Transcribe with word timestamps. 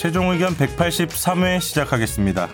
최종 0.00 0.30
의견 0.30 0.56
183회 0.56 1.60
시작하겠습니다. 1.60 2.48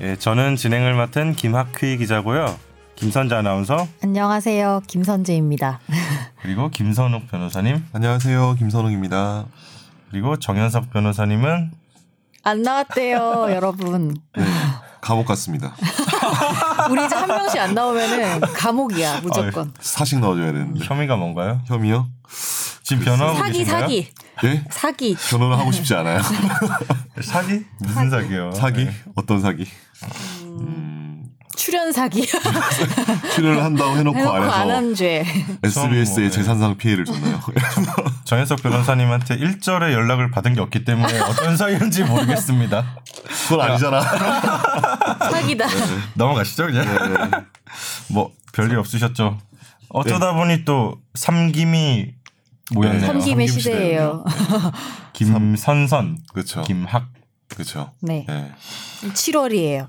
예, 0.00 0.14
저는 0.14 0.54
진행을 0.54 0.94
맡은 0.94 1.32
김학휘 1.34 1.96
기자고요. 1.96 2.56
김선재 2.94 3.34
아나운서 3.34 3.88
안녕하세요. 4.00 4.82
김선재입니다. 4.86 5.80
그리고 6.40 6.68
김선욱 6.70 7.26
변호사님 7.26 7.84
안녕하세요. 7.92 8.54
김선웅입니다. 8.60 9.46
그리고 10.12 10.36
정현석 10.38 10.90
변호사님은 10.90 11.72
안 12.44 12.62
나왔대요, 12.62 13.48
여러분. 13.50 14.16
네, 14.36 14.44
감옥 15.00 15.26
갔습니다. 15.26 15.74
우리 16.92 17.04
이제 17.04 17.16
한 17.16 17.26
명씩 17.26 17.60
안 17.60 17.74
나오면은 17.74 18.40
감옥이야, 18.40 19.22
무조건. 19.22 19.74
사식 19.80 20.20
넣어줘야 20.20 20.52
되는데. 20.52 20.84
혐의가 20.84 21.16
뭔가요? 21.16 21.60
혐의요? 21.66 22.06
지금 22.88 23.04
변호하고 23.04 23.38
사기, 23.38 23.58
계신가요? 23.58 23.80
사기. 23.82 24.08
예? 24.44 24.64
사기. 24.70 25.16
변호를 25.28 25.58
하고 25.58 25.70
싶지 25.72 25.94
않아요. 25.96 26.22
사기? 27.20 27.62
무슨 27.80 28.08
사기요? 28.08 28.52
사기? 28.52 28.86
네. 28.86 28.94
어떤 29.14 29.42
사기? 29.42 29.66
음, 30.44 31.22
출연 31.54 31.92
사기. 31.92 32.26
출연을 33.34 33.62
한다고 33.62 33.94
해놓고, 33.94 34.18
해놓고 34.18 34.34
안 34.34 34.42
안에서 34.42 34.74
한 34.74 34.94
죄. 34.94 35.22
SBS에 35.62 36.14
뭐, 36.14 36.22
네. 36.22 36.30
재산상 36.30 36.78
피해를 36.78 37.04
줬나요? 37.04 37.42
정현석 38.24 38.62
변호사님한테 38.62 39.34
일절의 39.34 39.92
연락을 39.92 40.30
받은 40.30 40.54
게 40.54 40.62
없기 40.62 40.86
때문에 40.86 41.18
어떤 41.20 41.58
사이인지 41.58 42.04
모르겠습니다. 42.04 43.00
그건 43.48 43.70
아니잖아. 43.70 44.00
사기다. 45.30 45.66
넘어가시죠 46.14 46.68
그냥. 46.68 46.86
네. 46.86 47.38
뭐 48.08 48.32
별일 48.54 48.78
없으셨죠? 48.78 49.36
어쩌다 49.90 50.34
보니 50.34 50.64
또 50.64 50.96
삼김이 51.14 52.17
모였네요. 52.74 53.00
네, 53.00 53.06
섬김의 53.06 53.48
섬김 53.48 53.60
시대예요. 53.62 54.24
김선선, 55.14 56.18
그쵸. 56.32 56.62
김학. 56.62 57.08
그쵸. 57.48 57.92
네. 58.00 58.26
예. 58.28 58.52
7월이에요. 59.08 59.88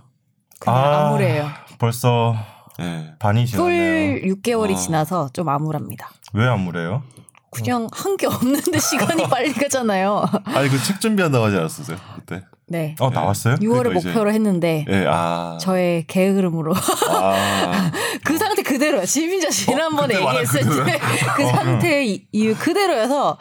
그냥 0.60 0.78
아. 0.80 1.08
암울해요. 1.08 1.50
벌써 1.78 2.36
예. 2.80 3.14
반이 3.20 3.46
풀 3.46 3.52
지났네요. 3.52 4.36
6개월이 4.36 4.74
아. 4.74 4.76
지나서 4.76 5.30
좀 5.34 5.50
암울합니다. 5.50 6.10
왜 6.34 6.48
암울해요? 6.48 7.04
그냥 7.52 7.88
한 7.92 8.16
게 8.18 8.28
없는데 8.28 8.78
시간이 8.80 9.24
빨리 9.30 9.54
가잖아요. 9.54 10.26
아니, 10.46 10.70
그 10.70 10.78
책 10.84 11.00
준비한다고 11.02 11.46
하지 11.46 11.58
않았었어요? 11.58 11.98
그때? 12.16 12.44
네. 12.68 12.96
어 13.00 13.10
네. 13.10 13.16
나왔어요? 13.16 13.56
6월을 13.56 13.78
그러니까 13.78 14.00
이제- 14.00 14.08
목표로 14.10 14.32
했는데 14.32 14.86
예, 14.90 15.06
아. 15.10 15.58
저의 15.60 16.06
게으름으로 16.08 16.76
아. 17.10 17.92
그 18.24 18.38
상태 18.38 18.62
그대로야. 18.62 19.06
심지어 19.06 19.50
지난번에 19.50 20.14
그때 20.14 20.24
말한 20.26 20.44
얘기했을? 20.44 20.86
때 20.86 21.00
그 21.36 21.46
상태 21.48 22.06
이- 22.06 22.28
이유 22.32 22.56
그대로여서 22.56 23.38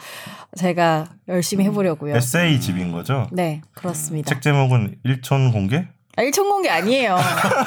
제가 0.56 1.08
열심히 1.28 1.64
해보려고요. 1.66 2.16
에세이 2.16 2.58
집인 2.60 2.90
거죠? 2.90 3.28
네, 3.32 3.60
그렇습니다. 3.74 4.30
책 4.30 4.40
제목은 4.40 4.96
일촌 5.04 5.52
공개? 5.52 5.86
아, 6.18 6.22
일천 6.22 6.48
공개 6.48 6.68
아니에요. 6.68 7.16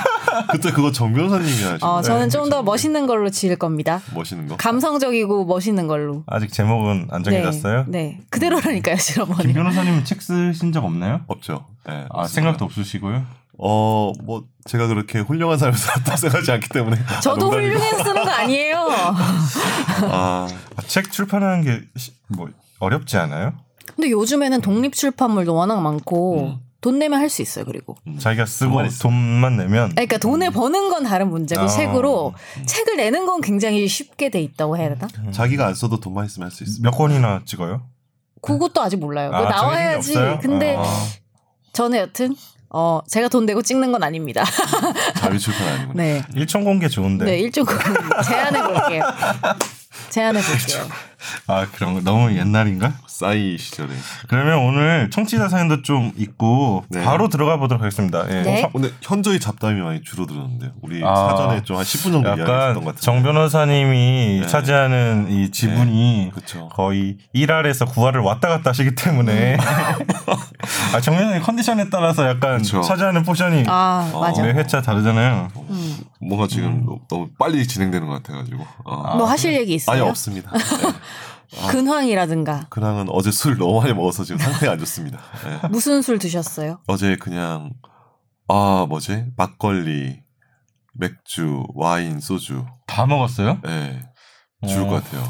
그때 0.51 0.71
그거 0.71 0.91
정 0.91 1.13
변호사님이 1.13 1.63
하신 1.63 1.77
어? 1.87 2.01
저는 2.01 2.29
좀더 2.29 2.63
멋있는 2.63 3.07
걸로 3.07 3.29
지을 3.29 3.55
겁니다. 3.55 4.01
멋있는 4.13 4.47
거? 4.47 4.57
감성적이고 4.57 5.45
멋있는 5.45 5.87
걸로. 5.87 6.23
아직 6.27 6.51
제목은 6.51 7.07
안 7.11 7.23
정해졌어요? 7.23 7.85
네, 7.87 7.99
네. 8.03 8.19
그대로라니까요, 8.29 8.95
김 8.95 9.01
실어머니. 9.01 9.53
변호사님은 9.53 10.03
책 10.03 10.21
쓰신 10.21 10.73
적 10.73 10.83
없나요? 10.83 11.21
없죠. 11.27 11.65
예. 11.89 12.07
아. 12.09 12.27
생각도 12.27 12.65
없으시고요? 12.65 13.23
어, 13.57 14.11
뭐, 14.23 14.43
제가 14.65 14.87
그렇게 14.87 15.19
훌륭한 15.19 15.57
삶을 15.57 15.77
살았다 15.77 16.15
생각하지 16.17 16.51
않기 16.51 16.69
때문에. 16.69 16.97
저도 17.23 17.45
아. 17.45 17.49
훌륭해서 17.51 18.03
쓰는 18.03 18.23
거 18.25 18.29
아니에요. 18.31 18.87
아, 20.11 20.47
아, 20.75 20.81
책 20.87 21.11
출판하는 21.11 21.63
게 21.63 21.81
뭐 22.35 22.49
어렵지 22.79 23.17
않아요? 23.17 23.53
근데 23.95 24.09
요즘에는 24.11 24.61
독립 24.61 24.93
출판물도 24.93 25.53
워낙 25.53 25.81
많고 25.81 26.41
음. 26.41 26.70
돈 26.81 26.97
내면 26.99 27.19
할 27.19 27.29
수 27.29 27.41
있어요. 27.43 27.63
그리고. 27.65 27.95
자기가 28.19 28.45
쓰고. 28.47 28.81
돈만 29.01 29.55
내면 29.57 29.89
그러니까 29.91 30.17
돈을 30.17 30.49
버는 30.51 30.89
건 30.89 31.03
다른 31.03 31.29
문제고 31.29 31.61
아. 31.61 31.67
책으로 31.67 32.33
책을 32.65 32.97
내는 32.97 33.25
건 33.27 33.39
굉장히 33.41 33.87
쉽게 33.87 34.29
돼 34.29 34.41
있다고 34.41 34.77
해야 34.77 34.89
되나? 34.89 35.07
자기가 35.31 35.67
안 35.67 35.75
써도 35.75 35.99
돈만 35.99 36.25
있으면 36.25 36.47
할 36.49 36.51
수 36.51 36.63
있어. 36.63 36.79
몇 36.81 36.91
권이나 36.91 37.43
찍어요? 37.45 37.83
그것도 38.41 38.81
아직 38.81 38.97
몰라요. 38.97 39.31
아, 39.31 39.43
나와야지. 39.43 40.13
근데 40.41 40.75
아. 40.75 40.83
저는 41.73 41.99
여튼 41.99 42.35
어 42.73 43.01
제가 43.07 43.27
돈 43.27 43.45
내고 43.45 43.61
찍는 43.61 43.91
건 43.91 44.01
아닙니다. 44.01 44.43
자유 45.19 45.37
출판 45.37 45.67
아니구나. 45.67 45.93
네. 46.03 46.23
일촌 46.35 46.63
공개 46.63 46.87
좋은데. 46.87 47.25
네, 47.25 47.39
일촌 47.39 47.65
제안해 48.25 48.63
볼게요. 48.63 49.03
제안해 50.09 50.41
볼게요. 50.41 50.87
아 51.47 51.65
그런 51.73 51.93
거 51.93 52.01
너무 52.01 52.35
옛날인가? 52.35 52.93
싸이 53.07 53.57
시절에. 53.57 53.89
그러면 54.27 54.59
오늘 54.59 55.09
청취자 55.11 55.47
사연도 55.49 55.81
좀 55.83 56.11
있고 56.17 56.83
네. 56.89 57.03
바로 57.03 57.29
들어가 57.29 57.57
보도록 57.57 57.81
하겠습니다. 57.83 58.25
예. 58.29 58.41
네. 58.41 58.69
근데 58.73 58.89
현저히 59.01 59.39
잡담이 59.39 59.79
많이 59.81 60.01
줄어들었는데요. 60.01 60.71
우리 60.81 61.03
아. 61.03 61.15
사전에 61.15 61.63
좀 61.63 61.77
한 61.77 61.83
10분 61.85 62.11
정도 62.11 62.27
이야기했던 62.29 62.55
약간 62.55 62.73
것 62.75 62.79
같은데. 62.85 63.01
정 63.01 63.23
변호사님이 63.23 64.39
네. 64.41 64.47
차지하는 64.47 65.27
이 65.29 65.51
지분이 65.51 66.31
그쵸. 66.33 66.69
거의 66.69 67.17
1할에서 67.35 67.87
9할을 67.87 68.23
왔다 68.23 68.49
갔다 68.49 68.69
하시기 68.71 68.95
때문에 68.95 69.57
아, 70.93 70.99
정 71.01 71.15
변호사님 71.15 71.41
컨디션에 71.43 71.89
따라서 71.89 72.27
약간 72.27 72.57
그쵸. 72.59 72.81
차지하는 72.81 73.23
포션이 73.23 73.63
아, 73.67 74.09
어, 74.13 74.19
맞아. 74.21 74.41
매 74.43 74.51
회차 74.53 74.81
다르잖아요. 74.81 75.49
음. 75.69 75.97
뭔가 76.19 76.47
지금 76.47 76.85
너- 76.85 76.99
너무 77.09 77.29
빨리 77.39 77.67
진행되는 77.67 78.07
것 78.07 78.21
같아가지고. 78.23 78.65
어. 78.85 79.15
뭐 79.17 79.25
하실 79.25 79.53
얘기 79.53 79.73
있어요? 79.75 80.03
아예 80.03 80.09
없습니다. 80.09 80.51
네. 81.51 81.67
근황이라든가 81.67 82.67
근황은 82.69 83.07
어제 83.09 83.29
술 83.31 83.57
너무 83.57 83.81
많이 83.81 83.93
먹어서 83.93 84.23
지금 84.23 84.39
상태가 84.39 84.73
안 84.73 84.79
좋습니다. 84.79 85.19
네. 85.43 85.67
무슨 85.69 86.01
술 86.01 86.17
드셨어요? 86.17 86.79
어제 86.87 87.17
그냥 87.17 87.71
아 88.47 88.85
뭐지 88.87 89.25
막걸리, 89.37 90.21
맥주, 90.93 91.65
와인, 91.75 92.19
소주. 92.19 92.65
다 92.87 93.05
먹었어요? 93.05 93.59
예. 93.67 94.01
죽을 94.67 94.83
어. 94.83 94.87
것 94.89 95.03
같아요. 95.03 95.23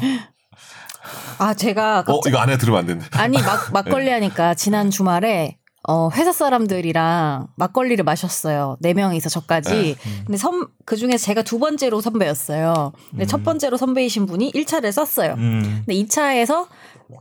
아, 1.38 1.54
제가 1.54 2.00
어 2.00 2.04
갑자기 2.04 2.28
이거 2.28 2.38
안에 2.38 2.56
들으면 2.58 2.80
안 2.80 2.86
되는데. 2.86 3.08
아니 3.18 3.40
막 3.42 3.70
막걸리 3.72 4.08
하니까 4.10 4.54
지난 4.54 4.90
주말에 4.90 5.58
어 5.88 6.08
회사 6.14 6.32
사람들이랑 6.32 7.48
막걸리를 7.56 8.04
마셨어요. 8.04 8.76
네 8.80 8.94
명이서 8.94 9.28
저까지. 9.28 9.96
근데 10.26 10.36
선 10.38 10.68
그 10.84 10.96
중에 10.96 11.16
제가 11.16 11.42
두 11.42 11.58
번째로 11.58 12.00
선배였어요. 12.00 12.92
근데 13.10 13.26
첫 13.26 13.42
번째로 13.44 13.76
선배이신 13.76 14.26
분이 14.26 14.52
1차를 14.52 14.92
쐈어요. 14.92 15.34
음. 15.34 15.82
근데 15.86 15.94
2차에서 16.02 16.66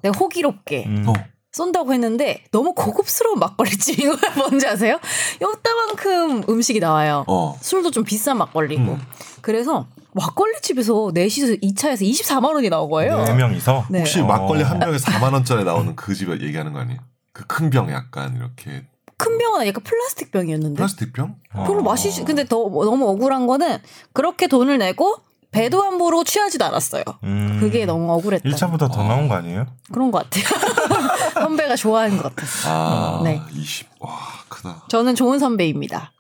내가 0.02 0.18
호기롭게 0.18 0.86
음. 0.88 1.06
어. 1.08 1.14
쏜다고 1.52 1.94
했는데 1.94 2.44
너무 2.52 2.74
고급스러운 2.74 3.38
막걸리집인 3.40 4.16
거야. 4.16 4.32
뭔지 4.38 4.66
아세요? 4.68 5.00
요따만큼 5.42 6.44
음식이 6.50 6.80
나와요. 6.80 7.24
어. 7.28 7.58
술도 7.62 7.92
좀 7.92 8.04
비싼 8.04 8.38
막걸리고. 8.38 8.82
음. 8.82 9.02
그래서 9.42 9.86
막걸리집에서 10.14 11.12
넷이서 11.14 11.54
2차에서 11.56 12.02
24만 12.10 12.54
원이 12.54 12.70
나온 12.70 12.90
거예요. 12.90 13.24
네 13.24 13.34
명이서 13.34 13.86
네. 13.90 14.00
혹시 14.00 14.22
어. 14.22 14.26
막걸리 14.26 14.64
한 14.64 14.80
병에 14.80 14.98
4만 14.98 15.34
원짜리 15.34 15.64
나오는 15.64 15.96
그집 15.96 16.30
얘기하는 16.30 16.74
거 16.74 16.80
아니에요? 16.80 17.00
그 17.34 17.46
큰 17.48 17.70
병 17.70 17.90
약간 17.92 18.36
이렇게 18.36 18.86
큰 19.18 19.38
병은 19.38 19.68
약간 19.68 19.84
플라스틱 19.84 20.32
병이었는데. 20.32 20.76
플라스틱 20.78 21.14
병? 21.14 21.36
그걸 21.52 21.80
어. 21.80 21.82
마시지. 21.82 22.24
근데 22.24 22.44
더 22.44 22.58
너무 22.58 23.08
억울한 23.10 23.46
거는 23.48 23.78
그렇게 24.14 24.48
돈을 24.48 24.78
내고 24.80 25.16
배도 25.52 25.82
함부로 25.84 26.24
취하지도 26.24 26.64
않았어요. 26.66 27.04
음. 27.24 27.58
그게 27.60 27.86
너무 27.86 28.12
억울했다. 28.14 28.50
1차보다 28.50 28.92
더 28.92 29.04
나온 29.04 29.28
거 29.28 29.36
아니에요? 29.36 29.68
그런 29.92 30.10
것 30.12 30.24
같아요. 30.30 30.44
선배가 31.36 31.76
좋아하는 31.76 32.18
것 32.18 32.34
같았어. 32.36 32.70
아, 33.20 33.22
네. 33.24 33.42
20. 33.52 33.88
와, 34.00 34.18
크다. 34.50 34.86
저는 34.90 35.14
좋은 35.16 35.40
선배입니다. 35.40 36.12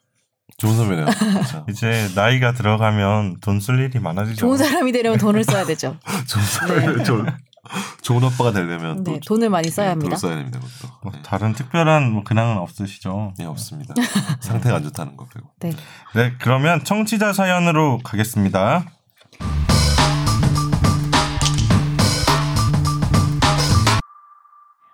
좋은 0.57 0.75
선배네요. 0.75 1.07
이제 1.69 2.07
나이가 2.13 2.53
들어가면 2.53 3.39
돈 3.41 3.59
쓸 3.59 3.79
일이 3.79 3.99
많아지죠. 3.99 4.35
좋은 4.37 4.57
사람이 4.57 4.91
되려면 4.91 5.17
돈을 5.17 5.43
써야 5.43 5.65
되죠. 5.65 5.97
좋은 6.27 6.43
선배. 6.45 7.03
좋은, 7.03 7.25
좋은 8.01 8.23
아빠가 8.23 8.51
되려면 8.51 9.03
또 9.03 9.13
네, 9.13 9.19
돈을 9.25 9.50
많이 9.50 9.69
써야 9.69 9.88
네, 9.88 9.89
합니다. 9.91 10.15
돈을 10.15 10.18
써야 10.18 10.35
됩니다. 10.35 10.59
그것도. 10.59 10.94
뭐 11.03 11.12
네. 11.13 11.21
다른 11.23 11.53
특별한 11.53 12.12
뭐 12.12 12.23
근황은 12.23 12.57
없으시죠? 12.57 13.33
네, 13.38 13.45
없습니다. 13.45 13.94
상태가 14.41 14.77
안 14.77 14.83
좋다는 14.83 15.18
거 15.18 15.25
빼고. 15.25 15.47
네. 15.59 15.73
네, 16.15 16.33
그러면 16.39 16.83
청취자 16.83 17.33
사연으로 17.33 18.00
가겠습니다. 18.03 18.85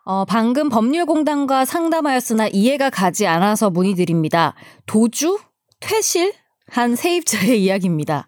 어, 0.09 0.23
방금 0.23 0.69
법률공단과 0.69 1.65
상담하였으나 1.65 2.47
이해가 2.47 2.89
가지 2.89 3.27
않아서 3.27 3.69
문의드립니다. 3.69 4.53
도주? 4.85 5.37
퇴실? 5.81 6.33
한 6.69 6.95
세입자의 6.95 7.61
이야기입니다. 7.63 8.27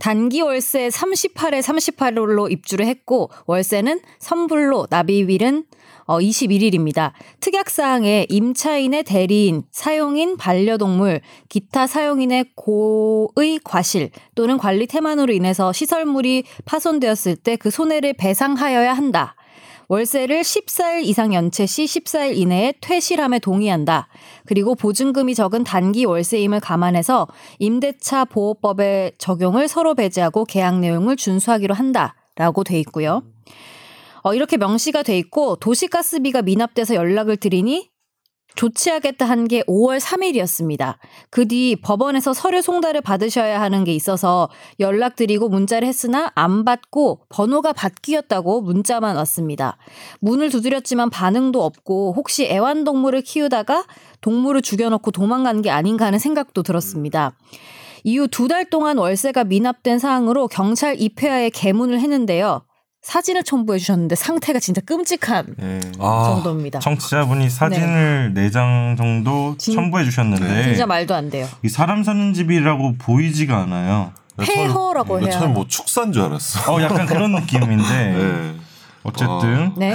단기 0.00 0.40
월세 0.40 0.88
38에 0.88 1.62
38로 1.62 2.50
입주를 2.50 2.86
했고 2.86 3.30
월세는 3.46 4.00
선불로 4.18 4.86
납입일은 4.90 5.64
어, 6.06 6.18
21일입니다. 6.18 7.12
특약사항에 7.40 8.26
임차인의 8.28 9.04
대리인, 9.04 9.62
사용인 9.70 10.36
반려동물, 10.36 11.22
기타 11.48 11.86
사용인의 11.86 12.50
고의 12.56 13.58
과실 13.64 14.10
또는 14.34 14.58
관리 14.58 14.86
태만으로 14.86 15.32
인해서 15.32 15.72
시설물이 15.72 16.44
파손되었을 16.66 17.36
때 17.36 17.54
그 17.56 17.70
손해를 17.70 18.12
배상하여야 18.14 18.92
한다. 18.92 19.36
월세를 19.94 20.40
14일 20.40 21.04
이상 21.04 21.32
연체 21.34 21.66
시 21.66 21.84
14일 21.84 22.36
이내에 22.36 22.74
퇴실함에 22.80 23.38
동의한다. 23.38 24.08
그리고 24.44 24.74
보증금이 24.74 25.36
적은 25.36 25.62
단기 25.62 26.04
월세임을 26.04 26.58
감안해서 26.58 27.28
임대차 27.60 28.24
보호법의 28.24 29.12
적용을 29.18 29.68
서로 29.68 29.94
배제하고 29.94 30.46
계약 30.46 30.80
내용을 30.80 31.14
준수하기로 31.14 31.74
한다 31.74 32.16
라고 32.34 32.64
돼 32.64 32.80
있고요. 32.80 33.22
어, 34.24 34.34
이렇게 34.34 34.56
명시가 34.56 35.04
돼 35.04 35.16
있고 35.18 35.54
도시가스비가 35.56 36.42
미납돼서 36.42 36.96
연락을 36.96 37.36
드리니 37.36 37.93
조치하겠다 38.56 39.24
한 39.26 39.44
게 39.48 39.62
5월 39.64 40.00
3일이었습니다. 40.00 40.96
그 41.30 41.46
뒤 41.46 41.76
법원에서 41.76 42.32
서류 42.32 42.62
송달을 42.62 43.00
받으셔야 43.02 43.60
하는 43.60 43.84
게 43.84 43.92
있어서 43.94 44.48
연락드리고 44.80 45.48
문자를 45.48 45.86
했으나 45.86 46.30
안 46.34 46.64
받고 46.64 47.20
번호가 47.28 47.72
바뀌었다고 47.72 48.62
문자만 48.62 49.16
왔습니다. 49.16 49.76
문을 50.20 50.50
두드렸지만 50.50 51.10
반응도 51.10 51.62
없고 51.64 52.14
혹시 52.16 52.46
애완동물을 52.46 53.22
키우다가 53.22 53.84
동물을 54.20 54.62
죽여놓고 54.62 55.10
도망간 55.10 55.60
게 55.62 55.70
아닌가 55.70 56.06
하는 56.06 56.18
생각도 56.18 56.62
들었습니다. 56.62 57.32
이후 58.04 58.28
두 58.28 58.48
달 58.48 58.64
동안 58.68 58.98
월세가 58.98 59.44
미납된 59.44 59.98
사항으로 59.98 60.48
경찰 60.48 61.00
입회하에 61.00 61.50
개문을 61.50 62.00
했는데요. 62.00 62.62
사진을 63.04 63.44
첨부해 63.44 63.78
주셨는데 63.78 64.14
상태가 64.16 64.58
진짜 64.58 64.80
끔찍한 64.80 65.54
예. 65.60 65.80
아, 65.98 66.24
정도입니다. 66.34 66.78
청취자분이 66.80 67.50
사진을 67.50 68.32
네 68.34 68.50
장 68.50 68.94
정도 68.96 69.56
진- 69.58 69.74
첨부해 69.74 70.04
주셨는데 70.04 70.44
네. 70.48 70.62
진짜 70.64 70.86
말도 70.86 71.14
안 71.14 71.28
돼요. 71.28 71.46
이 71.62 71.68
사람 71.68 72.02
사는 72.02 72.32
집이라고 72.32 72.94
보이지가 72.98 73.56
않아요. 73.62 74.12
폐허라고 74.38 75.18
나 75.20 75.26
해야 75.26 75.38
처음에 75.38 75.52
뭐 75.52 75.66
축사인 75.68 76.12
줄 76.12 76.22
알았어. 76.22 76.72
어 76.72 76.80
약간 76.82 77.06
그런 77.06 77.32
느낌인데 77.36 77.84
네. 77.84 78.54
어쨌든 79.02 79.74
네. 79.76 79.94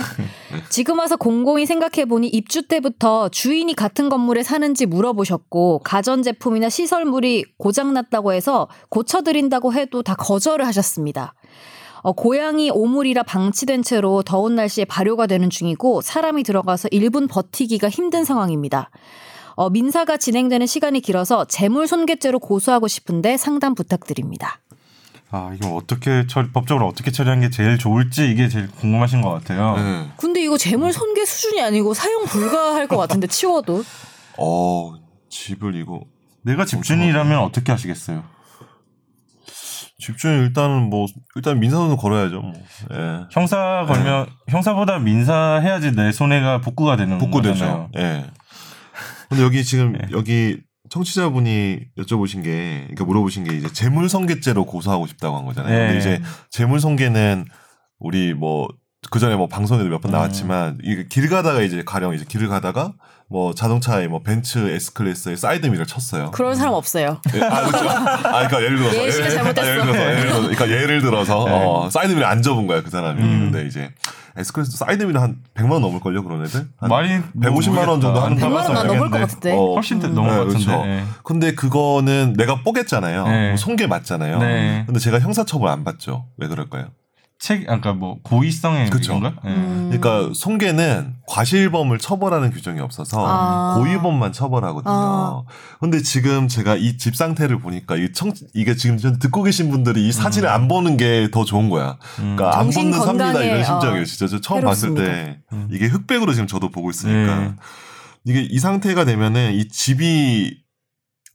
지금 0.70 1.00
와서 1.00 1.16
공공이 1.16 1.66
생각해 1.66 2.06
보니 2.06 2.28
입주 2.28 2.68
때부터 2.68 3.30
주인이 3.30 3.74
같은 3.76 4.10
건물에 4.10 4.44
사는지 4.44 4.86
물어보셨고 4.86 5.80
가전 5.84 6.22
제품이나 6.22 6.70
시설물이 6.70 7.46
고장 7.58 7.94
났다고 7.94 8.34
해서 8.34 8.68
고쳐 8.90 9.22
드린다고 9.24 9.74
해도 9.74 10.04
다 10.04 10.14
거절을 10.16 10.66
하셨습니다. 10.68 11.34
어, 12.02 12.12
고양이 12.14 12.70
오물이라 12.70 13.24
방치된 13.24 13.84
채로 13.84 14.24
더운 14.24 14.56
날씨에 14.56 14.86
발효가 14.86 15.28
되는 15.28 15.50
중이고 15.50 16.02
사람이 16.02 16.44
들어가서 16.44 16.90
1분 16.90 17.30
버티기가 17.30 17.90
힘든 17.90 18.24
상황입니다. 18.24 18.90
어, 19.56 19.70
민사가 19.70 20.18
진행되는 20.18 20.66
시간이 20.68 21.02
길어서 21.02 21.46
재물 21.46 21.88
손괴죄로 21.88 22.40
고소하고 22.40 22.88
싶은데 22.88 23.36
상담 23.36 23.76
부탁드립니다. 23.76 24.60
아 25.32 25.52
이거 25.54 25.76
어떻게 25.76 26.26
처리, 26.28 26.50
법적으로 26.52 26.88
어떻게 26.88 27.12
처리한 27.12 27.42
게 27.42 27.50
제일 27.50 27.78
좋을지 27.78 28.32
이게 28.32 28.50
제일 28.50 28.72
궁금하신 28.72 29.22
것 29.22 29.30
같아요. 29.30 29.76
네. 29.76 30.10
근데 30.18 30.42
이거 30.42 30.58
재물 30.58 30.92
손괴 30.92 31.24
수준이 31.26 31.62
아니고 31.62 31.94
사용 31.94 32.26
불가할 32.26 32.88
것 32.88 32.98
같은데 32.98 33.28
치워도 33.28 33.84
어, 34.40 34.96
집을 35.30 35.76
이거 35.76 36.02
내가 36.42 36.66
집주인이라면 36.66 37.40
어떻게 37.40 37.72
하시겠어요? 37.72 38.24
집주인 40.00 40.44
일단은 40.44 40.90
뭐 40.90 41.06
일단 41.36 41.60
민사소는 41.60 41.98
걸어야죠. 41.98 42.42
뭐. 42.42 42.54
예. 42.94 43.26
형사 43.32 43.86
걸면 43.88 44.28
형사보다 44.48 45.00
민사 45.00 45.60
해야지 45.62 45.92
내 45.92 46.12
손해가 46.12 46.62
복구가 46.62 46.96
되는 46.96 47.18
복구되죠. 47.18 47.54
거잖아요. 47.54 47.90
예. 47.98 48.26
근데 49.30 49.44
여기 49.44 49.64
지금 49.64 49.94
네. 49.94 50.00
여기 50.12 50.60
청취자분이 50.90 51.82
여쭤보신 52.00 52.44
게 52.44 52.82
그러니까 52.86 53.06
물어보신 53.06 53.44
게 53.44 53.56
이제 53.58 53.72
재물손괴죄로 53.72 54.66
고소하고 54.66 55.06
싶다고 55.06 55.38
한 55.38 55.46
거잖아요. 55.46 55.72
네. 55.72 55.86
근데 55.86 56.00
이제 56.00 56.22
재물손괴는 56.50 57.46
우리 58.00 58.34
뭐 58.34 58.68
그 59.12 59.20
전에 59.20 59.36
뭐 59.36 59.48
방송에도 59.48 59.90
몇번 59.90 60.12
음. 60.12 60.14
나왔지만 60.14 60.78
이게 60.84 61.08
길 61.08 61.30
가다가 61.30 61.62
이제 61.62 61.82
가령 61.86 62.14
이제 62.14 62.26
길을 62.28 62.48
가다가 62.50 62.94
뭐 63.30 63.54
자동차에 63.56 64.08
뭐 64.08 64.22
벤츠 64.22 64.60
S 64.60 64.94
클래스에 64.94 65.36
사이드미러를 65.36 65.86
쳤어요. 65.88 66.32
그런 66.32 66.56
사람 66.56 66.74
없어요. 66.74 67.22
예, 67.34 67.42
아, 67.42 67.62
그렇죠. 67.66 67.90
아, 67.90 68.48
그러니까 68.48 68.62
예를 68.64 68.78
들어서 68.78 69.06
예시가 69.06 69.28
예를- 69.28 69.34
잘못됐어. 69.36 69.62
아, 69.68 69.70
예를 69.72 69.82
들어서 69.86 70.00
예를 70.02 70.22
들어서 70.22 70.42
그러니까 70.42 70.70
예를 70.70 71.02
들어서 71.02 71.46
네. 71.46 71.52
어, 71.54 71.90
사이드미러 71.90 72.28
안 72.28 72.42
접은 72.42 72.68
거야 72.68 72.84
그 72.84 72.90
사람이. 72.90 73.22
음. 73.22 73.52
근데 73.52 73.68
이제 73.68 73.92
S 74.36 74.52
클래스 74.52 74.78
사이드미러 74.78 75.22
한 75.22 75.38
100만 75.54 75.72
원 75.72 75.82
넘을 75.82 76.00
걸요 76.02 76.24
그런 76.24 76.44
애들. 76.44 76.68
한 76.78 76.90
많이 76.90 77.10
150만 77.40 77.88
원 77.88 78.02
정도 78.02 78.20
하는 78.20 78.38
100만 78.38 78.52
원만 78.64 78.88
넘을 78.88 79.10
것 79.10 79.20
같은데. 79.20 79.54
어, 79.54 79.76
훨씬 79.76 80.04
음. 80.04 80.14
넘을 80.14 80.32
네, 80.32 80.38
것 80.38 80.44
같은데. 80.48 80.66
그렇죠. 80.66 80.88
예. 80.88 81.04
근데 81.24 81.56
그거는 81.56 82.34
내가 82.34 82.62
뽀겠잖아요. 82.64 83.28
네. 83.28 83.56
손괴 83.58 83.88
맞잖아요. 83.88 84.40
네. 84.40 84.84
근데 84.86 85.00
제가 85.00 85.20
형사처벌 85.20 85.70
안 85.70 85.84
받죠. 85.86 86.26
왜 86.38 86.48
그럴까요? 86.48 86.88
책 87.40 87.70
아까 87.70 87.94
뭐 87.94 88.18
고의성의 88.22 88.90
그쵸. 88.90 89.14
건가? 89.14 89.34
예. 89.46 89.50
음. 89.50 89.90
그러니까 89.90 90.34
손괴는 90.36 91.16
과실범을 91.26 91.98
처벌하는 91.98 92.52
규정이 92.52 92.82
없어서 92.82 93.26
아. 93.26 93.76
고의범만 93.78 94.34
처벌하거든요. 94.34 94.94
아. 94.94 95.44
근데 95.80 96.02
지금 96.02 96.50
제가 96.50 96.76
이 96.76 96.98
집 96.98 97.16
상태를 97.16 97.60
보니까 97.60 97.96
이 97.96 98.12
청, 98.12 98.34
이게 98.54 98.76
지금 98.76 98.98
전 98.98 99.20
듣고 99.20 99.44
계신 99.44 99.72
분들이 99.72 100.06
이 100.08 100.12
사진을 100.12 100.50
안 100.50 100.68
보는 100.68 100.98
게 100.98 101.30
더 101.32 101.46
좋은 101.46 101.70
거야. 101.70 101.98
음. 102.20 102.36
그러니까 102.36 102.60
안 102.60 102.70
보는 102.70 102.92
삽니다 102.94 103.42
이런 103.42 103.64
심정이에요. 103.64 104.02
어, 104.02 104.06
진짜 104.06 104.28
저 104.28 104.42
처음 104.42 104.60
해롭습니다. 104.60 105.02
봤을 105.02 105.24
때 105.26 105.40
음. 105.54 105.70
이게 105.72 105.86
흑백으로 105.88 106.34
지금 106.34 106.46
저도 106.48 106.70
보고 106.70 106.90
있으니까 106.90 107.40
네. 107.40 107.52
이게 108.26 108.42
이 108.42 108.60
상태가 108.60 109.06
되면은 109.06 109.54
이 109.54 109.70
집이 109.70 110.58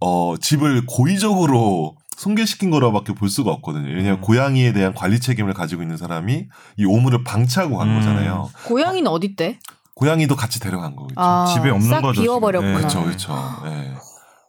어 0.01 0.35
집을 0.39 0.85
고의적으로 0.87 1.97
손괴시킨 2.17 2.71
거라밖에 2.71 3.15
볼 3.15 3.29
수가 3.29 3.51
없거든요. 3.53 3.89
왜냐하면 3.89 4.19
음. 4.19 4.21
고양이에 4.21 4.73
대한 4.73 4.95
관리 4.95 5.21
책임을 5.21 5.55
가지고 5.55 5.83
있는 5.83 5.97
사람이 5.97 6.47
이 6.79 6.85
오물을 6.85 7.25
방치하고 7.25 7.77
간 7.77 7.89
음. 7.89 7.97
거잖아요. 7.97 8.51
고양이는 8.67 9.11
어디 9.11 9.37
때? 9.37 9.59
고양이도 9.95 10.35
같이 10.37 10.59
데려간 10.61 10.97
거겠죠. 10.97 11.21
아, 11.21 11.47
집에 11.55 11.71
없는 11.71 11.89
싹 11.89 12.01
거죠, 12.01 12.21
비워버렸구나. 12.21 12.79
그렇죠, 12.79 13.05
그렇죠. 13.05 13.35
예. 13.67 13.95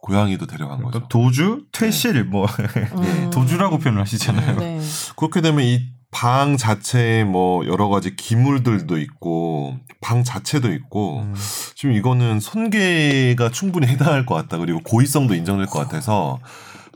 고양이도 0.00 0.46
데려간 0.46 0.78
그러니까 0.78 1.00
거죠. 1.00 1.08
도주, 1.08 1.64
퇴실 1.72 2.24
뭐 2.24 2.46
음. 2.96 3.30
도주라고 3.32 3.78
표현을 3.78 4.00
하시잖아요. 4.02 4.56
네. 4.58 4.80
그렇게 5.16 5.40
되면 5.40 5.64
이 5.64 5.96
방 6.18 6.56
자체에 6.56 7.24
뭐 7.24 7.66
여러 7.66 7.88
가지 7.88 8.16
기물들도 8.16 8.96
있고 8.98 9.76
방 10.00 10.24
자체도 10.24 10.72
있고 10.72 11.20
음. 11.20 11.34
지금 11.74 11.94
이거는 11.94 12.40
손괴가 12.40 13.50
충분히 13.50 13.86
해당할 13.86 14.24
것 14.24 14.34
같다. 14.34 14.56
그리고 14.56 14.80
고의성도 14.80 15.34
인정될 15.34 15.66
것 15.66 15.80
같아서 15.80 16.38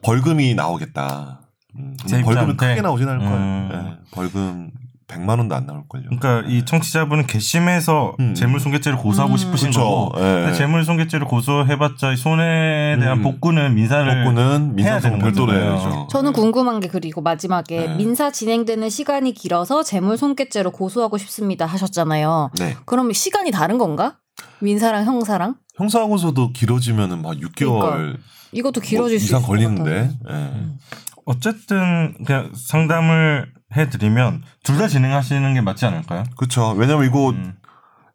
벌금이 0.03 0.55
나오겠다. 0.55 1.41
음, 1.77 1.97
입장한테? 2.05 2.55
크게 2.55 2.81
나오진 2.83 3.09
않을 3.09 3.19
거예요. 3.21 3.37
음. 3.37 3.71
예, 3.73 4.11
벌금 4.13 4.71
100만 5.11 5.39
원도 5.39 5.55
안 5.57 5.67
나올 5.67 5.83
걸요. 5.89 6.05
그러니까 6.05 6.49
이 6.49 6.65
청취자분은 6.65 7.27
괘씸해서 7.27 8.15
음. 8.21 8.35
재물손괴죄를 8.35 8.97
고소하고 8.97 9.35
음. 9.35 9.37
싶으신 9.37 9.69
그쵸. 9.69 9.81
거고 9.81 10.13
예. 10.21 10.53
재물손괴죄를 10.55 11.27
고소해봤자 11.27 12.13
이 12.13 12.17
손해에 12.17 12.97
대한 12.99 13.19
음. 13.19 13.23
복구는 13.23 13.75
민사를 13.75 14.25
복구는 14.25 14.75
민사소는 14.77 15.19
되는 15.19 15.33
별도로. 15.33 15.53
해야죠. 15.53 16.07
저는 16.11 16.33
궁금한 16.33 16.79
게 16.81 16.87
그리고 16.89 17.23
마지막에 17.23 17.89
네. 17.89 17.95
민사 17.97 18.31
진행되는 18.31 18.89
시간이 18.89 19.33
길어서 19.33 19.83
재물 19.83 20.17
손괴죄로 20.17 20.71
고소하고 20.71 21.19
싶습니다 21.19 21.67
하셨잖아요. 21.67 22.51
네. 22.59 22.77
그럼 22.87 23.13
시간이 23.13 23.51
다른 23.51 23.79
건가? 23.79 24.17
민사랑 24.61 25.05
형사랑? 25.05 25.57
형사고소도 25.77 26.53
길어지면은 26.53 27.23
막 27.23 27.37
6개월 27.37 28.17
이것도 28.53 28.81
길어질 28.81 29.17
뭐 29.17 29.21
수 29.21 29.25
이상 29.27 29.43
걸리는데. 29.43 30.11
예. 30.29 30.51
어쨌든 31.25 32.15
그냥 32.25 32.51
상담을 32.55 33.53
해드리면 33.77 34.43
둘 34.65 34.79
다 34.79 34.89
진행하시는 34.89 35.55
게 35.55 35.61
맞지 35.61 35.87
않을까요? 35.87 36.25
그렇죠. 36.37 36.71
왜냐면 36.73 37.07
이거 37.07 37.31
음. 37.31 37.55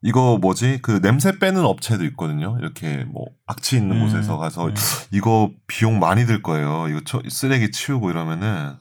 이거 0.02 0.38
뭐지 0.40 0.80
그 0.82 1.02
냄새 1.02 1.40
빼는 1.40 1.64
업체도 1.64 2.04
있거든요. 2.06 2.58
이렇게 2.60 3.06
뭐 3.08 3.26
악취 3.48 3.78
있는 3.78 3.98
음. 3.98 4.02
곳에서 4.06 4.38
가서 4.38 4.68
음. 4.68 4.74
이거 5.12 5.50
비용 5.68 6.00
많이 6.00 6.26
들 6.26 6.42
거예요. 6.44 6.88
이거 6.90 7.00
처- 7.06 7.22
쓰레기 7.30 7.72
치우고 7.72 8.10
이러면은 8.12 8.74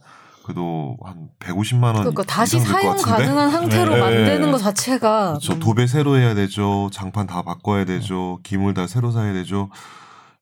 그래도 0.44 0.96
한 1.02 1.28
150만 1.40 1.84
원 1.84 1.94
그러니까 1.96 2.22
다시 2.24 2.58
이상 2.58 2.72
사용? 2.80 2.96
가능한 2.96 3.50
상태로 3.50 3.94
네. 3.94 4.00
만드는 4.00 4.50
것 4.52 4.58
자체가 4.58 5.28
그렇죠. 5.28 5.52
음. 5.54 5.60
도배 5.60 5.86
새로 5.86 6.18
해야 6.18 6.34
되죠. 6.34 6.90
장판 6.92 7.26
다 7.26 7.42
바꿔야 7.42 7.84
되죠. 7.86 8.40
기물 8.42 8.74
다 8.74 8.86
새로 8.86 9.10
사야 9.10 9.32
되죠. 9.32 9.70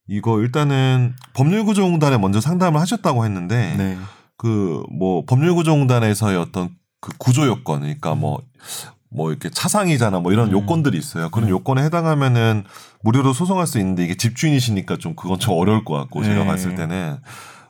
이거 0.08 0.40
일단은 0.40 1.14
법률구조공단에 1.34 2.18
먼저 2.18 2.40
상담을 2.40 2.80
하셨다고 2.80 3.24
했는데 3.24 3.74
네. 3.76 3.98
그뭐 4.36 5.24
법률구조공단에서의 5.26 6.36
어떤 6.36 6.70
그 7.00 7.12
구조 7.18 7.46
요건 7.46 7.80
그러니까 7.80 8.14
뭐뭐 8.14 9.30
이렇게 9.30 9.50
차상이잖아 9.50 10.20
뭐 10.20 10.32
이런 10.32 10.48
음. 10.48 10.52
요건들이 10.52 10.98
있어요. 10.98 11.30
그런 11.30 11.48
음. 11.48 11.50
요건에 11.50 11.82
해당하면은 11.84 12.64
무료로 13.02 13.32
소송할 13.32 13.66
수 13.66 13.78
있는데 13.78 14.04
이게 14.04 14.16
집주인이시니까 14.16 14.98
좀 14.98 15.14
그건 15.14 15.38
좀 15.38 15.54
어려울 15.56 15.84
것 15.84 15.94
같고 15.94 16.24
제가 16.24 16.40
네. 16.40 16.46
봤을 16.46 16.74
때는 16.74 17.18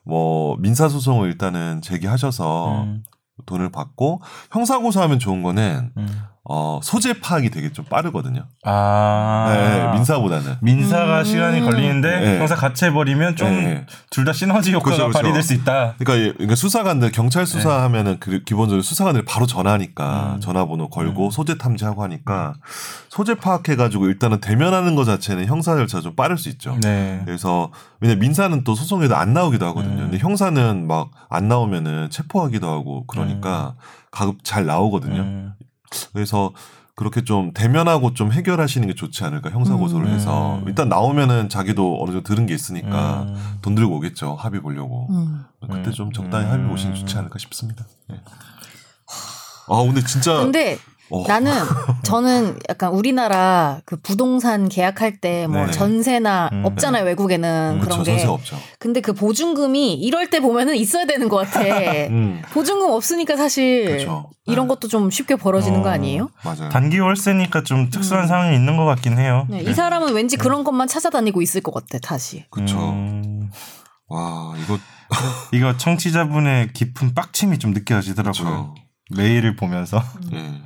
뭐 0.05 0.57
민사 0.59 0.89
소송을 0.89 1.29
일단은 1.29 1.81
제기하셔서 1.83 2.85
음. 2.85 3.03
돈을 3.47 3.71
받고 3.71 4.21
형사 4.51 4.79
고소하면 4.79 5.19
좋은 5.19 5.43
거는 5.43 5.93
음. 5.97 6.09
어, 6.45 6.81
소재 6.83 7.21
파악이 7.21 7.51
되게 7.51 7.71
좀 7.73 7.85
빠르거든요. 7.85 8.47
아 8.65 9.47
네, 9.49 9.93
민사보다는. 9.93 10.57
민사가 10.61 11.21
음. 11.21 11.25
시간이 11.25 11.61
걸리는데 11.61 12.21
네. 12.21 12.39
형사 12.41 12.57
같이 12.57 12.85
해버리면 12.87 13.37
좀 13.37 13.49
네. 13.49 13.87
둘다 14.11 14.33
시너지 14.33 14.73
효과가 14.73 14.85
그렇죠, 14.97 15.03
그렇죠. 15.05 15.19
발휘될 15.21 15.43
수 15.43 15.55
있다. 15.55 15.95
그러니까, 15.99 16.15
이- 16.17 16.33
그러니까 16.33 16.57
수사관들 16.57 17.13
경찰 17.13 17.47
수사하면은 17.47 18.19
그 18.19 18.43
기본적으로 18.43 18.83
수사관들이 18.83 19.25
바로 19.25 19.47
전화하니까 19.47 20.33
음. 20.35 20.41
전화번호 20.41 20.91
걸고 20.91 21.31
소재 21.31 21.57
탐지하고 21.59 22.03
하니까 22.03 22.55
소재 23.09 23.37
파악해가지고 23.37 24.09
일단은 24.09 24.41
대면하는 24.41 24.97
것 24.97 25.05
자체는 25.05 25.47
형사 25.47 25.77
절차 25.77 26.01
좀 26.01 26.17
빠를 26.17 26.39
수 26.39 26.49
있죠. 26.49 26.77
네. 26.83 27.23
그래서 27.25 27.71
왜냐 28.01 28.15
면 28.15 28.21
민사는 28.21 28.65
또 28.65 28.75
소송에도 28.75 29.15
안 29.15 29.33
나오기도 29.33 29.65
하거든요. 29.67 29.95
음. 29.95 30.11
근데 30.11 30.19
형사는 30.19 30.87
막 30.89 31.11
안 31.35 31.49
나오면은 31.49 32.11
체포하기도 32.11 32.69
하고 32.69 33.07
그러니까 33.07 33.75
가급 34.11 34.45
잘 34.45 34.67
나오거든요. 34.67 35.53
음. 35.93 36.11
그래서 36.13 36.53
그렇게 36.95 37.25
좀 37.25 37.53
대면하고 37.55 38.13
좀 38.13 38.33
해결하시는 38.33 38.87
게 38.87 38.95
좋지 38.95 39.25
않을까 39.25 39.51
형사 39.51 39.75
고소를 39.75 40.07
음. 40.07 40.13
해서 40.13 40.63
일단 40.67 40.89
나오면은 40.89 41.49
자기도 41.49 42.03
어느 42.03 42.13
정도 42.13 42.23
들은 42.23 42.47
게 42.47 42.55
있으니까 42.55 43.23
음. 43.23 43.59
돈 43.63 43.75
들고 43.75 43.97
오겠죠 43.97 44.35
합의 44.35 44.61
보려고 44.61 45.09
음. 45.11 45.45
그때 45.61 45.89
음. 45.89 45.93
좀 45.93 46.13
적당히 46.13 46.47
음. 46.47 46.53
합의 46.53 46.69
보시는 46.69 46.95
게 46.95 47.01
좋지 47.01 47.17
않을까 47.17 47.39
싶습니다. 47.39 47.87
예. 48.13 48.21
아 49.69 49.83
근데 49.85 50.03
진짜 50.05 50.39
근데 50.39 50.79
어, 51.13 51.25
나는 51.29 51.53
저는 52.05 52.59
약간 52.71 52.91
우리나라 52.93 53.81
그 53.85 53.97
부동산 53.97 54.69
계약할 54.69 55.21
때뭐 55.21 55.67
네. 55.67 55.71
전세나 55.71 56.49
음, 56.53 56.65
없잖아요 56.65 57.05
외국에는 57.05 57.81
그쵸, 57.81 57.91
그런 57.91 58.05
게. 58.05 58.11
전세 58.13 58.27
없죠. 58.27 58.57
근데 58.79 59.01
그 59.03 59.13
보증금이 59.13 59.95
이럴 59.95 60.31
때 60.31 60.41
보면은 60.41 60.75
있어야 60.75 61.05
되는 61.05 61.29
것 61.29 61.37
같아. 61.37 61.61
음, 62.09 62.41
보증금 62.53 62.91
없으니까 62.91 63.37
사실 63.37 63.85
그렇죠. 63.85 64.31
이런 64.47 64.67
네. 64.67 64.75
것도 64.75 64.89
좀 64.89 65.11
쉽게 65.11 65.37
벌어지는 65.37 65.81
어. 65.81 65.83
거 65.83 65.91
아니에요? 65.91 66.31
맞아요. 66.45 66.71
단기 66.71 66.99
월세니까 66.99 67.63
좀 67.63 67.91
특수한 67.91 68.27
상황이 68.27 68.57
있는 68.57 68.77
것 68.79 68.87
같긴 68.87 69.19
해요. 69.19 69.47
네, 69.51 69.61
이 69.61 69.75
사람은 69.75 70.15
왠지 70.15 70.37
그런 70.39 70.65
것만 70.65 70.89
찾아다니고 70.89 71.43
있을 71.43 71.61
것 71.61 71.75
같아 71.75 71.99
다시. 71.99 72.47
그렇죠. 72.51 72.79
음. 72.79 73.51
와 74.09 74.55
이거 74.63 74.79
이거 75.53 75.77
청취자분의 75.77 76.73
깊은 76.73 77.15
빡침이 77.15 77.59
좀 77.59 77.73
느껴지더라고요. 77.73 78.45
그렇죠. 78.45 78.75
메일을 79.15 79.57
보면서. 79.57 80.03
예. 80.33 80.63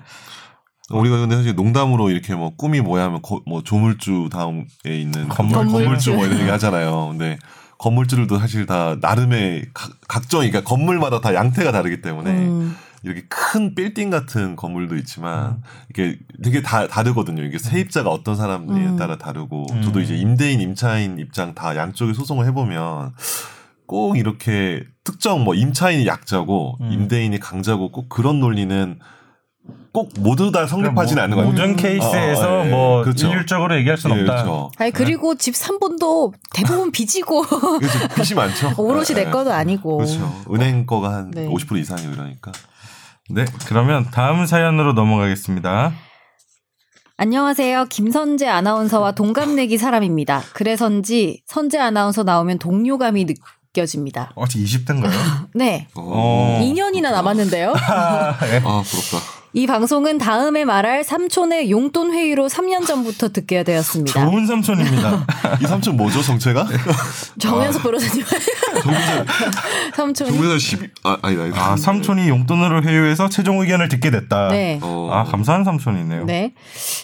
우리가 0.90 1.19
근데 1.19 1.37
사실 1.37 1.55
농담으로 1.55 2.11
이렇게 2.11 2.35
뭐 2.35 2.55
꿈이 2.57 2.81
뭐야 2.81 3.05
하면 3.05 3.23
거- 3.23 3.43
뭐 3.47 3.62
조물주 3.62 4.28
다음에 4.31 4.66
있는 4.85 5.28
건물- 5.28 5.57
건물, 5.57 5.83
건물주. 5.85 6.14
뭐 6.14 6.26
이런 6.26 6.38
얘기 6.40 6.49
하잖아요. 6.50 7.09
근데 7.11 7.38
건물주들도 7.78 8.38
사실 8.38 8.66
다 8.66 8.97
나름의 9.00 9.66
각, 9.75 9.90
각종 10.09 10.40
그러니까 10.40 10.62
건물마다 10.62 11.21
다 11.21 11.35
양태가 11.35 11.73
다르기 11.73 12.00
때문에 12.02 12.31
음. 12.31 12.76
이렇게 13.02 13.25
큰 13.28 13.75
빌딩 13.75 14.11
같은 14.11 14.57
건물도 14.57 14.97
있지만 14.97 15.62
이게 15.90 16.19
되게 16.43 16.62
다 16.62 16.87
다르거든요. 16.88 17.43
이게 17.45 17.59
세입자가 17.59 18.09
어떤 18.11 18.37
사람에 18.37 18.66
음. 18.73 18.97
따라 18.97 19.19
다르고 19.19 19.66
음. 19.73 19.83
저도 19.83 20.00
이제 20.00 20.14
임대인 20.16 20.61
임차인 20.61 21.19
입장 21.19 21.55
다 21.55 21.76
양쪽에 21.76 22.12
소송을 22.14 22.47
해보면 22.47 23.12
꼭 23.87 24.16
이렇게 24.16 24.85
특정 25.05 25.45
뭐 25.45 25.55
임차인이 25.55 26.07
약자고 26.07 26.78
음. 26.81 26.93
임대인이 26.93 27.38
강자고 27.40 27.93
꼭 27.93 28.09
그런 28.09 28.40
논리는 28.40 28.99
꼭 29.92 30.12
모두 30.18 30.52
다 30.52 30.66
성립하지는 30.66 31.23
않는 31.23 31.37
것 31.37 31.42
같아요. 31.42 31.52
모든 31.52 31.70
음. 31.70 31.76
케이스에서 31.76 32.58
어, 32.58 32.61
어, 32.61 32.66
예. 32.66 32.68
뭐 32.68 33.02
그렇죠. 33.02 33.28
일률적으로 33.28 33.76
얘기할 33.78 33.96
수는 33.96 34.16
예, 34.16 34.20
없다. 34.20 34.35
그렇죠. 34.35 34.70
아니 34.76 34.90
그리고 34.90 35.35
집 35.37 35.54
3분도 35.54 36.32
대부분 36.52 36.92
빚이고 36.92 37.42
그래서 37.42 38.08
빚이 38.14 38.35
많죠. 38.35 38.75
오롯이 38.78 39.14
내 39.14 39.23
예, 39.23 39.25
거도 39.30 39.52
아니고. 39.52 39.96
그렇죠. 39.96 40.44
은행 40.52 40.85
거가 40.85 41.12
한 41.12 41.30
네. 41.30 41.46
50% 41.49 41.78
이상이고 41.78 42.12
이러니까. 42.12 42.52
네, 43.30 43.44
그러면 43.66 44.06
다음 44.12 44.44
사연으로 44.46 44.92
넘어가겠습니다. 44.92 45.92
안녕하세요. 47.16 47.87
김선재 47.87 48.46
아나운서와 48.46 49.12
동갑내기 49.12 49.78
사람입니다. 49.78 50.42
그래서인지 50.52 51.42
선재 51.46 51.78
아나운서 51.78 52.23
나오면 52.23 52.58
동료감이 52.58 53.25
느껴집니다. 53.25 54.32
어제 54.35 54.58
20대인가요? 54.58 55.11
네. 55.54 55.88
어. 55.94 56.61
2년이나 56.62 57.12
남았는데요. 57.12 57.73
아 57.88 58.35
부럽다. 58.37 59.45
이 59.56 59.66
방송은 59.66 60.18
다음에 60.18 60.66
말할 60.66 61.02
삼촌의 61.02 61.70
용돈 61.70 62.12
회의로 62.12 62.46
3년 62.46 62.86
전부터 62.86 63.30
듣게 63.30 63.64
되었습니다. 63.64 64.28
좋은 64.28 64.46
삼촌입니다. 64.46 65.26
이 65.62 65.66
삼촌 65.66 65.96
뭐죠 65.96 66.20
정체가? 66.20 66.66
정현석 67.40 67.82
변호사님 67.82 68.22
삼촌이 69.94 70.30
정부사 70.30 70.58
12. 70.58 70.88
아 71.04 71.16
아니다. 71.22 71.42
아니다. 71.44 71.72
아, 71.72 71.76
삼촌이 71.78 72.28
용돈으로 72.28 72.82
회유해서 72.82 73.30
최종 73.30 73.62
의견을 73.62 73.88
듣게 73.88 74.10
됐다. 74.10 74.48
네. 74.48 74.78
어. 74.82 75.08
아, 75.10 75.25
감사한 75.25 75.64
삼촌이네요. 75.64 76.26
네. 76.26 76.52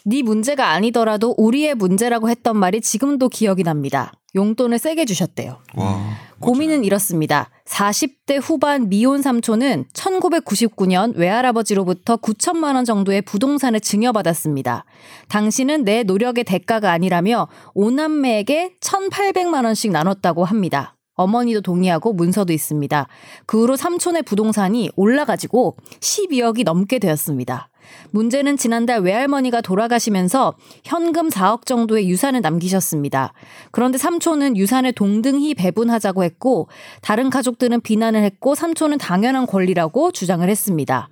네 0.04 0.23
문제가 0.23 0.73
아니더라도 0.73 1.35
우리의 1.38 1.75
문제라고 1.75 2.28
했던 2.28 2.59
말이 2.59 2.82
지금도 2.82 3.30
기억이 3.30 3.62
납니다. 3.62 4.12
용돈을 4.35 4.79
세게 4.79 5.05
주셨대요. 5.05 5.59
와. 5.77 6.01
고민은 6.41 6.85
이렇습니다. 6.85 7.51
40대 7.67 8.41
후반 8.43 8.89
미혼 8.89 9.23
삼촌은 9.23 9.87
1999년 9.93 11.15
외할아버지로부터 11.17 12.17
9천만 12.17 12.75
원 12.75 12.85
정도의 12.85 13.23
부동산을 13.23 13.81
증여받았습니다. 13.81 14.85
당신은 15.29 15.85
내 15.85 16.03
노력의 16.03 16.45
대가가 16.45 16.93
아니라며 16.93 17.49
오남매에게 17.75 18.77
1,800만 18.81 19.65
원씩 19.65 19.93
나눴다고 19.93 20.45
합니다. 20.45 20.97
어머니도 21.15 21.61
동의하고 21.61 22.12
문서도 22.12 22.53
있습니다. 22.53 23.07
그 23.47 23.61
후로 23.61 23.77
삼촌의 23.77 24.23
부동산이 24.23 24.91
올라가지고 24.97 25.77
12억이 26.01 26.65
넘게 26.65 26.99
되었습니다. 26.99 27.69
문제는 28.11 28.57
지난달 28.57 29.01
외할머니가 29.01 29.61
돌아가시면서 29.61 30.55
현금 30.85 31.29
4억 31.29 31.67
정도의 31.67 32.09
유산을 32.09 32.41
남기셨습니다. 32.41 33.33
그런데 33.71 33.99
삼촌은 33.99 34.57
유산을 34.57 34.93
동등히 34.93 35.55
배분하자고 35.55 36.25
했고 36.25 36.69
다른 37.01 37.31
가족들은 37.31 37.81
비난을 37.81 38.23
했고 38.23 38.55
삼촌은 38.55 38.99
당연한 38.99 39.47
권리라고 39.47 40.12
주장을 40.12 40.49
했습니다. 40.49 41.09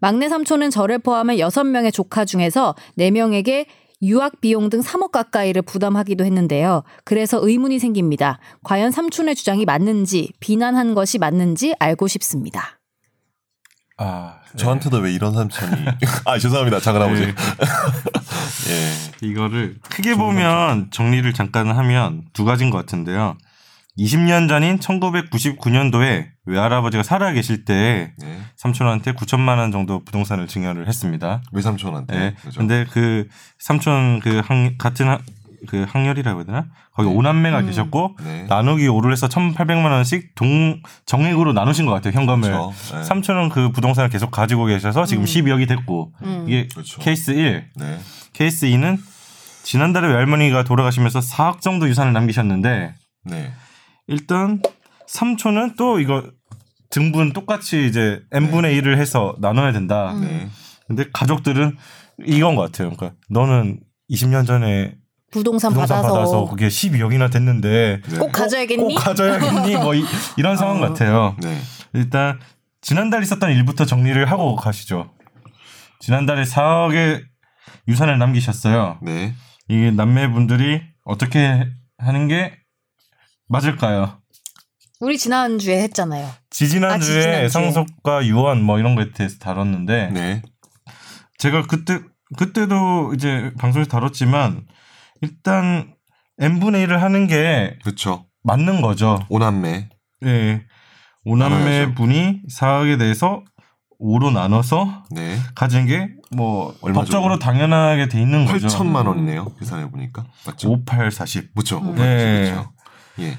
막내 0.00 0.28
삼촌은 0.28 0.70
저를 0.70 0.98
포함해 0.98 1.36
6명의 1.36 1.92
조카 1.92 2.24
중에서 2.24 2.74
4명에게 2.98 3.66
유학 4.02 4.40
비용 4.40 4.70
등 4.70 4.80
3억 4.80 5.10
가까이를 5.10 5.60
부담하기도 5.62 6.24
했는데요. 6.24 6.84
그래서 7.04 7.38
의문이 7.42 7.78
생깁니다. 7.78 8.38
과연 8.64 8.90
삼촌의 8.90 9.34
주장이 9.34 9.66
맞는지 9.66 10.32
비난한 10.40 10.94
것이 10.94 11.18
맞는지 11.18 11.74
알고 11.78 12.08
싶습니다. 12.08 12.79
아, 14.02 14.36
네. 14.52 14.56
저한테도 14.56 14.96
왜 14.98 15.12
이런 15.12 15.34
삼촌이? 15.34 15.84
아 16.24 16.38
죄송합니다 16.38 16.80
작은 16.80 17.02
아버지. 17.02 17.26
네. 17.26 17.34
예. 18.70 19.26
이거를 19.26 19.76
크게 19.82 20.14
보면 20.14 20.90
정리를 20.90 21.30
잠깐 21.34 21.68
하면 21.68 22.22
두 22.32 22.44
가지인 22.44 22.70
것 22.70 22.78
같은데요. 22.78 23.36
20년 23.98 24.48
전인 24.48 24.78
1999년도에 24.78 26.28
외할아버지가 26.46 27.02
살아 27.02 27.32
계실 27.32 27.66
때 27.66 28.14
네. 28.18 28.40
삼촌한테 28.56 29.12
9천만 29.12 29.58
원 29.58 29.70
정도 29.70 30.02
부동산을 30.02 30.46
증여를 30.46 30.88
했습니다. 30.88 31.42
외삼촌한테. 31.52 32.18
네. 32.18 32.34
그죠? 32.40 32.58
근데 32.58 32.86
그 32.90 33.28
삼촌 33.58 34.20
그 34.20 34.40
학, 34.42 34.78
같은 34.78 35.08
학, 35.08 35.20
그 35.68 35.84
학렬이라고 35.88 36.40
해야 36.40 36.44
되나? 36.44 36.66
거기 36.92 37.08
네. 37.08 37.14
오남매가 37.14 37.60
음. 37.60 37.66
계셨고 37.66 38.16
네. 38.24 38.46
나누기 38.48 38.86
5를 38.88 39.12
해서 39.12 39.28
1,800만 39.28 39.90
원씩 39.90 40.34
동 40.34 40.80
정액으로 41.06 41.52
나누신 41.52 41.86
것 41.86 41.92
같아요. 41.92 42.12
현금을. 42.12 42.50
그렇죠. 42.50 42.96
네. 42.96 43.04
삼촌은 43.04 43.48
그 43.50 43.70
부동산을 43.72 44.10
계속 44.10 44.30
가지고 44.30 44.66
계셔서 44.66 45.04
지금 45.06 45.24
음. 45.24 45.26
12억이 45.26 45.68
됐고 45.68 46.12
음. 46.22 46.44
이게 46.46 46.68
그렇죠. 46.68 47.00
케이스 47.00 47.32
1. 47.32 47.70
네. 47.76 47.98
케이스 48.32 48.66
2는 48.66 48.98
지난달에 49.62 50.08
외할머니가 50.08 50.64
돌아가시면서 50.64 51.20
4억 51.20 51.60
정도 51.60 51.88
유산을 51.88 52.12
남기셨는데 52.12 52.94
네. 53.24 53.52
일단 54.06 54.60
삼촌은 55.06 55.74
또 55.76 56.00
이거 56.00 56.24
등분 56.90 57.32
똑같이 57.32 57.86
이제 57.86 58.20
n분의 58.32 58.80
1을 58.80 58.96
해서 58.96 59.36
나눠야 59.38 59.72
된다. 59.72 60.12
음. 60.12 60.20
네. 60.22 60.48
근데 60.86 61.04
가족들은 61.12 61.76
이건 62.26 62.56
것 62.56 62.62
같아요. 62.62 62.90
그러니까 62.90 63.16
너는 63.28 63.80
20년 64.10 64.46
전에 64.46 64.94
부동산, 65.30 65.72
부동산 65.72 66.02
받아서, 66.02 66.14
받아서, 66.14 66.44
그게 66.46 66.68
12억이나 66.68 67.30
됐는데 67.30 68.00
네. 68.04 68.18
꼭 68.18 68.32
가져야겠니? 68.32 68.82
꼭 68.82 68.94
가져야겠니? 68.94 69.76
뭐 69.76 69.94
이, 69.94 70.04
런 70.38 70.56
상황 70.56 70.82
어. 70.82 70.88
같아요. 70.88 71.36
네. 71.40 71.56
일단 71.92 72.40
지난달 72.80 73.22
있었던 73.22 73.50
일부터 73.52 73.84
정리를 73.84 74.30
하고 74.30 74.56
가시죠. 74.56 75.10
지난달에 76.00 76.42
4억의 76.42 77.22
유산을 77.86 78.18
남기셨어요. 78.18 78.98
네. 79.02 79.34
이게 79.68 79.90
남매분들이 79.90 80.82
어떻게 81.04 81.68
하는 81.98 82.28
게 82.28 82.56
맞을까요? 83.48 84.20
우리 85.00 85.16
지난주에 85.16 85.82
했잖아요. 85.82 86.28
지지난주에 86.50 87.18
아, 87.18 87.22
지지난주에. 87.22 87.48
상속과 87.48 88.26
유언 88.26 88.62
뭐 88.62 88.78
이런 88.78 88.94
거에 88.94 89.12
대해서 89.12 89.38
다뤘는데 89.38 90.10
네. 90.12 90.42
제가 91.38 91.62
그때 91.62 92.00
그때도 92.36 93.12
이제 93.14 93.52
방송에서 93.58 93.88
다뤘지만 93.90 94.66
일단 95.20 95.94
n분의 96.38 96.86
1을 96.86 96.98
하는 96.98 97.26
게 97.26 97.78
그렇죠. 97.82 98.26
맞는 98.42 98.80
거죠. 98.80 99.18
오남매. 99.28 99.88
예. 100.24 100.64
오남매. 101.24 101.94
분이 101.94 102.42
4억에 102.50 102.98
대해서 102.98 103.44
5로 104.00 104.32
나눠서 104.32 105.04
네. 105.10 105.36
가진 105.54 105.86
게 105.86 106.08
뭐? 106.34 106.74
법적으로 106.80 107.38
당연하게 107.38 108.08
돼 108.08 108.20
있는 108.20 108.46
거죠. 108.46 108.66
8천만 108.66 109.06
원이네요. 109.06 109.54
계산해 109.58 109.90
보니까 109.90 110.24
맞죠? 110.46 110.70
58, 110.70 111.10
40. 111.10 111.54
그렇죠. 111.54 111.80
네. 111.96 112.50
그렇죠. 112.50 112.72
예. 113.20 113.36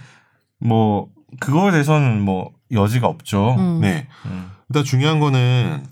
뭐 0.60 1.10
그거에 1.40 1.72
대해서는 1.72 2.22
뭐 2.22 2.52
여지가 2.72 3.08
없죠. 3.08 3.56
음. 3.58 3.82
네. 3.82 4.08
음. 4.26 4.52
일단 4.70 4.84
중요한 4.84 5.20
거는 5.20 5.84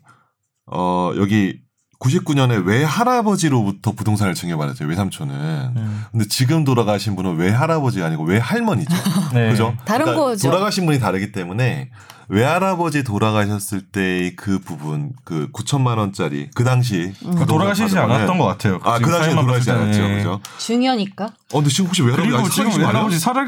어 0.71 1.11
여기 1.17 1.59
99년에 1.99 2.65
외할아버지로부터 2.65 3.91
부동산을 3.91 4.33
증여받았죠. 4.33 4.85
외삼촌은. 4.85 5.35
음. 5.75 6.05
근데 6.11 6.27
지금 6.27 6.63
돌아가신 6.63 7.15
분은 7.15 7.35
외할아버지가 7.35 8.05
아니고 8.05 8.23
외할머니죠. 8.23 8.95
네. 9.33 9.49
그죠? 9.51 9.75
다른 9.85 10.15
거죠. 10.15 10.49
돌아가신 10.49 10.85
분이 10.85 10.99
다르기 10.99 11.33
때문에 11.33 11.89
외할아버지 12.29 13.03
돌아가셨을 13.03 13.81
때의 13.87 14.35
그 14.35 14.59
부분, 14.59 15.11
그 15.25 15.49
9천만 15.51 15.97
원짜리 15.97 16.49
그 16.53 16.63
당시 16.63 17.11
그 17.37 17.45
돌아가시지 17.45 17.97
않았던 17.97 18.37
것 18.37 18.45
같아요. 18.45 18.79
아, 18.83 18.99
그 18.99 19.11
당시에 19.11 19.33
돌아가시지 19.33 19.71
않았죠. 19.71 19.99
때는. 19.99 20.17
그죠? 20.17 20.39
중요니까. 20.59 21.25
어, 21.25 21.57
근데 21.57 21.69
지금 21.69 21.87
혹시 21.87 22.03
외할아버지 22.03 22.31
그리고 22.31 22.49
지금? 22.49 22.79
외할아버지 22.79 23.19
살아 23.19 23.41
아, 23.41 23.47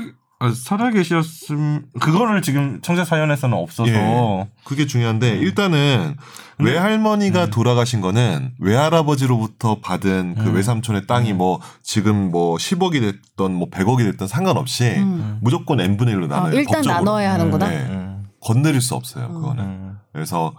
살아 0.55 0.89
계셨음 0.89 1.85
그거를 1.99 2.41
지금 2.41 2.81
청자 2.81 3.05
사연에서는 3.05 3.55
없어서 3.55 3.91
예. 3.91 4.49
그게 4.63 4.87
중요한데 4.87 5.33
음. 5.33 5.41
일단은 5.41 6.15
외할머니가 6.57 7.47
돌아가신 7.47 8.01
거는 8.01 8.53
외할아버지로부터 8.59 9.79
받은 9.81 10.35
그 10.35 10.49
음. 10.49 10.55
외삼촌의 10.55 11.07
땅이 11.07 11.33
뭐 11.33 11.59
지금 11.83 12.31
뭐 12.31 12.55
10억이 12.57 13.01
됐던 13.01 13.53
뭐 13.53 13.69
100억이 13.69 14.11
됐던 14.11 14.27
상관없이 14.27 14.85
음. 14.97 15.39
무조건 15.41 15.79
n 15.79 15.97
분의 15.97 16.15
1로 16.15 16.25
어, 16.25 16.27
나눠요. 16.27 16.53
일단 16.53 16.75
법적으로. 16.75 16.93
나눠야 16.93 17.33
하는구나. 17.33 17.69
네. 17.69 17.77
음. 17.89 18.25
건드릴 18.41 18.81
수 18.81 18.95
없어요. 18.95 19.27
음. 19.27 19.33
그거는. 19.33 19.63
음. 19.63 19.97
그래서 20.13 20.53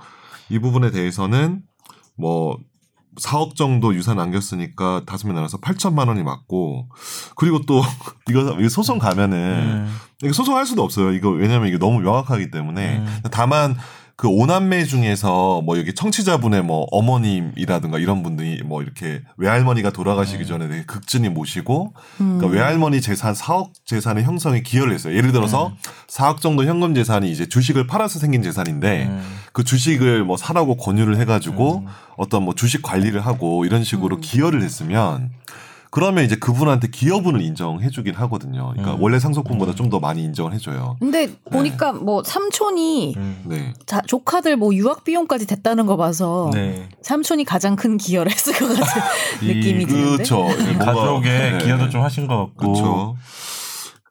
이 0.49 0.59
부분에 0.59 0.91
대해서는 0.91 1.63
뭐 2.17 2.59
4억 3.21 3.57
정도 3.57 3.95
유산 3.95 4.17
남겼으니까 4.17 5.03
다섯 5.07 5.27
명 5.27 5.37
나눠서 5.37 5.59
8천만 5.59 6.09
원이 6.09 6.23
맞고 6.23 6.89
그리고 7.37 7.61
또 7.67 7.83
이거 8.29 8.69
소송 8.69 8.99
가면은 8.99 9.39
음. 9.87 9.97
이거 10.23 10.33
소송할 10.33 10.67
수도 10.67 10.83
없어요. 10.83 11.13
이거 11.13 11.31
왜냐면 11.31 11.69
이게 11.69 11.79
너무 11.79 12.01
명확하기 12.01 12.51
때문에 12.51 12.99
음. 12.99 13.21
다만 13.31 13.77
그 14.17 14.29
오남매 14.29 14.85
중에서 14.85 15.63
뭐 15.63 15.79
여기 15.79 15.95
청취자분의 15.95 16.63
뭐 16.63 16.87
어머님이라든가 16.91 17.99
이런 17.99 18.23
분들이 18.23 18.63
뭐 18.63 18.83
이렇게 18.83 19.23
외할머니가 19.37 19.91
돌아가시기 19.91 20.45
음. 20.45 20.47
전에 20.47 20.69
되게 20.69 20.85
극진히 20.85 21.29
모시고 21.29 21.95
음. 22.21 22.39
그러니까 22.39 22.47
외할머니 22.49 23.01
재산 23.01 23.33
4억 23.35 23.71
재산의 23.85 24.25
형성에 24.25 24.63
기여를 24.63 24.93
했어요. 24.93 25.17
예를 25.17 25.33
들어서 25.33 25.69
음. 25.69 25.77
4억 26.09 26.41
정도 26.41 26.65
현금 26.65 26.95
재산이 26.95 27.31
이제 27.31 27.47
주식을 27.47 27.87
팔아서 27.87 28.19
생긴 28.19 28.43
재산인데 28.43 29.07
음. 29.07 29.23
그 29.53 29.65
주식을 29.65 30.25
뭐 30.25 30.37
사라고 30.37 30.77
권유를 30.77 31.17
해가지고 31.19 31.79
음. 31.79 31.87
어떤 32.17 32.45
뭐 32.45 32.55
주식 32.55 32.83
관리를 32.83 33.21
하고 33.21 33.65
이런 33.65 33.83
식으로 33.83 34.17
음. 34.17 34.21
기여를 34.21 34.63
했으면 34.63 35.31
그러면 35.93 36.25
이제 36.25 36.37
그분한테 36.37 36.89
기여분을 36.89 37.43
인정해주긴 37.43 38.15
하거든요. 38.15 38.71
그러니까 38.71 38.95
음. 38.95 39.03
원래 39.03 39.19
상속분보다 39.19 39.73
음. 39.73 39.77
좀더 39.77 40.01
많이 40.01 40.25
인정을 40.25 40.55
해줘요. 40.55 40.97
근데 40.99 41.31
보니까 41.51 41.93
뭐 41.93 42.23
삼촌이 42.25 43.13
음. 43.15 43.43
네. 43.45 43.75
자, 43.85 44.01
조카들 44.07 44.57
뭐 44.57 44.75
유학 44.75 45.05
비용까지 45.05 45.47
됐다는 45.47 45.85
거 45.85 45.99
봐서 45.99 46.51
네. 46.55 46.89
삼촌이 47.03 47.45
가장 47.45 47.77
큰 47.77 47.99
기여를 47.99 48.33
했을 48.33 48.55
것 48.55 48.69
같은 48.69 49.03
이- 49.43 49.49
느낌이 49.55 49.85
드는데. 49.85 50.13
그렇죠. 50.25 50.49
이 50.51 50.75
가족에 50.79 51.29
네. 51.29 51.59
기여도 51.63 51.91
좀 51.91 52.01
하신 52.01 52.27
것 52.27 52.39
같고. 52.39 52.73
그렇죠. 52.73 53.17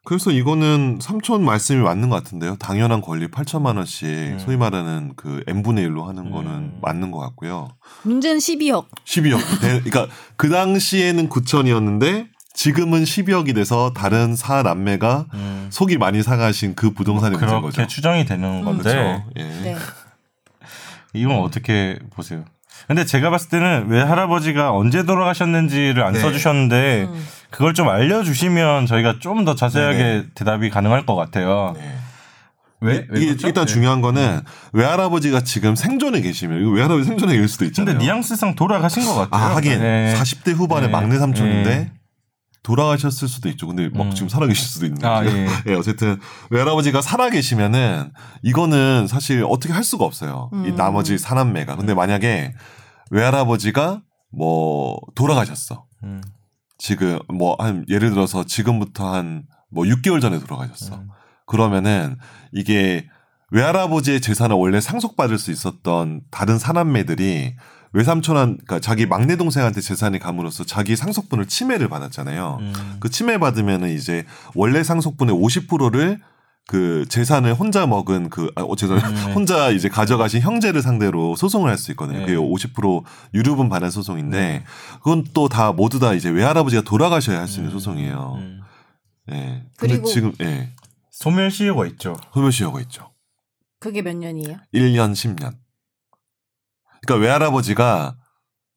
그래서 0.04 0.32
이거는 0.32 0.98
삼촌 1.00 1.46
말씀이 1.46 1.80
맞는 1.80 2.10
것 2.10 2.24
같은데요. 2.24 2.56
당연한 2.58 3.02
권리 3.02 3.28
8천만 3.28 3.78
원씩 3.78 4.08
음. 4.08 4.40
소위 4.40 4.58
말하는 4.58 5.14
그 5.16 5.44
n분의 5.48 5.88
1로 5.88 6.06
하는 6.06 6.32
거는 6.32 6.52
음. 6.52 6.80
맞는 6.82 7.12
것 7.12 7.20
같고요. 7.20 7.70
문제는 8.04 8.40
12억. 8.40 8.86
12억. 9.06 9.40
그러니까 9.62 10.08
그 10.38 10.50
당시에는 10.50 11.30
9천이었는데 11.30 12.28
지금은 12.54 13.04
12억이 13.04 13.54
돼서 13.54 13.94
다른 13.96 14.36
사남매가 14.36 15.28
음. 15.36 15.68
속이 15.72 15.98
많이 15.98 16.24
상하신 16.24 16.76
그 16.76 16.92
부동산이 16.92 17.38
문제인 17.38 17.62
그렇게 17.62 17.78
거죠. 17.78 17.88
추정이 17.88 18.26
되는 18.26 18.64
건데 18.64 18.84
그렇죠. 18.84 19.24
예. 19.38 19.44
네. 19.44 19.76
이건 21.14 21.40
어떻게 21.40 22.00
보세요? 22.12 22.44
근데 22.88 23.06
제가 23.06 23.30
봤을 23.30 23.50
때는 23.50 23.88
왜 23.90 24.02
할아버지가 24.02 24.74
언제 24.74 25.04
돌아가셨는지를 25.04 26.04
안 26.04 26.14
네. 26.14 26.20
써주셨는데 26.20 27.08
음. 27.10 27.28
그걸 27.52 27.74
좀 27.74 27.90
알려주시면 27.90 28.86
저희가 28.86 29.20
좀 29.20 29.46
더 29.46 29.56
자세하게 29.56 29.98
네네. 29.98 30.24
대답이 30.36 30.70
가능할 30.70 31.06
것 31.06 31.16
같아요. 31.16 31.74
네. 31.78 31.96
왜? 32.82 33.06
왜 33.10 33.18
이게 33.20 33.28
그렇죠? 33.28 33.48
일단 33.48 33.66
네. 33.66 33.74
중요한 33.74 34.02
거는 34.02 34.42
외할아버지가 34.74 35.42
지금 35.42 35.76
생존에 35.76 36.22
계시면 36.22 36.62
이거 36.62 36.70
외할아버지 36.72 37.08
생존에 37.08 37.34
계실 37.34 37.48
수도 37.48 37.66
있잖아요. 37.66 37.94
근데 37.94 38.06
뉘앙스상 38.06 38.56
돌아가신 38.56 39.06
것 39.06 39.14
같아요. 39.16 39.44
아, 39.52 39.56
하긴 39.56 39.80
네. 39.80 40.16
40대 40.18 40.54
후반의 40.54 40.88
네. 40.88 40.92
막내 40.92 41.18
삼촌인데 41.20 41.70
네. 41.70 41.92
돌아가셨을 42.64 43.28
수도 43.28 43.50
있죠. 43.50 43.68
근데 43.68 43.90
막 43.94 44.04
음. 44.08 44.12
지금 44.12 44.30
살아계실 44.30 44.64
수도 44.68 44.86
있는 44.86 45.04
아, 45.04 45.24
거죠. 45.24 45.36
예. 45.36 45.48
예, 45.68 45.74
어쨌든 45.74 46.20
외할아버지가 46.52 47.02
살아계시면은 47.02 48.12
이거는 48.44 49.08
사실 49.08 49.44
어떻게 49.48 49.74
할 49.74 49.84
수가 49.84 50.06
없어요. 50.06 50.50
이 50.54 50.70
음. 50.70 50.76
나머지 50.76 51.18
사남매가. 51.18 51.76
근데 51.76 51.94
만약에 51.94 52.54
외할아버지가 53.10 54.02
뭐 54.32 55.00
돌아가셨어. 55.16 55.86
음. 56.04 56.22
지금 56.82 57.20
뭐 57.28 57.56
한 57.60 57.86
예를 57.88 58.10
들어서 58.10 58.44
지금부터 58.44 59.14
한 59.14 59.44
뭐 59.72 59.86
6개월 59.86 60.22
전에 60.22 60.40
돌아가셨어. 60.40 60.96
음. 60.96 61.10
그러면은 61.46 62.18
이게 62.52 63.08
외할아버지의 63.52 64.22
재산을 64.22 64.56
원래 64.56 64.80
상속받을 64.80 65.38
수 65.38 65.52
있었던 65.52 66.22
다른 66.30 66.60
사남매들이 66.60 67.56
외삼촌한 67.94 68.60
그러니까 68.66 68.80
자기 68.80 69.06
막내 69.06 69.36
동생한테 69.36 69.82
재산이 69.82 70.20
감으로써 70.20 70.64
자기 70.64 70.96
상속분을 70.96 71.48
침해를 71.48 71.90
받았잖아요. 71.90 72.58
음. 72.62 72.74
그 73.02 73.10
침해 73.10 73.38
받으면은 73.38 73.90
이제 73.90 74.26
원래 74.56 74.84
상속분의 74.84 75.36
50%를 75.36 76.20
그 76.68 77.06
재산을 77.10 77.54
혼자 77.54 77.86
먹은 77.86 78.30
그 78.30 78.50
아, 78.56 78.62
어. 78.62 78.72
음, 78.74 79.14
네. 79.14 79.34
혼자 79.34 79.70
이제 79.72 79.90
가져가신 79.90 80.42
형제를 80.42 80.82
상대로 80.82 81.36
소송을 81.36 81.70
할 81.70 81.78
수 81.78 81.92
있거든요. 81.92 82.20
네. 82.20 82.26
그게 82.26 82.38
50% 82.38 83.04
유류분 83.34 83.68
반환 83.70 83.92
소송인데 83.92 84.38
네. 84.38 84.64
그건 85.00 85.24
또 85.34 85.50
다 85.50 85.72
모두 85.74 86.00
다 86.00 86.14
이제 86.14 86.30
외할아버지가 86.30 86.84
돌아가셔야 86.84 87.40
할 87.40 87.48
수 87.48 87.58
있는 87.60 87.72
음. 87.72 87.74
소송이에요. 87.74 88.36
음. 88.40 88.62
예. 89.32 89.64
근데 89.78 89.94
그리고- 89.96 90.08
지금 90.08 90.32
예. 90.42 90.70
소멸시효가 91.12 91.86
있죠. 91.88 92.16
소멸시효가 92.34 92.80
있죠. 92.82 93.12
그게 93.80 94.02
몇 94.02 94.16
년이에요? 94.16 94.58
1년 94.74 95.14
10년. 95.14 95.54
그러니까 97.02 97.26
외할아버지가 97.26 98.16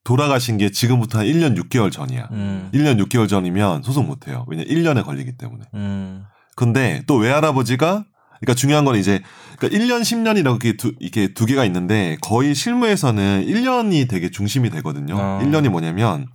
돌아가신 0.02 0.56
게 0.58 0.70
지금부터 0.70 1.18
한 1.20 1.26
1년 1.26 1.56
6개월 1.62 1.92
전이야. 1.92 2.28
음. 2.32 2.70
1년 2.74 3.02
6개월 3.06 3.28
전이면 3.28 3.82
소송 3.82 4.06
못 4.06 4.26
해요. 4.28 4.44
왜냐 4.48 4.64
1년에 4.64 5.04
걸리기 5.04 5.36
때문에. 5.36 5.64
음. 5.74 6.24
근데 6.56 7.02
또 7.06 7.16
외할아버지가 7.16 8.04
그러니까 8.40 8.54
중요한 8.54 8.84
건 8.84 8.96
이제 8.96 9.22
그러니까 9.58 9.78
1년 9.78 10.02
10년이라고 10.02 10.64
이렇게 10.64 10.76
두, 10.76 10.92
이게 11.00 11.32
두 11.32 11.46
개가 11.46 11.64
있는데 11.64 12.16
거의 12.20 12.54
실무에서는 12.54 13.46
1년이 13.46 14.08
되게 14.08 14.30
중심이 14.30 14.70
되거든요. 14.70 15.16
어. 15.16 15.40
1년이 15.42 15.68
뭐냐면 15.68 16.28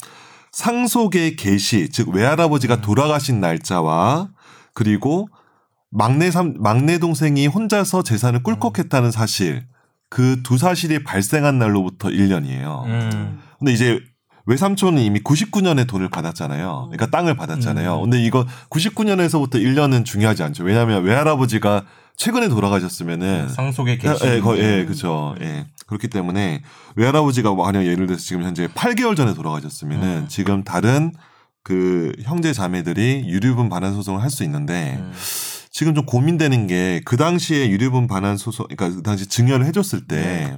상속의 0.52 1.36
개시 1.36 1.90
즉 1.90 2.10
외할아버지가 2.10 2.76
음. 2.76 2.82
돌아가신 2.82 3.40
날짜와 3.40 4.30
그리고 4.74 5.28
막내 5.92 6.32
삼 6.32 6.56
막내 6.60 6.98
동생이 7.00 7.48
혼자서 7.48 8.04
재산을 8.04 8.44
꿀꺽했다는 8.44 9.12
사실 9.12 9.68
그 10.10 10.42
두 10.44 10.58
사실이 10.58 11.04
발생한 11.04 11.60
날로부터 11.60 12.10
1년이에요. 12.10 12.86
음. 12.86 13.40
근데 13.60 13.72
이제 13.72 14.00
외삼촌은 14.50 15.02
이미 15.04 15.20
99년에 15.22 15.88
돈을 15.88 16.10
받았잖아요. 16.10 16.90
그러니까 16.92 17.06
땅을 17.16 17.36
받았잖아요. 17.36 17.98
음. 17.98 18.02
근데 18.10 18.24
이거 18.24 18.46
99년에서부터 18.70 19.56
1년은 19.56 20.06
중요하지 20.06 20.42
않죠. 20.44 20.64
왜냐하면 20.64 21.04
외할아버지가 21.04 21.86
최근에 22.18 22.50
돌아가셨으면은 22.50 23.48
상속의 23.50 24.00
예, 24.04 24.10
개시. 24.10 24.26
예, 24.26 24.40
거, 24.42 24.58
예, 24.58 24.86
그죠. 24.86 25.36
예. 25.42 25.68
그렇기 25.88 26.08
때문에 26.10 26.62
외할아버지가 26.96 27.54
만약 27.54 27.86
예를 27.86 28.08
들어서 28.08 28.22
지금 28.24 28.44
현재 28.44 28.68
8개월 28.68 29.16
전에 29.16 29.34
돌아가셨으면은 29.34 30.08
음. 30.08 30.26
지금 30.28 30.64
다른 30.64 31.14
그 31.64 32.12
형제 32.24 32.52
자매들이 32.54 33.26
유류분 33.28 33.70
반환 33.70 33.94
소송을 33.94 34.22
할 34.22 34.30
수 34.32 34.44
있는데 34.44 34.98
음. 35.00 35.12
지금 35.72 35.94
좀 35.96 36.06
고민되는 36.06 36.68
게 36.68 37.02
그 37.06 37.16
당시에 37.16 37.70
유류분 37.70 38.08
반환 38.08 38.36
소송, 38.38 38.66
그러니까 38.68 38.98
그 38.98 39.04
당시 39.04 39.28
증여를 39.28 39.66
해줬을 39.68 40.08
때 40.08 40.16
네. 40.16 40.58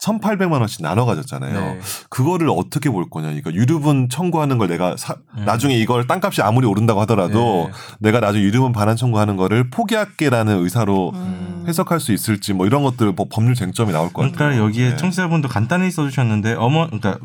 1,800만 0.00 0.52
원씩 0.60 0.82
나눠 0.82 1.04
가졌잖아요. 1.06 1.60
네. 1.60 1.80
그거를 2.10 2.48
어떻게 2.50 2.90
볼 2.90 3.08
거냐. 3.08 3.28
그러니까 3.28 3.52
유류분 3.54 4.08
청구하는 4.10 4.58
걸 4.58 4.68
내가 4.68 4.96
사- 4.98 5.16
음. 5.38 5.44
나중에 5.44 5.76
이걸 5.76 6.06
땅값이 6.06 6.42
아무리 6.42 6.66
오른다고 6.66 7.00
하더라도 7.02 7.70
네. 7.70 7.72
내가 8.00 8.20
나중에 8.20 8.44
유류분 8.44 8.72
반환 8.72 8.96
청구하는 8.96 9.36
거를 9.36 9.70
포기할게라는 9.70 10.62
의사로 10.62 11.12
음. 11.14 11.64
해석할 11.66 12.00
수 12.00 12.12
있을지 12.12 12.52
뭐 12.52 12.66
이런 12.66 12.82
것들 12.82 13.12
뭐 13.12 13.26
법률 13.30 13.54
쟁점이 13.54 13.92
나올 13.92 14.12
것 14.12 14.22
같아요. 14.22 14.36
그러니까 14.36 14.62
여기에 14.64 14.90
네. 14.90 14.96
청취자분도 14.96 15.48
간단히 15.48 15.90
써주셨는데 15.90 16.54
어머 16.54 16.86
그러니까 16.86 17.18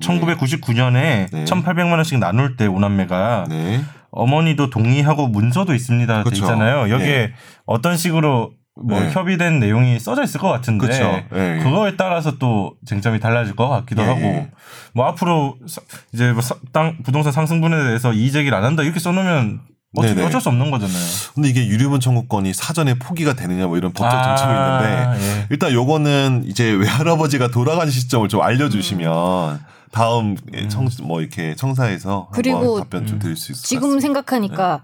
1999년에 0.00 1.30
네. 1.30 1.44
1,800만 1.44 1.92
원씩 1.92 2.18
나눌 2.18 2.56
때 2.56 2.66
오남매가 2.66 3.46
네. 3.48 3.82
어머니도 4.10 4.70
동의하고 4.70 5.28
문서도 5.28 5.74
있습니다. 5.74 6.16
돼 6.18 6.22
그렇죠. 6.24 6.42
있잖아요. 6.44 6.90
여기에 6.90 7.06
네. 7.28 7.32
어떤 7.66 7.96
식으로 7.96 8.52
뭐 8.82 9.00
네. 9.00 9.10
협의된 9.10 9.58
내용이 9.58 9.98
써져 9.98 10.22
있을 10.22 10.40
것 10.40 10.48
같은데 10.48 10.86
그쵸. 10.86 11.02
예, 11.34 11.58
예. 11.58 11.62
그거에 11.62 11.96
따라서 11.96 12.38
또 12.38 12.74
쟁점이 12.86 13.18
달라질 13.20 13.56
것 13.56 13.68
같기도 13.68 14.02
예, 14.02 14.06
하고 14.06 14.20
예. 14.20 14.50
뭐 14.94 15.06
앞으로 15.06 15.56
사- 15.66 15.80
이제 16.12 16.32
뭐 16.32 16.40
사- 16.42 16.56
땅 16.72 16.98
부동산 17.02 17.32
상승분에 17.32 17.76
대해서 17.84 18.12
이의 18.12 18.30
제기를 18.30 18.56
안 18.56 18.64
한다 18.64 18.82
이렇게 18.82 19.00
써놓으면 19.00 19.60
어쩔, 19.96 20.14
네네. 20.14 20.26
어쩔 20.26 20.40
수 20.40 20.48
없는 20.50 20.70
거잖아요. 20.70 20.98
근데 21.34 21.48
이게 21.48 21.66
유류분 21.66 22.00
청구권이 22.00 22.52
사전에 22.54 22.98
포기가 22.98 23.32
되느냐 23.34 23.66
뭐 23.66 23.78
이런 23.78 23.92
법적 23.92 24.22
쟁점이 24.22 24.52
아, 24.52 25.14
있는데 25.14 25.24
예. 25.40 25.46
일단 25.50 25.72
요거는 25.72 26.44
이제 26.46 26.70
외할아버지가 26.70 27.48
돌아간 27.48 27.90
시점을 27.90 28.28
좀 28.28 28.42
알려주시면 28.42 29.60
다음 29.90 30.36
음. 30.54 30.68
청뭐 30.68 31.20
이렇게 31.22 31.54
청사에서 31.56 32.28
그리고 32.32 32.78
답변 32.80 33.06
좀 33.06 33.18
드릴 33.18 33.36
수 33.36 33.52
있을 33.52 33.62
것 33.62 33.66
지금 33.66 33.80
같습니다. 33.88 34.02
생각하니까 34.02 34.82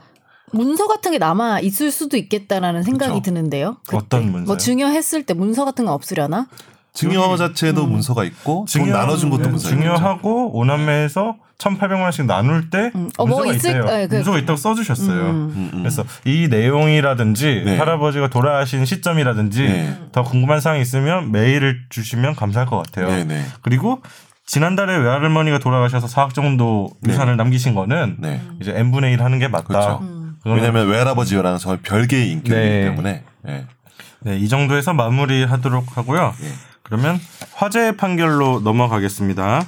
문서 0.53 0.87
같은 0.87 1.11
게 1.13 1.19
남아 1.19 1.61
있을 1.61 1.91
수도 1.91 2.17
있겠다라는 2.17 2.83
생각이 2.83 3.13
그쵸. 3.15 3.23
드는데요. 3.23 3.77
그때. 3.87 3.97
어떤 3.97 4.23
문서요? 4.31 4.45
뭐 4.47 4.57
증여했을 4.57 5.25
때 5.25 5.35
문서 5.35 5.65
같은 5.65 5.85
건 5.87 5.95
없으려나? 5.95 6.47
증여 6.93 7.37
자체도 7.37 7.87
문서가 7.87 8.23
있고 8.25 8.67
돈 8.73 8.89
나눠준 8.91 9.29
것도 9.31 9.43
네, 9.43 9.49
문서가 9.49 9.75
있죠. 9.75 9.83
증여하고 9.83 10.57
오남매에서 10.57 11.35
1,800만 11.59 12.03
원씩 12.03 12.27
나눌 12.27 12.71
때 12.71 12.93
음. 12.95 13.11
어, 13.19 13.27
뭐 13.27 13.39
문서가 13.39 13.57
있을- 13.57 13.69
있대요. 13.71 13.85
네, 13.87 14.07
그- 14.07 14.15
문서가 14.17 14.39
있다고 14.39 14.57
써주셨어요. 14.57 15.21
음. 15.23 15.27
음, 15.57 15.71
음. 15.73 15.79
그래서 15.81 16.05
이 16.25 16.47
내용이라든지 16.49 17.63
네. 17.65 17.79
할아버지가 17.79 18.29
돌아가신 18.31 18.85
시점이라든지 18.85 19.63
네. 19.65 19.99
더 20.13 20.23
궁금한 20.23 20.61
사항이 20.61 20.81
있으면 20.83 21.33
메일을 21.33 21.81
주시면 21.91 22.37
감사할 22.37 22.69
것 22.69 22.77
같아요. 22.77 23.09
네네. 23.09 23.45
그리고 23.63 24.01
지난달에 24.47 24.97
외할머니가 24.99 25.59
돌아가셔서 25.59 26.07
4억 26.07 26.35
정도 26.35 26.91
유산을 27.07 27.37
남기신 27.37 27.75
거는 27.75 28.17
네. 28.21 28.41
이제 28.61 28.73
n 28.77 28.93
분의 28.93 29.13
1 29.15 29.23
하는 29.23 29.39
게 29.41 29.49
맞다. 29.49 29.65
그렇죠. 29.65 30.01
왜냐하면 30.45 30.89
외할아버지랑 30.89 31.59
저는 31.59 31.83
별개의 31.83 32.31
인격이기 32.31 32.55
네. 32.55 32.85
때문에 32.85 33.25
네. 33.43 33.67
네, 34.21 34.39
이 34.39 34.49
정도에서 34.49 34.93
마무리하도록 34.93 35.97
하고요. 35.97 36.35
예. 36.43 36.47
그러면 36.83 37.19
화재 37.55 37.97
판결로 37.97 38.61
넘어가겠습니다. 38.61 39.67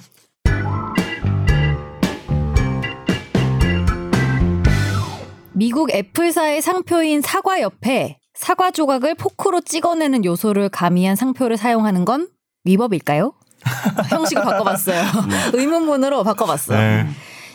미국 5.52 5.90
애플사의 5.90 6.60
상표인 6.60 7.22
사과 7.22 7.62
옆에 7.62 8.18
사과 8.34 8.70
조각을 8.70 9.14
포크로 9.14 9.62
찍어내는 9.62 10.26
요소를 10.26 10.68
가미한 10.68 11.16
상표를 11.16 11.56
사용하는 11.56 12.04
건 12.04 12.28
위법일까요? 12.64 13.32
형식을 14.10 14.42
바꿔봤어요. 14.42 15.02
의문문으로 15.54 16.22
바꿔봤어요. 16.24 16.78
네. 16.78 17.06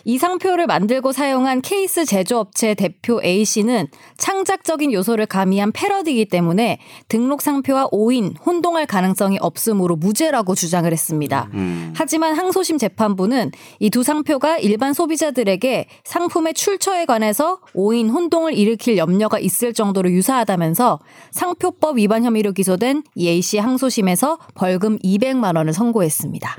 이 0.04 0.18
상표를 0.18 0.66
만들고 0.68 1.12
사용한 1.12 1.62
케이스 1.62 2.06
제조업체 2.06 2.74
대표 2.74 3.22
A씨는 3.24 3.88
창작적인 4.18 4.92
요소를 4.94 5.28
가미한 5.28 5.72
패러디이기 5.72 6.26
때문에 6.26 6.80
등록 7.08 7.42
상표와 7.42 7.90
오인, 7.92 8.36
혼동할 8.46 8.88
가능성이 8.88 9.38
없으므로 9.40 9.96
무죄라고 9.96 10.56
주장을 10.56 10.92
했습니다. 10.92 11.50
음. 11.54 11.94
하지만 11.96 12.34
항소심 12.36 12.78
재판부는 12.80 13.52
이 13.80 13.92
두 13.92 14.04
상표가 14.04 14.58
일반 14.58 14.94
소비자들에게 14.94 15.86
상품의 16.06 16.54
출처에 16.54 17.06
관해서 17.06 17.60
오인 17.74 18.10
혼동을 18.10 18.54
일으킬 18.54 18.98
염려가 18.98 19.38
있을 19.38 19.74
정도로 19.74 20.10
유사하다면서 20.12 21.00
상표법 21.32 21.98
위반 21.98 22.24
혐의로 22.24 22.54
기소된 22.54 23.04
이 23.16 23.28
A씨 23.28 23.58
항소심에서 23.58 24.40
벌금 24.56 24.98
200만 25.00 25.58
원을 25.58 25.74
선고했습니다. 25.74 26.58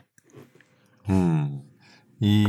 음. 1.08 1.62
이 2.24 2.44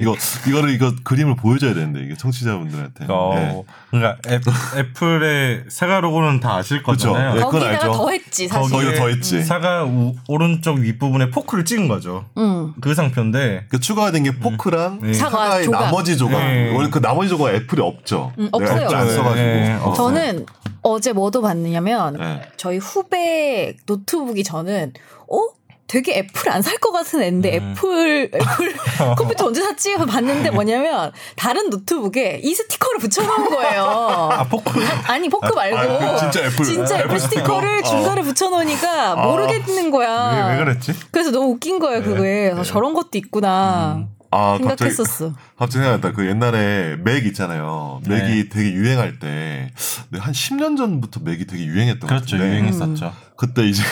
이거 0.00 0.14
이거를 0.46 0.70
이거 0.70 0.92
그림을 1.02 1.34
보여줘야 1.34 1.74
되는데 1.74 2.02
이게 2.04 2.14
청취자분들한테. 2.16 3.06
어, 3.08 3.32
네. 3.34 3.62
그러니까 3.90 4.16
애, 4.28 4.38
애플의 4.78 5.64
사과 5.68 5.98
로고는 5.98 6.38
다 6.38 6.54
아실 6.56 6.84
그쵸. 6.84 7.08
거잖아요. 7.12 7.34
네, 7.34 7.40
그건 7.40 7.50
거기다가 7.60 7.84
알죠. 7.86 7.92
더했지 7.98 8.46
사실. 8.46 8.70
거기다 8.76 8.94
더 8.94 9.08
했지. 9.08 9.42
사과 9.42 9.82
우- 9.84 10.14
오른쪽 10.28 10.78
윗부분에 10.78 11.30
포크를 11.30 11.64
찍은 11.64 11.88
거죠. 11.88 12.26
응. 12.38 12.74
그 12.80 12.94
상표인데 12.94 13.66
그 13.68 13.80
추가가 13.80 14.12
된 14.12 14.22
게 14.22 14.38
포크랑 14.38 15.00
네. 15.02 15.12
사과 15.12 15.30
사과의 15.44 15.64
조각. 15.64 15.80
나머지 15.80 16.16
조각. 16.16 16.38
네. 16.38 16.72
원래 16.76 16.88
그 16.88 17.00
나머지 17.00 17.28
조각 17.28 17.52
애플이 17.54 17.82
없죠. 17.82 18.32
음, 18.38 18.48
없어요. 18.52 18.82
애플 18.84 18.96
안 18.96 19.08
써가지고. 19.10 19.34
네, 19.34 19.74
어. 19.82 19.92
저는 19.94 20.46
어제 20.82 21.12
뭐도 21.12 21.42
봤느냐면 21.42 22.16
네. 22.18 22.42
저희 22.56 22.78
후배 22.78 23.74
노트북이 23.86 24.44
저는 24.44 24.92
어? 25.28 25.57
되게 25.88 26.18
애플 26.18 26.50
안 26.50 26.60
살 26.62 26.78
것 26.78 26.92
같은 26.92 27.22
애인데 27.22 27.58
음. 27.58 27.72
애플 27.72 28.30
애플 28.34 28.74
컴퓨터 29.16 29.46
언제 29.46 29.62
샀지? 29.62 29.92
해서 29.92 30.04
봤는데 30.04 30.50
뭐냐면 30.50 31.12
다른 31.34 31.70
노트북에 31.70 32.40
이 32.44 32.54
스티커를 32.54 32.98
붙여놓은 33.00 33.48
거예요. 33.50 33.82
아 34.30 34.44
포크 34.44 34.78
아 35.06 35.18
니 35.18 35.28
포크 35.30 35.52
말고 35.52 35.76
아, 35.78 36.12
그 36.12 36.18
진짜 36.18 36.40
애플. 36.46 36.64
진짜 36.64 36.96
애플 36.98 37.06
애플 37.06 37.20
스티커를 37.20 37.76
스티커? 37.78 37.88
중간에 37.96 38.22
붙여놓으니까 38.22 39.16
모르겠는 39.16 39.90
거야. 39.90 40.46
왜, 40.50 40.52
왜 40.58 40.64
그랬지? 40.64 40.94
그래서 41.10 41.30
너무 41.30 41.52
웃긴 41.52 41.78
거예요 41.78 42.02
그거에. 42.02 42.50
그래서 42.50 42.64
저런 42.64 42.92
것도 42.92 43.10
있구나 43.14 44.06
아, 44.30 44.58
갑자기 44.62 44.90
생각했었어. 44.92 45.32
갑자기 45.58 45.82
생각났다. 45.84 46.12
그 46.12 46.26
옛날에 46.28 46.96
맥 47.02 47.24
있잖아요. 47.28 48.02
네. 48.06 48.20
맥이 48.22 48.50
되게 48.50 48.72
유행할 48.72 49.18
때, 49.18 49.70
네, 50.10 50.18
한 50.18 50.34
10년 50.34 50.76
전부터 50.76 51.20
맥이 51.24 51.46
되게 51.46 51.64
유행했던 51.64 52.00
것 52.00 52.06
그렇죠. 52.08 52.36
같은데. 52.36 52.44
유행했었죠. 52.52 53.10
그때 53.38 53.62
이제 53.66 53.82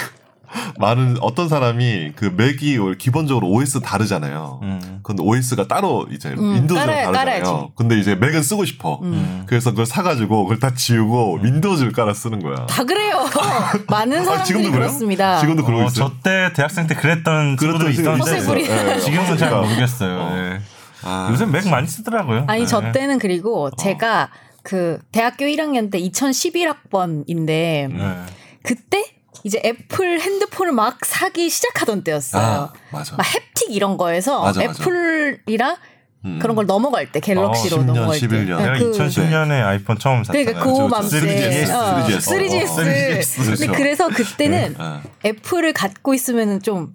많은 0.78 1.16
어떤 1.20 1.48
사람이 1.48 2.12
그 2.16 2.32
맥이 2.36 2.78
기본적으로 2.98 3.48
OS 3.48 3.80
다르잖아요. 3.80 4.60
음. 4.62 5.00
근데 5.02 5.22
OS가 5.22 5.66
따로 5.68 6.06
이제 6.10 6.30
음, 6.30 6.54
윈도우즈랑 6.54 6.86
깔아야- 6.88 7.12
다르잖아요. 7.12 7.42
깔아야지. 7.42 7.50
근데 7.76 7.98
이제 7.98 8.14
맥은 8.14 8.42
쓰고 8.42 8.64
싶어. 8.64 8.98
음. 9.02 9.44
그래서 9.46 9.70
그걸 9.70 9.86
사가지고 9.86 10.44
그걸 10.44 10.58
다 10.58 10.74
지우고 10.74 11.38
윈도우즈를 11.42 11.92
깔아 11.92 12.14
쓰는 12.14 12.42
거야. 12.42 12.66
다 12.66 12.84
그래요. 12.84 13.24
많은 13.88 14.18
아, 14.20 14.24
사람들이 14.24 14.46
지금도 14.46 14.70
그래요? 14.70 14.86
그렇습니다. 14.88 15.38
지금도 15.40 15.64
그러고 15.64 15.82
어, 15.82 15.86
있어요. 15.86 16.08
저 16.08 16.12
때 16.22 16.52
대학생 16.54 16.86
때 16.86 16.94
그랬던 16.94 17.56
그랬던 17.56 17.90
있었는데. 17.90 18.36
예. 18.36 19.00
지금은 19.00 19.26
잘 19.36 19.48
그러니까. 19.50 19.60
모르겠어요. 19.62 20.18
어. 20.18 20.36
예. 20.38 20.60
아, 21.02 21.28
요새 21.30 21.46
맥 21.46 21.68
많이 21.68 21.86
쓰더라고요. 21.86 22.44
아니 22.48 22.62
네. 22.62 22.66
저 22.66 22.90
때는 22.90 23.18
그리고 23.18 23.70
제가 23.76 24.30
그 24.64 24.98
대학교 25.12 25.44
1학년 25.44 25.90
때 25.92 26.00
2011학번인데 26.00 27.46
네. 27.92 28.16
그때 28.62 29.04
이제 29.44 29.60
애플 29.64 30.20
핸드폰을 30.20 30.72
막 30.72 30.98
사기 31.04 31.48
시작하던 31.50 32.02
때였어요. 32.04 32.42
아, 32.42 32.72
맞아. 32.90 33.16
막 33.16 33.24
햅틱 33.24 33.66
이런 33.70 33.96
거에서 33.96 34.40
맞아, 34.42 34.64
맞아. 34.66 34.82
애플이라 34.82 35.76
음. 36.24 36.38
그런 36.40 36.56
걸 36.56 36.66
넘어갈 36.66 37.12
때 37.12 37.20
갤럭시로 37.20 37.76
어, 37.76 37.80
10년, 37.80 37.84
넘어갈 37.84 38.18
때. 38.18 38.26
11년. 38.26 38.56
내가 38.58 38.72
네, 38.72 38.78
그- 38.80 38.92
2010년에 38.92 39.64
아이폰 39.64 39.98
처음 39.98 40.24
샀잖아요. 40.24 40.44
그러니까 40.44 40.64
그. 40.64 40.88
맘때 40.88 41.20
3GS, 41.20 41.70
어, 41.70 42.04
3GS. 42.06 42.18
3GS. 42.18 42.70
어, 42.70 42.76
3GS. 42.76 43.36
근데 43.36 43.56
그렇죠. 43.66 43.72
그래서 43.72 44.08
그때는 44.08 44.74
아, 44.78 45.02
애플을 45.24 45.72
갖고 45.72 46.14
있으면은 46.14 46.60
좀 46.62 46.94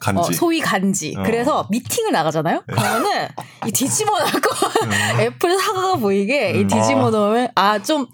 간지. 0.00 0.20
어, 0.20 0.32
소위 0.32 0.60
간지. 0.60 1.14
어. 1.18 1.22
그래서 1.24 1.66
미팅을 1.70 2.12
나가잖아요. 2.12 2.62
그러면은 2.68 3.28
이 3.66 3.72
뒤집어 3.72 4.12
놓고 4.16 4.48
애플 5.22 5.58
사과가 5.58 5.96
보이게 5.96 6.52
이 6.52 6.66
뒤집어 6.68 7.10
놓으면 7.10 7.48
아좀 7.56 8.06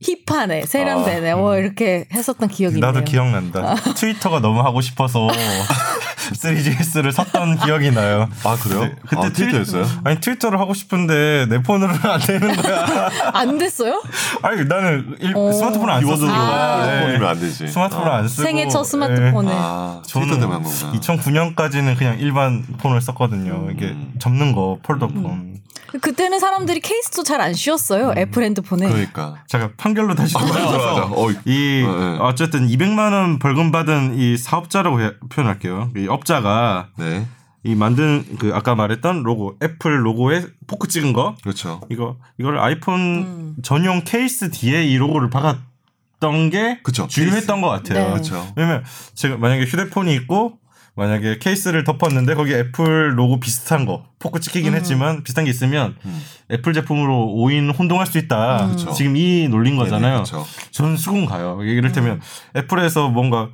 힙하네, 0.00 0.66
세련되네, 0.66 1.34
뭐 1.34 1.56
이렇게 1.56 2.06
했었던 2.12 2.48
기억이 2.48 2.76
있네요. 2.76 2.92
나도 2.92 3.04
기억난다. 3.04 3.74
트위터가 3.96 4.40
너무 4.40 4.60
하고 4.60 4.80
싶어서 4.80 5.28
3GS를 6.34 7.10
샀던 7.10 7.58
기억이 7.58 7.90
나요. 7.90 8.28
아, 8.44 8.56
그래요? 8.56 8.80
네, 8.82 8.94
그때 9.06 9.26
아, 9.26 9.30
트위터였어요? 9.30 9.86
아니 10.04 10.20
트위터를 10.20 10.60
하고 10.60 10.74
싶은데 10.74 11.46
내 11.48 11.62
폰으로는 11.62 11.98
안 12.04 12.20
되는 12.20 12.54
거야. 12.54 12.86
안 13.32 13.58
됐어요? 13.58 14.02
아니 14.42 14.64
나는 14.66 15.16
일- 15.20 15.32
어. 15.36 15.50
스마트폰을 15.52 15.92
안 15.92 16.00
기본적으로 16.00 16.36
썼으니까 16.36 16.86
네. 16.86 16.92
핸드폰이면 16.92 17.28
안 17.28 17.40
되지. 17.40 17.68
스마트폰을 17.68 18.08
어. 18.08 18.14
안 18.14 18.28
쓰고 18.28 18.42
생애 18.42 18.68
첫 18.68 18.82
네. 18.82 18.88
스마트폰을. 18.90 19.52
아, 19.54 20.02
트위터 20.06 20.34
때문에 20.38 20.52
한 20.52 20.62
거구나. 20.62 20.92
2009년까지는 20.92 21.96
그냥 21.96 22.18
일반 22.18 22.62
폰을 22.78 23.00
썼거든요. 23.00 23.66
음. 23.68 23.70
이게 23.74 23.96
접는 24.18 24.52
거 24.52 24.78
폴더폰. 24.82 25.58
그때는 26.00 26.38
사람들이 26.38 26.80
케이스도 26.80 27.22
잘 27.22 27.40
안 27.40 27.54
씌웠어요. 27.54 28.12
애플 28.16 28.42
핸드폰에. 28.44 28.88
그러니까. 28.88 29.36
제가 29.46 29.70
판결로 29.76 30.14
다시 30.14 30.34
맞아. 30.34 30.46
돌아와서 30.52 31.12
어, 31.14 31.30
이 31.46 31.84
어, 31.86 31.92
네. 31.94 32.18
어쨌든 32.20 32.66
200만 32.68 33.12
원 33.12 33.38
벌금 33.38 33.70
받은 33.70 34.18
이 34.18 34.36
사업자라고 34.36 35.00
해- 35.00 35.12
표현할게요. 35.30 35.90
이 35.96 36.06
업자가 36.08 36.88
네. 36.98 37.26
이 37.64 37.74
만든 37.74 38.24
그 38.38 38.52
아까 38.54 38.74
말했던 38.74 39.22
로고 39.22 39.56
애플 39.62 40.04
로고에 40.04 40.46
포크 40.66 40.88
찍은 40.88 41.12
거 41.12 41.34
그렇죠. 41.42 41.80
이거 41.90 42.16
이걸 42.38 42.58
아이폰 42.58 43.00
음. 43.00 43.54
전용 43.62 44.02
케이스 44.04 44.50
뒤에 44.50 44.84
이 44.84 44.96
로고를 44.96 45.30
박았던 45.30 46.50
게 46.50 46.80
그쵸, 46.82 47.06
주효했던 47.08 47.60
것 47.60 47.68
같아요. 47.68 48.04
네. 48.04 48.10
그렇죠. 48.12 48.52
왜냐면 48.56 48.84
제가 49.14 49.36
만약에 49.36 49.64
휴대폰이 49.64 50.14
있고 50.14 50.58
만약에 50.98 51.38
케이스를 51.38 51.84
덮었는데 51.84 52.34
거기 52.34 52.52
애플 52.54 53.16
로고 53.16 53.38
비슷한 53.38 53.86
거 53.86 54.04
포크 54.18 54.40
찍히긴 54.40 54.74
했지만 54.74 55.22
비슷한 55.22 55.44
게 55.44 55.50
있으면 55.50 55.94
음. 56.04 56.22
애플 56.50 56.72
제품으로 56.72 57.34
오인 57.34 57.70
혼동할 57.70 58.08
수 58.08 58.18
있다. 58.18 58.66
음. 58.66 58.76
지금 58.96 59.16
이 59.16 59.46
논리인 59.48 59.76
거잖아요. 59.76 60.24
그렇죠. 60.24 60.44
저는 60.72 60.96
수긍 60.96 61.26
가요. 61.26 61.60
이를테면 61.62 62.20
애플에서 62.56 63.10
뭔가 63.10 63.50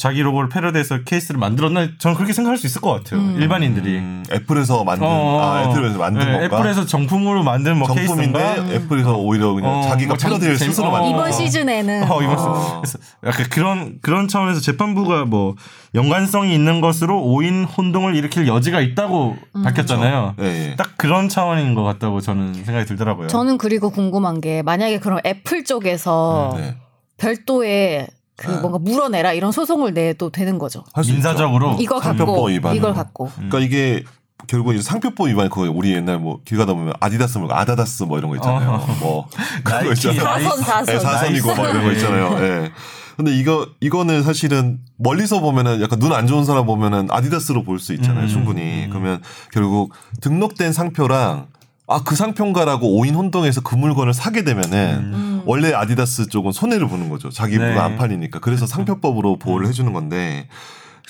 자기 0.00 0.22
로고를 0.22 0.48
패러디해서 0.48 1.02
케이스를 1.04 1.38
만들었나 1.38 1.88
저는 1.98 2.16
그렇게 2.16 2.32
생각할 2.32 2.56
수 2.56 2.66
있을 2.66 2.80
것 2.80 2.90
같아요. 2.90 3.20
음. 3.20 3.36
일반인들이. 3.38 3.98
음, 3.98 4.24
애플에서 4.32 4.82
만든 4.82 5.06
어, 5.06 5.40
아 5.42 5.62
애플에서 5.68 5.98
만든 5.98 6.20
네, 6.26 6.38
건가? 6.48 6.56
애플에서 6.58 6.86
정품으로 6.86 7.42
만든 7.42 7.76
뭐 7.76 7.86
정품인데 7.86 8.38
케이스인가? 8.38 8.74
애플에서 8.76 9.16
오히려 9.18 9.52
그냥 9.52 9.70
어, 9.70 9.82
자기가 9.82 10.08
뭐 10.08 10.16
장- 10.16 10.30
패러디를 10.30 10.56
재미- 10.56 10.70
스스로 10.72 10.88
어. 10.88 10.92
만든 10.92 11.10
이번 11.10 11.24
거. 11.26 11.32
시즌에는 11.32 12.10
어, 12.10 12.22
이번 12.22 12.38
어. 12.38 12.80
그래서 12.80 12.98
약간 13.26 13.46
그런 13.50 13.98
그런 14.00 14.26
차원에서 14.26 14.60
재판부가 14.60 15.26
뭐 15.26 15.54
연관성이 15.94 16.54
있는 16.54 16.80
것으로 16.80 17.22
오인 17.22 17.64
혼동을 17.64 18.16
일으킬 18.16 18.46
여지가 18.48 18.80
있다고 18.80 19.36
음. 19.56 19.62
밝혔잖아요. 19.64 20.36
예, 20.40 20.44
예. 20.70 20.76
딱 20.76 20.96
그런 20.96 21.28
차원인 21.28 21.74
것 21.74 21.82
같다고 21.82 22.22
저는 22.22 22.54
생각이 22.54 22.86
들더라고요. 22.86 23.28
저는 23.28 23.58
그리고 23.58 23.90
궁금한 23.90 24.40
게 24.40 24.62
만약에 24.62 24.98
그럼 24.98 25.18
애플 25.26 25.62
쪽에서 25.64 26.54
네. 26.56 26.76
별도의 27.18 28.06
그 28.40 28.50
네. 28.50 28.56
뭔가 28.58 28.78
물어내라 28.78 29.34
이런 29.34 29.52
소송을 29.52 29.92
내도 29.92 30.30
되는 30.30 30.58
거죠. 30.58 30.82
민사적으로 31.06 31.76
이걸 31.78 32.00
상표법 32.02 32.34
갖고 32.34 32.46
위반으로. 32.48 32.76
이걸 32.78 32.94
갖고 32.94 33.26
음. 33.26 33.48
그러니까 33.50 33.58
이게 33.60 34.02
결국 34.46 34.72
이제 34.72 34.82
상표법 34.82 35.28
위반 35.28 35.50
그거 35.50 35.70
우리 35.70 35.92
옛날 35.92 36.18
뭐 36.18 36.40
길 36.46 36.56
가다 36.56 36.72
보면 36.72 36.94
아디다스 37.00 37.36
뭐 37.38 37.52
아다다스 37.52 38.04
뭐 38.04 38.18
이런 38.18 38.30
거 38.30 38.36
있잖아요. 38.36 38.70
어. 38.70 38.96
뭐 38.98 39.28
그런 39.62 39.80
거 39.82 39.88
나이키, 39.90 40.08
있잖아요. 40.08 40.20
사선 40.48 40.58
사선 40.62 40.84
네, 40.86 40.98
사선이고 40.98 41.48
막 41.54 41.68
이런 41.68 41.84
거. 41.84 41.92
있잖아요. 41.92 42.38
예. 42.42 42.72
근데 43.18 43.36
이거 43.36 43.66
이거는 43.80 44.22
사실은 44.22 44.78
멀리서 44.96 45.40
보면은 45.40 45.82
약간 45.82 45.98
눈 45.98 46.10
안 46.14 46.26
좋은 46.26 46.46
사람 46.46 46.64
보면은 46.64 47.08
아디다스로 47.10 47.64
볼 47.64 47.78
수 47.78 47.92
있잖아요. 47.92 48.24
음, 48.24 48.28
충분히. 48.28 48.84
음. 48.84 48.88
그러면 48.88 49.20
결국 49.52 49.92
등록된 50.22 50.72
상표랑 50.72 51.48
아 51.90 52.00
그 52.04 52.14
상표인가라고 52.16 52.96
오인 52.98 53.14
혼동해서 53.14 53.60
그 53.62 53.74
물건을 53.74 54.14
사게 54.14 54.44
되면은 54.44 55.10
음. 55.12 55.42
원래 55.44 55.72
아디다스 55.72 56.28
쪽은 56.28 56.52
손해를 56.52 56.88
보는 56.88 57.08
거죠. 57.08 57.30
자기 57.30 57.58
네. 57.58 57.64
물건 57.66 57.82
안 57.84 57.96
팔리니까. 57.96 58.38
그래서 58.40 58.66
상표법으로 58.66 59.38
보호를 59.38 59.66
해주는 59.68 59.92
건데 59.92 60.48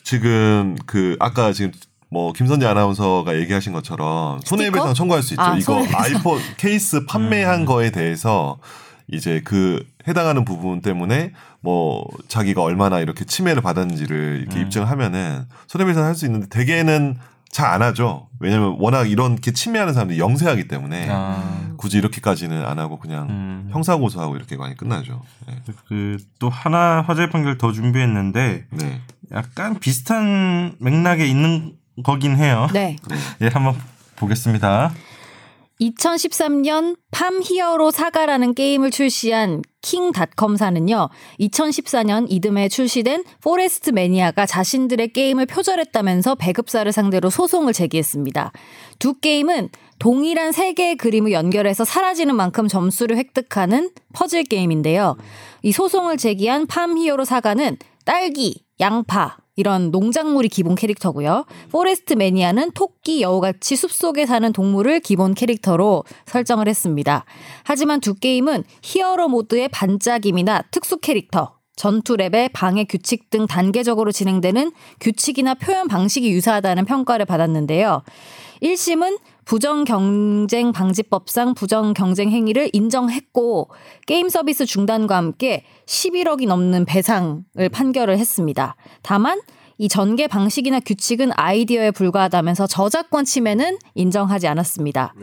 지금 0.04 0.76
그 0.86 1.16
아까 1.20 1.52
지금 1.52 1.72
뭐 2.10 2.32
김선재 2.32 2.66
아나운서가 2.66 3.36
얘기하신 3.38 3.72
것처럼 3.72 4.40
손해배상? 4.44 4.94
청구할 4.94 5.22
수 5.22 5.34
있죠. 5.34 5.42
아, 5.42 5.54
이거 5.56 5.74
손해배상. 5.74 6.00
아이폰 6.02 6.40
케이스 6.56 7.04
판매한 7.04 7.60
음. 7.60 7.64
거에 7.66 7.90
대해서 7.90 8.58
이제 9.12 9.42
그 9.44 9.84
해당하는 10.08 10.44
부분 10.44 10.80
때문에 10.80 11.32
뭐 11.60 12.04
자기가 12.28 12.62
얼마나 12.62 13.00
이렇게 13.00 13.24
침해를 13.24 13.60
받았는지를 13.62 14.38
이렇게 14.40 14.56
음. 14.58 14.62
입증하면은 14.62 15.44
손해배상 15.68 16.04
할 16.04 16.14
수 16.14 16.24
있는데 16.26 16.48
대개는 16.48 17.18
잘 17.52 17.66
안 17.72 17.82
하죠. 17.82 18.28
왜냐면 18.38 18.76
워낙 18.78 19.10
이렇게 19.10 19.52
침해하는 19.52 19.92
사람들이 19.92 20.18
영세하기 20.18 20.68
때문에 20.68 21.08
아, 21.10 21.72
굳이 21.76 21.98
이렇게까지는 21.98 22.64
안 22.64 22.78
하고 22.78 22.98
그냥 22.98 23.28
음. 23.28 23.68
형사 23.72 23.96
고소하고 23.96 24.36
이렇게 24.36 24.56
많이 24.56 24.76
끝나죠. 24.76 25.20
네. 25.46 25.60
그또 25.88 26.48
하나 26.48 27.02
화재 27.06 27.28
판결 27.28 27.58
더 27.58 27.72
준비했는데 27.72 28.66
네. 28.70 29.00
약간 29.32 29.78
비슷한 29.78 30.76
맥락에 30.78 31.26
있는 31.26 31.74
거긴 32.04 32.36
해요. 32.36 32.68
네. 32.72 32.96
예, 33.42 33.48
한번 33.48 33.74
보겠습니다. 34.16 34.92
2013년 35.80 36.96
팜 37.10 37.42
히어로 37.42 37.90
사가라는 37.90 38.54
게임을 38.54 38.90
출시한 38.90 39.62
킹닷컴사는요, 39.82 41.08
2014년 41.40 42.26
이듬해 42.28 42.68
출시된 42.68 43.24
포레스트 43.42 43.90
매니아가 43.90 44.44
자신들의 44.44 45.12
게임을 45.12 45.46
표절했다면서 45.46 46.34
배급사를 46.34 46.90
상대로 46.92 47.30
소송을 47.30 47.72
제기했습니다. 47.72 48.52
두 48.98 49.14
게임은 49.14 49.70
동일한 49.98 50.52
세 50.52 50.72
개의 50.74 50.96
그림을 50.96 51.32
연결해서 51.32 51.84
사라지는 51.84 52.36
만큼 52.36 52.68
점수를 52.68 53.16
획득하는 53.16 53.90
퍼즐 54.12 54.44
게임인데요. 54.44 55.16
이 55.62 55.72
소송을 55.72 56.18
제기한 56.18 56.66
팜 56.66 56.98
히어로 56.98 57.24
사가는 57.24 57.78
딸기, 58.04 58.64
양파, 58.80 59.36
이런 59.60 59.90
농작물이 59.90 60.48
기본 60.48 60.74
캐릭터고요. 60.74 61.44
포레스트 61.70 62.14
매니아는 62.14 62.72
토끼, 62.72 63.20
여우같이 63.20 63.76
숲속에 63.76 64.24
사는 64.24 64.50
동물을 64.52 65.00
기본 65.00 65.34
캐릭터로 65.34 66.04
설정을 66.26 66.66
했습니다. 66.66 67.26
하지만 67.62 68.00
두 68.00 68.14
게임은 68.14 68.64
히어로 68.82 69.28
모드의 69.28 69.68
반짝임이나 69.68 70.62
특수 70.70 70.96
캐릭터, 70.98 71.58
전투 71.76 72.16
레벨의 72.16 72.50
방해 72.52 72.84
규칙 72.84 73.30
등 73.30 73.46
단계적으로 73.46 74.12
진행되는 74.12 74.72
규칙이나 75.00 75.54
표현 75.54 75.88
방식이 75.88 76.30
유사하다는 76.30 76.86
평가를 76.86 77.26
받았는데요. 77.26 78.02
1심은 78.62 79.18
부정 79.50 79.82
경쟁 79.82 80.70
방지법상 80.70 81.54
부정 81.54 81.92
경쟁 81.92 82.30
행위를 82.30 82.70
인정했고 82.72 83.68
게임 84.06 84.28
서비스 84.28 84.64
중단과 84.64 85.16
함께 85.16 85.64
11억이 85.86 86.46
넘는 86.46 86.84
배상을 86.84 87.42
판결을 87.72 88.16
했습니다. 88.16 88.76
다만 89.02 89.40
이 89.76 89.88
전개 89.88 90.28
방식이나 90.28 90.78
규칙은 90.78 91.32
아이디어에 91.34 91.90
불과하다면서 91.90 92.68
저작권 92.68 93.24
침해는 93.24 93.76
인정하지 93.96 94.46
않았습니다. 94.46 95.14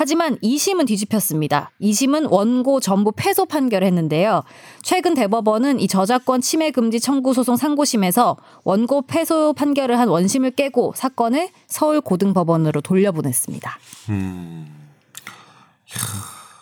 하지만 0.00 0.38
2심은 0.38 0.86
뒤집혔습니다. 0.86 1.72
2심은 1.82 2.32
원고 2.32 2.80
전부 2.80 3.12
패소 3.14 3.44
판결을 3.44 3.86
했는데요. 3.86 4.44
최근 4.80 5.12
대법원은 5.12 5.78
이 5.78 5.88
저작권 5.88 6.40
침해 6.40 6.70
금지 6.70 6.98
청구 6.98 7.34
소송 7.34 7.58
상고심에서 7.58 8.38
원고 8.64 9.02
패소 9.02 9.52
판결을 9.52 9.98
한 9.98 10.08
원심을 10.08 10.52
깨고 10.52 10.94
사건을 10.96 11.50
서울 11.66 12.00
고등법원으로 12.00 12.80
돌려보냈습니다. 12.80 13.78
음. 14.08 14.74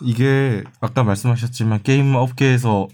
이게 0.03 0.65
아까 0.81 1.05
말씀하셨지만 1.05 1.85
게임 1.85 2.17
업계에서 2.17 2.89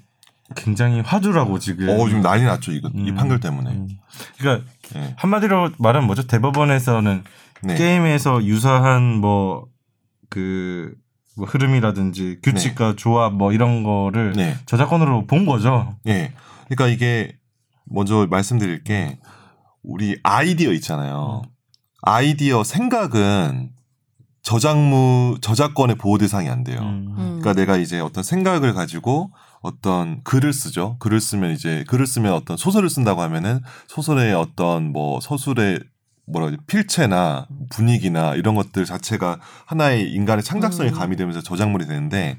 굉장히 0.57 1.00
화두라고 1.00 1.59
지금. 1.59 1.88
어, 1.88 2.07
지금 2.07 2.20
난리 2.20 2.44
났죠, 2.44 2.72
이거. 2.72 2.90
이 2.94 3.09
음. 3.09 3.14
판결 3.14 3.40
때문에. 3.40 3.70
음. 3.70 3.88
그러니까 4.37 4.70
네. 4.92 5.14
한마디로 5.16 5.70
말하면 5.78 6.07
뭐죠? 6.07 6.26
대법원에서는 6.26 7.24
네. 7.62 7.74
게임에서 7.76 8.44
유사한 8.44 9.20
뭐 9.22 9.72
그 10.34 11.04
뭐 11.36 11.46
흐름이라든지 11.46 12.38
규칙과 12.42 12.94
조합 12.96 13.34
뭐 13.34 13.52
이런 13.52 13.82
거를 13.82 14.32
네. 14.36 14.56
저작권으로 14.66 15.26
본 15.26 15.46
거죠. 15.46 15.96
예. 16.06 16.32
그러니까 16.68 16.88
이게 16.88 17.36
먼저 17.84 18.26
말씀드릴 18.30 18.84
게 18.84 19.18
우리 19.82 20.18
아이디어 20.22 20.72
있잖아요. 20.72 21.42
아이디어 22.02 22.64
생각은 22.64 23.70
저작무 24.42 25.38
저작권의 25.40 25.96
보호 25.96 26.18
대상이 26.18 26.48
안 26.48 26.64
돼요. 26.64 26.80
음. 26.80 27.14
음. 27.16 27.40
그러니까 27.40 27.54
내가 27.54 27.76
이제 27.76 27.98
어떤 27.98 28.22
생각을 28.22 28.74
가지고 28.74 29.30
어떤 29.60 30.22
글을 30.22 30.52
쓰죠. 30.52 30.96
글을 30.98 31.20
쓰면 31.20 31.52
이제 31.52 31.84
글을 31.88 32.06
쓰면 32.06 32.32
어떤 32.32 32.56
소설을 32.56 32.90
쓴다고 32.90 33.22
하면은 33.22 33.60
소설의 33.88 34.34
어떤 34.34 34.92
뭐 34.92 35.20
서술의 35.20 35.80
뭐라 36.26 36.46
그러지 36.46 36.62
필체나 36.66 37.46
분위기나 37.70 38.34
이런 38.34 38.54
것들 38.54 38.84
자체가 38.84 39.38
하나의 39.66 40.10
인간의 40.12 40.42
창작성이 40.42 40.90
음. 40.90 40.94
가미되면서 40.94 41.42
저작물이 41.42 41.87
되는데 41.87 42.38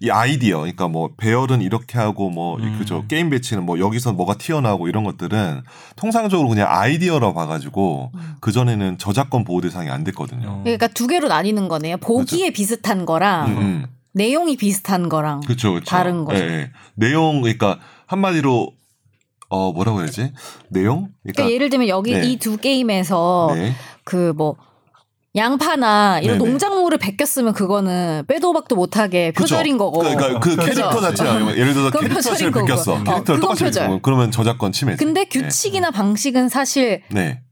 이 0.00 0.10
아이디어 0.10 0.60
그러니까 0.60 0.88
뭐 0.88 1.10
배열은 1.16 1.62
이렇게 1.62 1.98
하고 1.98 2.30
뭐 2.30 2.56
음. 2.58 2.78
그죠 2.78 3.04
게임 3.08 3.30
배치는 3.30 3.64
뭐 3.64 3.78
여기서 3.78 4.12
뭐가 4.12 4.34
튀어나오고 4.34 4.88
이런 4.88 5.04
것들은 5.04 5.62
통상적으로 5.96 6.48
그냥 6.48 6.66
아이디어로 6.70 7.34
봐가지고 7.34 8.12
음. 8.14 8.34
그 8.40 8.52
전에는 8.52 8.98
저작권 8.98 9.44
보호 9.44 9.60
대상이 9.60 9.90
안 9.90 10.04
됐거든요. 10.04 10.62
그러니까 10.62 10.88
두 10.88 11.06
개로 11.06 11.28
나뉘는 11.28 11.68
거네요. 11.68 11.96
보기에 11.98 12.50
비슷한 12.50 13.06
거랑 13.06 13.48
음, 13.48 13.58
음. 13.58 13.86
내용이 14.12 14.56
비슷한 14.56 15.08
거랑 15.08 15.40
그렇죠, 15.42 15.72
그렇죠. 15.72 15.90
다른 15.90 16.24
거죠. 16.24 16.42
예, 16.42 16.48
예. 16.48 16.70
내용 16.94 17.42
그러니까 17.42 17.78
한마디로 18.06 18.72
어 19.48 19.72
뭐라고 19.72 20.00
해야지? 20.00 20.32
내용? 20.68 21.08
그러니까 21.22 21.50
예를 21.50 21.70
들면 21.70 21.88
여기 21.88 22.12
네. 22.12 22.26
이두 22.26 22.56
게임에서 22.56 23.52
네. 23.54 23.72
그뭐 24.04 24.56
양파나 25.36 26.20
이런 26.20 26.38
네네. 26.38 26.50
농작물을 26.50 26.96
베꼈으면 26.98 27.52
그거는 27.52 28.24
빼도 28.26 28.54
박도 28.54 28.74
못하게? 28.74 29.32
표절인 29.32 29.76
거고. 29.76 29.98
그러니까 29.98 30.40
그 30.40 30.56
그죠. 30.56 30.62
캐릭터 30.62 31.00
자체가 31.00 31.56
예를 31.56 31.74
들어서 31.74 31.90
그건 31.90 32.02
캐릭터 32.08 32.20
자체를 32.22 32.52
표절인 32.52 32.52
거고. 32.52 32.66
베꼈어. 32.66 32.92
어, 32.92 33.04
캐릭터를 33.04 33.22
그건 33.24 33.40
똑같이 33.40 33.64
표절. 33.64 34.00
그러면 34.02 34.30
저작권 34.30 34.72
침해죠. 34.72 35.04
근데 35.04 35.26
규칙이나 35.26 35.90
방식은 35.90 36.48
사실 36.48 37.02
네. 37.10 37.42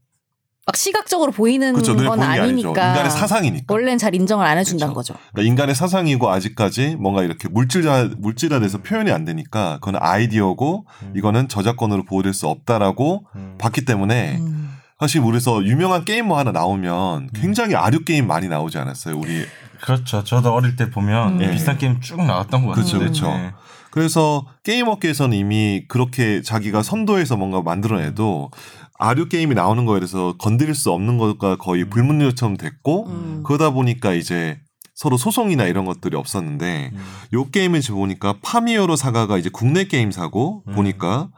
막 0.65 0.75
시각적으로 0.75 1.31
보이는 1.31 1.73
그렇죠. 1.73 1.95
건 1.95 2.05
보이는 2.07 2.17
게 2.17 2.23
아니죠. 2.23 2.43
아니니까 2.43 2.89
인간의 2.89 3.11
사상이니까. 3.11 3.73
원래는 3.73 3.97
잘 3.99 4.15
인정을 4.15 4.47
안 4.47 4.57
해준다는 4.57 4.95
그렇죠. 4.95 5.13
거죠. 5.13 5.25
그러니까 5.31 5.51
인간의 5.51 5.75
사상이고 5.75 6.27
아직까지 6.29 6.95
뭔가 6.95 7.21
이렇게 7.21 7.47
물질화 7.47 8.09
물질화돼서 8.17 8.79
표현이 8.79 9.11
안 9.11 9.25
되니까 9.25 9.77
그건 9.79 10.01
아이디어고 10.01 10.85
음. 11.03 11.13
이거는 11.15 11.49
저작권으로 11.49 12.05
보호될 12.05 12.33
수 12.33 12.47
없다라고 12.47 13.25
음. 13.35 13.55
봤기 13.59 13.85
때문에 13.85 14.37
음. 14.39 14.75
사실 14.99 15.21
우리서 15.21 15.63
유명한 15.65 16.03
게임 16.03 16.27
뭐 16.27 16.39
하나 16.39 16.51
나오면 16.51 17.29
굉장히 17.35 17.75
아류 17.75 18.03
게임 18.03 18.25
많이 18.25 18.47
나오지 18.47 18.79
않았어요. 18.79 19.19
우리 19.19 19.45
그렇죠. 19.81 20.23
저도 20.23 20.51
어릴 20.51 20.75
때 20.75 20.89
보면 20.89 21.41
음. 21.41 21.51
비슷한 21.51 21.77
게임 21.77 22.01
쭉 22.01 22.25
나왔던 22.25 22.65
것 22.65 22.71
그렇죠, 22.73 22.93
같아요. 22.93 23.11
그렇죠. 23.11 23.27
네. 23.27 23.51
그래서 23.91 24.45
게임 24.63 24.87
업계에서는 24.87 25.37
이미 25.37 25.85
그렇게 25.87 26.41
자기가 26.41 26.81
선도해서 26.83 27.37
뭔가 27.37 27.61
만들어내도 27.61 28.51
아류 28.97 29.27
게임이 29.27 29.55
나오는 29.55 29.85
거에 29.85 29.99
대해서 29.99 30.35
건드릴 30.37 30.73
수 30.73 30.91
없는 30.91 31.17
것과 31.17 31.57
거의 31.57 31.85
불문율처럼 31.89 32.57
됐고 32.57 33.07
음. 33.07 33.43
그러다 33.45 33.71
보니까 33.71 34.13
이제 34.13 34.59
서로 34.93 35.17
소송이나 35.17 35.65
이런 35.65 35.85
것들이 35.85 36.15
없었는데 36.15 36.91
음. 36.93 36.99
요 37.33 37.49
게임을 37.49 37.81
지금 37.81 37.97
보니까 37.97 38.35
팜 38.41 38.59
히어로 38.59 38.95
사가가 38.95 39.37
이제 39.37 39.49
국내 39.51 39.83
게임 39.85 40.11
사고 40.11 40.63
음. 40.67 40.75
보니까 40.75 41.29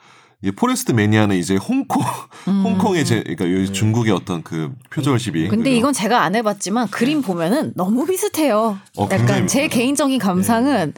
이 0.44 0.52
포레스트 0.52 0.92
매니아는 0.92 1.36
이제 1.36 1.56
홍콩 1.56 2.04
홍콩의 2.46 3.04
제 3.06 3.24
그러니까 3.24 3.52
여기 3.52 3.74
중국의 3.74 4.14
어떤 4.14 4.44
그 4.44 4.72
표절 4.92 5.20
시비. 5.20 5.46
음. 5.46 5.50
근데 5.50 5.76
이건 5.76 5.94
제가 5.94 6.22
안 6.22 6.36
해봤지만 6.36 6.90
그림 6.90 7.24
보면은 7.24 7.74
너무 7.76 8.06
비슷해요. 8.06 8.78
어, 8.98 9.10
약간 9.12 9.48
제. 9.48 9.68
개인적인 9.68 10.20
감상은 10.20 10.94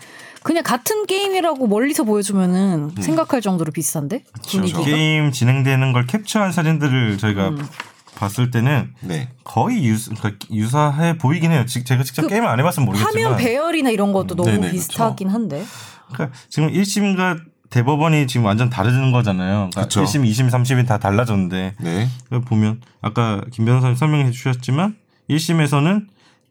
그냥 0.49 0.63
같은 0.63 1.05
게임이라고 1.05 1.67
멀리서 1.67 2.03
보여주면은 2.05 2.89
음. 2.97 3.01
생각할 3.03 3.39
정도로 3.39 3.71
비슷한데 3.71 4.23
분위기가. 4.49 4.81
게임 4.83 5.31
진행되는 5.31 5.93
걸 5.93 6.07
캡처한 6.07 6.51
사진들을 6.51 7.19
저희가 7.19 7.49
음. 7.49 7.67
봤을 8.15 8.49
때는 8.49 8.95
네. 9.01 9.29
거의 9.43 9.85
유사, 9.85 10.11
그러니까 10.15 10.47
유사해 10.51 11.19
보이긴 11.19 11.51
해요. 11.51 11.67
지- 11.67 11.83
제가 11.83 12.01
직접 12.03 12.23
그 12.23 12.29
게임을 12.29 12.47
안 12.47 12.59
해봤으면 12.59 12.87
모르겠지만 12.87 13.23
화면 13.25 13.37
배열이나 13.37 13.91
이런 13.91 14.11
것도 14.11 14.35
너무 14.35 14.49
네네, 14.49 14.71
비슷하긴 14.71 15.29
한데. 15.29 15.63
그러니까 16.11 16.35
지금 16.49 16.71
1심과 16.73 17.41
대법원이 17.69 18.25
지금 18.25 18.47
완전 18.47 18.71
다르는 18.71 19.11
거잖아요. 19.11 19.69
그러니까 19.71 19.81
그쵸. 19.83 20.01
1심, 20.03 20.27
2심, 20.27 20.49
3심이 20.49 20.87
다 20.87 20.97
달라졌는데 20.97 21.75
네. 21.79 22.09
보면 22.45 22.81
아까 23.03 23.43
김 23.51 23.65
변호사님 23.65 23.95
설명해 23.95 24.31
주셨지만 24.31 24.95
1심에서는 25.29 26.07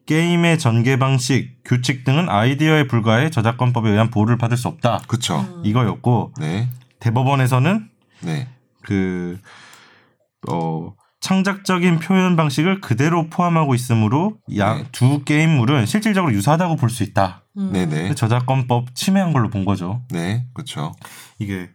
게임의 0.09 0.57
전개 0.57 0.97
방식, 0.97 1.57
규칙 1.63 2.03
등은 2.03 2.29
아이디어에 2.29 2.87
불과해 2.87 3.29
저작권법에 3.29 3.91
의한 3.91 4.09
보호를 4.09 4.39
받을 4.39 4.57
수 4.57 4.67
없다. 4.67 5.03
그렇죠. 5.07 5.41
음. 5.41 5.61
이거였고 5.63 6.33
네. 6.39 6.67
대법원에서는 6.99 7.87
네. 8.21 8.47
그, 8.81 9.39
어, 10.49 10.95
창작적인 11.21 11.99
표현 11.99 12.35
방식을 12.35 12.81
그대로 12.81 13.29
포함하고 13.29 13.75
있으므로 13.75 14.37
네. 14.47 14.57
양두 14.57 15.21
게임물은 15.25 15.85
실질적으로 15.85 16.33
유사하다고 16.33 16.77
볼 16.77 16.89
수 16.89 17.03
있다. 17.03 17.43
음. 17.57 17.69
네, 17.71 17.85
네. 17.85 18.15
저작권법 18.15 18.95
침해한 18.95 19.31
걸로 19.31 19.49
본 19.51 19.63
거죠. 19.63 20.01
네. 20.09 20.47
그렇죠. 20.55 20.91
이게 21.37 21.69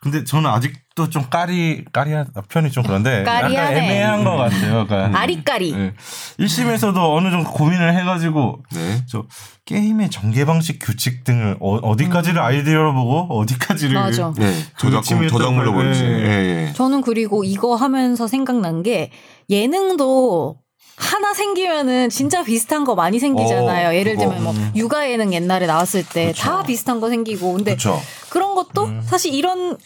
근데 0.00 0.24
저는 0.24 0.48
아직 0.48 0.72
도 1.04 1.10
좀 1.10 1.24
까리 1.30 1.84
까리한 1.92 2.28
표현이 2.48 2.70
좀 2.70 2.82
그런데 2.84 3.20
약간 3.20 3.42
까리하네. 3.42 3.78
애매한 3.78 4.24
것 4.24 4.36
같아요. 4.36 4.86
그러니까 4.86 5.18
아리까리. 5.20 5.72
예. 5.72 5.92
1심에서도 6.38 6.96
어느 7.16 7.30
정도 7.30 7.50
고민을 7.50 7.96
해가지고 7.98 8.60
네. 8.72 9.02
저 9.08 9.24
게임의 9.64 10.10
전개 10.10 10.44
방식 10.44 10.78
규칙 10.80 11.24
등을 11.24 11.56
어, 11.60 11.96
디까지를 11.96 12.40
아이디어로 12.40 12.94
보고 12.94 13.38
어디까지를 13.40 13.96
음. 13.96 14.00
맞아. 14.00 14.32
네. 14.36 14.52
저작권 14.78 15.28
저작물로 15.28 15.70
예. 15.70 15.74
보이지. 15.74 16.04
예, 16.04 16.66
예. 16.68 16.72
저는 16.74 17.00
그리고 17.02 17.44
이거 17.44 17.74
하면서 17.76 18.26
생각난 18.26 18.82
게 18.82 19.10
예능도 19.48 20.56
하나 20.96 21.32
생기면은 21.32 22.10
진짜 22.10 22.42
비슷한 22.44 22.84
거 22.84 22.94
많이 22.94 23.18
생기잖아요. 23.18 23.88
어, 23.88 23.94
예를. 23.94 24.16
들면 24.18 24.42
뭐 24.42 24.54
육아 24.76 25.08
예능 25.10 25.32
옛날에 25.32 25.66
나왔을 25.66 26.04
때 26.04 26.32
다 26.36 26.62
비슷한 26.62 27.00
거 27.00 27.08
생기고 27.08 27.54
근데 27.54 27.70
그렇죠. 27.72 28.00
그런 28.28 28.54
것도 28.54 28.84
음. 28.84 29.02
사실 29.06 29.32
이런 29.34 29.78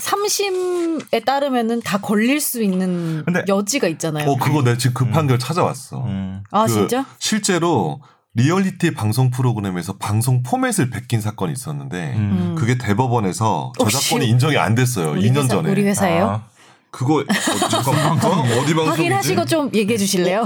삼심에 0.00 1.20
따르면은 1.24 1.80
다 1.82 1.98
걸릴 1.98 2.40
수 2.40 2.62
있는 2.62 3.22
근데- 3.24 3.44
여지가 3.48 3.88
있잖아요. 3.88 4.28
어, 4.30 4.36
그거 4.36 4.62
내가 4.62 4.76
지금 4.78 4.94
그 4.94 5.10
판결 5.10 5.38
찾아왔어. 5.38 6.04
음. 6.04 6.42
아그 6.50 6.72
진짜? 6.72 7.06
실제로 7.18 8.00
리얼리티 8.34 8.94
방송 8.94 9.30
프로그램에서 9.30 9.96
방송 9.98 10.42
포맷을 10.42 10.90
베낀 10.90 11.20
사건이 11.20 11.52
있었는데 11.52 12.14
음. 12.16 12.54
그게 12.58 12.78
대법원에서 12.78 13.72
저작권이 13.78 14.24
씨. 14.26 14.30
인정이 14.30 14.56
안 14.56 14.74
됐어요. 14.74 15.12
우리 15.12 15.28
2년 15.30 15.38
회사, 15.44 15.48
전에. 15.48 15.70
우리 15.70 15.82
회사예요? 15.82 16.24
아, 16.26 16.42
그거 16.90 17.16
어, 17.20 17.68
잠깐 17.68 17.94
어? 17.96 18.40
어디 18.62 18.74
방송이지? 18.74 18.88
확인하시고 18.90 19.44
좀 19.46 19.70
얘기해 19.74 19.96
주실래요? 19.98 20.44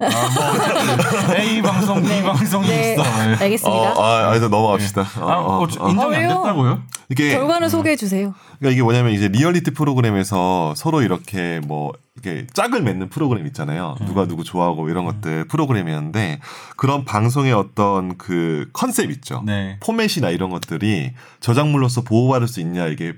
아, 0.00 0.06
뭐 1.26 1.36
A 1.36 1.62
방송, 1.62 2.02
B 2.02 2.22
방송이 2.22 2.66
네, 2.66 2.94
있어. 2.94 3.02
예. 3.02 3.34
알겠습니다. 3.36 3.92
어, 3.94 4.02
아, 4.02 4.30
아, 4.30 4.34
일단 4.34 4.50
넘어갑시다. 4.50 5.02
어, 5.02 5.28
아, 5.28 5.36
어, 5.38 5.58
어, 5.58 5.62
어. 5.62 5.90
인정이 5.90 5.98
아, 5.98 6.04
안 6.04 6.10
왜요? 6.10 6.28
됐다고요? 6.28 6.82
이게 7.10 7.30
결과는 7.32 7.68
소개해 7.68 7.96
주세요. 7.96 8.34
그러니까 8.58 8.72
이게 8.72 8.82
뭐냐면 8.82 9.12
이제 9.12 9.28
리얼리티 9.28 9.72
프로그램에서 9.72 10.74
서로 10.76 11.02
이렇게 11.02 11.60
뭐 11.64 11.92
이렇게 12.14 12.46
짝을 12.52 12.82
맺는 12.82 13.10
프로그램 13.10 13.46
있잖아요. 13.46 13.96
누가 14.06 14.26
누구 14.26 14.42
좋아하고 14.44 14.88
이런 14.88 15.04
것들 15.04 15.46
프로그램이었는데 15.48 16.40
그런 16.76 17.04
방송의 17.04 17.52
어떤 17.52 18.16
그 18.16 18.68
컨셉 18.72 19.10
있죠. 19.10 19.42
네. 19.44 19.78
포맷이나 19.80 20.30
이런 20.30 20.50
것들이 20.50 21.12
저작물로서 21.40 22.02
보호받을 22.02 22.48
수 22.48 22.60
있냐 22.60 22.86
이게 22.86 23.14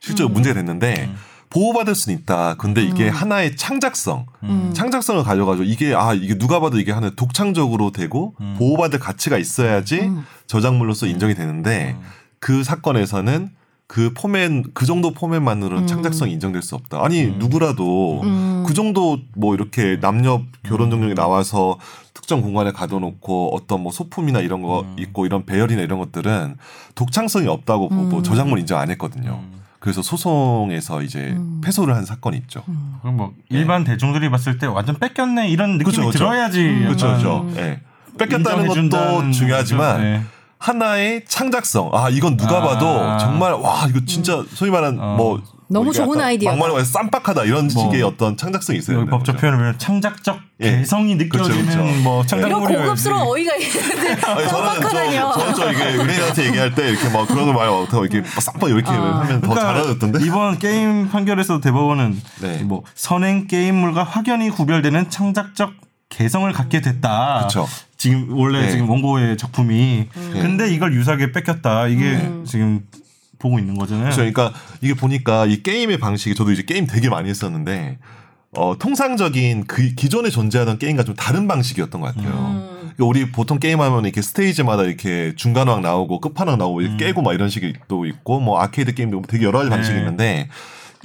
실제로 0.00 0.28
음. 0.28 0.34
문제가 0.34 0.54
됐는데 0.54 1.10
보호받을 1.50 1.94
수는 1.94 2.18
있다. 2.18 2.54
근데 2.54 2.82
이게 2.82 3.08
음. 3.08 3.14
하나의 3.14 3.56
창작성, 3.56 4.26
음. 4.44 4.72
창작성을 4.72 5.22
가져가지고 5.24 5.64
이게 5.64 5.94
아 5.94 6.14
이게 6.14 6.38
누가 6.38 6.60
봐도 6.60 6.78
이게 6.78 6.92
하나의 6.92 7.12
독창적으로 7.16 7.90
되고 7.90 8.34
음. 8.40 8.54
보호받을 8.58 9.00
가치가 9.00 9.36
있어야지 9.36 10.00
음. 10.00 10.24
저작물로서 10.46 11.06
인정이 11.06 11.34
되는데 11.34 11.96
음. 11.98 12.06
그 12.38 12.62
사건에서는 12.62 13.50
그 13.88 14.12
포맷 14.14 14.72
그 14.72 14.86
정도 14.86 15.12
포맷만으로는 15.12 15.82
음. 15.82 15.86
창작성이 15.88 16.32
인정될 16.34 16.62
수 16.62 16.76
없다. 16.76 17.04
아니 17.04 17.24
음. 17.24 17.38
누구라도 17.40 18.20
음. 18.22 18.64
그 18.64 18.72
정도 18.72 19.18
뭐 19.34 19.56
이렇게 19.56 19.98
남녀 20.00 20.42
결혼 20.62 20.90
정령이 20.90 21.14
나와서 21.14 21.76
특정 22.14 22.42
공간에 22.42 22.70
가둬놓고 22.70 23.56
어떤 23.56 23.80
뭐 23.80 23.90
소품이나 23.90 24.38
이런 24.38 24.62
거 24.62 24.82
음. 24.82 24.94
있고 24.96 25.26
이런 25.26 25.44
배열이나 25.44 25.82
이런 25.82 25.98
것들은 25.98 26.56
독창성이 26.94 27.48
없다고 27.48 27.88
보고 27.88 28.18
음. 28.18 28.22
저작물 28.22 28.60
인정 28.60 28.78
안 28.78 28.90
했거든요. 28.90 29.42
음. 29.80 29.82
그래서 29.82 30.02
소송에서 30.02 31.02
이제 31.02 31.34
음. 31.36 31.60
패소를 31.64 31.96
한 31.96 32.04
사건이 32.04 32.36
있죠. 32.38 32.62
음. 32.68 32.96
그럼 33.00 33.16
뭐 33.16 33.34
일반 33.48 33.82
대중들이 33.82 34.28
봤을 34.30 34.58
때 34.58 34.66
완전 34.66 34.96
뺏겼네 34.98 35.48
이런 35.48 35.78
느낌이 35.78 35.84
그쵸, 35.84 36.06
그쵸. 36.06 36.18
들어야지. 36.18 36.60
음. 36.60 36.84
그렇죠, 36.84 37.06
그렇죠. 37.08 37.40
음. 37.40 37.54
예. 37.56 37.80
뺏겼다는 38.18 38.66
것도 38.66 39.30
중요하지만. 39.32 40.00
네. 40.00 40.22
하나의 40.58 41.24
창작성. 41.26 41.90
아 41.94 42.10
이건 42.10 42.36
누가 42.36 42.58
아. 42.58 42.60
봐도 42.60 43.18
정말 43.18 43.54
와 43.54 43.86
이거 43.88 44.00
진짜 44.04 44.44
소위 44.52 44.70
말하는 44.70 45.00
어. 45.00 45.16
뭐 45.16 45.42
너무 45.72 45.92
좋은 45.92 46.08
약간 46.10 46.22
아이디어다. 46.22 46.56
막말로 46.56 46.80
해서 46.80 46.90
쌈박하다 46.90 47.44
이런 47.44 47.68
뭐. 47.72 47.84
식의 47.84 48.02
어떤 48.02 48.36
창작성이 48.36 48.80
된다는 48.80 49.08
법적 49.08 49.36
거죠. 49.36 49.40
표현을 49.40 49.58
보면 49.58 49.78
창작적 49.78 50.40
예. 50.62 50.78
개성이 50.78 51.14
느껴지는 51.14 51.66
그쵸, 51.66 51.78
그쵸. 51.78 51.84
뭐 52.02 52.14
이런 52.16 52.26
창작물이어야지. 52.26 52.84
고급스러운 52.84 53.22
어이가 53.28 53.56
있는데 53.56 54.08
아니, 54.26 54.48
저는. 54.48 54.80
저, 54.80 55.32
저는 55.32 55.54
저 55.54 55.72
이게 55.72 55.84
은혜한테 55.84 56.46
얘기할 56.46 56.74
때 56.74 56.90
이렇게 56.90 57.08
막 57.10 57.26
그런 57.28 57.46
거 57.46 57.52
말고 57.52 57.76
어떻게 57.82 58.18
이렇게 58.18 58.40
쌈박 58.40 58.68
이렇게 58.68 58.90
아. 58.90 59.20
하면 59.20 59.40
더 59.40 59.54
잘하던데. 59.54 59.98
그러니까 59.98 60.26
이번 60.26 60.58
게임 60.58 61.08
판결에서 61.08 61.60
대법원은 61.60 62.20
네. 62.42 62.62
뭐 62.64 62.82
선행 62.96 63.46
게임물과 63.46 64.02
확연히 64.02 64.50
구별되는 64.50 65.08
창작적 65.08 65.72
개성을 66.08 66.50
갖게 66.52 66.80
됐다. 66.80 67.44
그쵸. 67.46 67.68
지금 67.96 68.26
원래 68.36 68.62
네. 68.62 68.70
지금 68.72 68.90
원고의 68.90 69.36
작품이 69.36 70.08
근데 70.32 70.68
이걸 70.72 70.92
유사하게 70.94 71.30
뺏겼다. 71.30 71.86
이게 71.86 72.14
음. 72.16 72.44
지금 72.44 72.80
보고 73.40 73.58
있는 73.58 73.76
거잖아요. 73.76 74.04
그렇죠. 74.04 74.18
그러니까 74.18 74.52
이게 74.80 74.94
보니까 74.94 75.46
이 75.46 75.62
게임의 75.64 75.98
방식이 75.98 76.36
저도 76.36 76.52
이제 76.52 76.62
게임 76.62 76.86
되게 76.86 77.08
많이 77.08 77.28
했었는데 77.28 77.98
어, 78.56 78.76
통상적인 78.78 79.64
그 79.66 79.94
기존에 79.94 80.28
존재하던 80.30 80.78
게임과 80.78 81.02
좀 81.04 81.14
다른 81.16 81.48
방식이었던 81.48 82.00
것 82.00 82.14
같아요. 82.14 82.30
음. 82.32 82.90
그러니까 82.96 83.04
우리 83.06 83.30
보통 83.32 83.58
게임하면 83.58 84.04
이렇게 84.04 84.22
스테이지마다 84.22 84.82
이렇게 84.84 85.32
중간왕 85.36 85.82
나오고 85.82 86.20
끝판왕 86.20 86.58
나오고 86.58 86.82
이렇게 86.82 87.06
깨고 87.06 87.22
막 87.22 87.32
이런 87.32 87.48
식이 87.48 87.72
또 87.88 88.04
있고 88.06 88.40
뭐 88.40 88.60
아케이드 88.60 88.94
게임도 88.94 89.22
되게 89.28 89.44
여러 89.46 89.58
가지 89.58 89.70
방식이 89.70 89.94
네. 89.94 90.00
있는데 90.00 90.48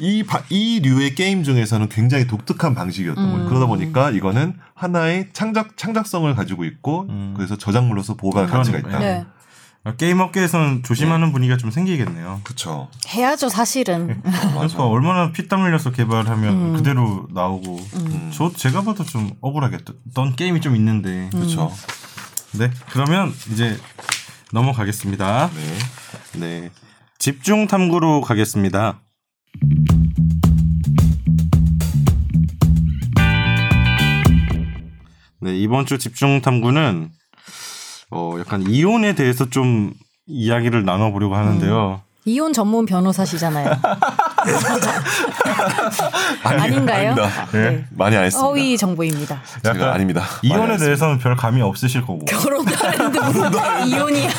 이, 0.01 0.23
바- 0.23 0.43
이 0.49 0.81
류의 0.83 1.15
게임 1.15 1.43
중에서는 1.43 1.87
굉장히 1.87 2.27
독특한 2.27 2.75
방식이었던 2.75 3.23
음. 3.23 3.31
거예요. 3.31 3.47
그러다 3.47 3.65
보니까 3.67 4.09
이거는 4.11 4.55
하나의 4.73 5.29
창작, 5.31 5.77
창작성을 5.77 6.33
가지고 6.35 6.65
있고 6.65 7.05
음. 7.09 7.33
그래서 7.37 7.55
저작물로서 7.55 8.15
보호받을 8.15 8.49
가치가 8.49 8.79
있다. 8.79 8.99
네. 8.99 9.25
게임 9.93 10.19
업계에서는 10.19 10.81
조심하는 10.81 11.31
분위기가 11.31 11.57
좀 11.57 11.69
생기겠네요. 11.69 12.41
그렇죠. 12.43 12.89
해야죠 13.07 13.49
사실은. 13.49 14.19
그러니까 14.23 14.83
얼마나 14.87 15.31
피땀 15.31 15.61
흘려서 15.61 15.91
개발하면 15.91 16.53
음. 16.53 16.73
그대로 16.73 17.27
나오고 17.31 17.79
음. 17.93 18.31
저 18.33 18.51
제가 18.51 18.81
봐도 18.81 19.03
좀 19.03 19.31
억울하겠던 19.41 20.35
게임이 20.35 20.61
좀 20.61 20.75
있는데 20.75 21.29
그렇죠. 21.31 21.71
네 22.53 22.71
그러면 22.89 23.31
이제 23.51 23.77
넘어가겠습니다. 24.51 25.51
네. 25.53 26.39
네 26.39 26.69
집중 27.19 27.67
탐구로 27.67 28.21
가겠습니다. 28.21 29.01
네 35.41 35.55
이번 35.59 35.85
주 35.85 35.99
집중 35.99 36.41
탐구는 36.41 37.11
어 38.11 38.35
약간 38.39 38.63
이혼에 38.67 39.13
대해서 39.15 39.49
좀 39.49 39.93
이야기를 40.27 40.85
나눠보려고 40.85 41.35
하는데요. 41.35 42.01
이혼 42.27 42.53
전문 42.53 42.87
변호사시잖아요. 42.87 43.69
아닌가요? 46.43 47.09
아닙니다. 47.11 47.29
네. 47.51 47.85
많이 47.91 48.15
안 48.17 48.23
했습니다. 48.25 48.47
허위 48.47 48.77
정보입니다. 48.77 49.41
제가 49.63 49.93
아닙니다. 49.93 50.23
이혼에. 50.41 50.75
대해서는 50.77 51.19
별 51.19 51.35
감이 51.35 51.61
없으실 51.61 52.01
거고. 52.01 52.25
결혼도 52.25 52.71
했는데 52.75 53.19
무슨 53.25 53.51
이혼이야. 53.87 54.29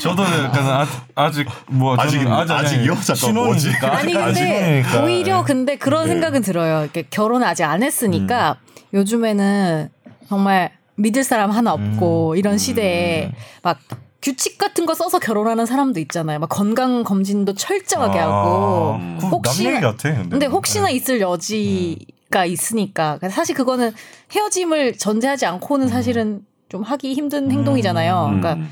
저도 0.00 0.22
약간 0.24 0.86
아, 1.14 1.30
직뭐 1.30 1.96
저는 1.96 2.06
아직입니다. 2.08 2.36
아직 2.38 2.52
아직이요? 2.54 2.94
잠깐, 3.02 3.34
뭐지? 3.34 3.60
신혼이니까 3.60 3.96
아니 3.98 4.16
아직 4.16 4.40
근데 4.40 4.56
신혼이니까. 4.82 5.02
오히려 5.04 5.44
근데 5.44 5.76
그런 5.76 6.04
네. 6.06 6.12
생각은 6.12 6.40
들어요. 6.42 6.82
이렇게 6.84 7.04
결혼을 7.10 7.46
아직 7.46 7.64
안 7.64 7.82
했으니까 7.82 8.56
요즘에는 8.94 9.90
정말 10.28 10.70
믿을 10.98 11.24
사람 11.24 11.50
하나 11.50 11.72
없고 11.72 12.34
이런 12.36 12.58
시대에 12.58 13.32
막 13.62 13.78
규칙 14.20 14.58
같은 14.58 14.84
거 14.84 14.94
써서 14.94 15.18
결혼하는 15.20 15.64
사람도 15.64 16.00
있잖아요. 16.00 16.40
막 16.40 16.48
건강 16.48 17.04
검진도 17.04 17.54
철저하게 17.54 18.18
하고. 18.18 18.96
음. 18.96 19.18
그 19.20 19.26
혹시나- 19.28 19.80
같아. 19.80 20.12
근데, 20.12 20.28
근데 20.28 20.46
혹시나 20.46 20.86
네. 20.88 20.94
있을 20.94 21.20
여지가 21.20 22.44
있으니까 22.46 23.18
사실 23.30 23.54
그거는 23.54 23.92
헤어짐을 24.32 24.98
전제하지 24.98 25.46
않고는 25.46 25.88
사실은 25.88 26.42
좀 26.68 26.82
하기 26.82 27.14
힘든 27.14 27.50
행동이잖아요. 27.50 28.24
그러니까 28.26 28.54
음. 28.54 28.68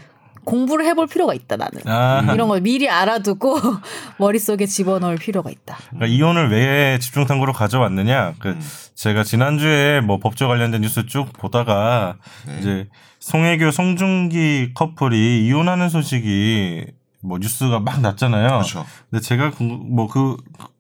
공부를 0.46 0.86
해볼 0.86 1.06
필요가 1.08 1.34
있다 1.34 1.56
나는. 1.56 1.86
아, 1.86 2.32
이런 2.32 2.48
걸 2.48 2.62
미리 2.62 2.88
알아두고 2.88 3.58
머릿속에 4.18 4.64
집어넣을 4.64 5.16
필요가 5.16 5.50
있다. 5.50 5.76
그러니까 5.90 6.06
이혼을 6.06 6.50
왜 6.50 6.98
집중 6.98 7.26
탐구로 7.26 7.52
가져왔느냐? 7.52 8.34
그 8.38 8.48
음. 8.50 8.60
제가 8.94 9.24
지난주에 9.24 10.00
뭐 10.00 10.18
법조 10.18 10.48
관련된 10.48 10.80
뉴스 10.80 11.04
쭉 11.04 11.30
보다가 11.34 12.16
네. 12.46 12.58
이제 12.60 12.88
송혜교 13.18 13.70
송중기 13.72 14.72
커플이 14.74 15.44
이혼하는 15.46 15.90
소식이 15.90 16.86
뭐 17.20 17.38
뉴스가 17.38 17.80
막 17.80 18.00
났잖아요. 18.00 18.48
그렇죠. 18.48 18.86
근데 19.10 19.20
제가 19.20 19.52
뭐 19.60 20.06
그 20.06 20.36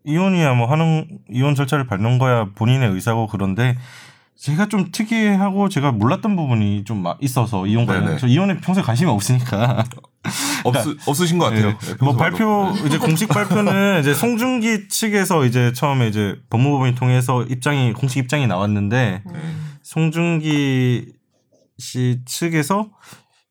이혼이야 0.06 0.54
뭐 0.54 0.70
하는 0.70 1.06
이혼 1.28 1.54
절차를 1.54 1.86
밟는 1.86 2.18
거야 2.18 2.46
본인의 2.54 2.90
의사고 2.90 3.26
그런데 3.26 3.76
제가 4.38 4.68
좀 4.68 4.90
특이하고 4.92 5.68
제가 5.68 5.92
몰랐던 5.92 6.36
부분이 6.36 6.84
좀막 6.84 7.18
있어서 7.22 7.66
이혼 7.66 7.86
관련 7.86 8.04
네네. 8.04 8.18
저 8.18 8.26
이혼에 8.26 8.58
평소에 8.58 8.82
관심이 8.82 9.10
없으니까 9.10 9.82
없, 10.64 10.74
없으신 11.06 11.38
것 11.38 11.46
같아요. 11.46 11.68
예. 11.68 11.78
네, 11.78 11.94
뭐 12.00 12.14
발표. 12.16 12.72
이제 12.86 12.98
공식 12.98 13.28
발표는 13.28 14.00
이제 14.00 14.12
송중기 14.12 14.88
측에서 14.88 15.44
이제 15.46 15.72
처음에 15.72 16.08
이제 16.08 16.36
법무부를 16.50 16.94
통해서 16.94 17.42
입장이 17.44 17.94
공식 17.94 18.18
입장이 18.18 18.46
나왔는데 18.46 19.22
네. 19.24 19.32
송중기 19.82 21.12
씨 21.78 22.20
측에서 22.26 22.90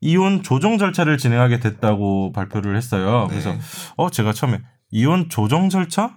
이혼 0.01 0.43
조정 0.43 0.77
절차를 0.77 1.17
진행하게 1.17 1.59
됐다고 1.59 2.31
발표를 2.31 2.77
했어요. 2.77 3.25
그래서 3.29 3.53
네. 3.53 3.59
어 3.97 4.11
제가 4.11 4.33
처음에 4.33 4.61
이혼 4.91 5.29
조정 5.29 5.69
절차? 5.69 6.15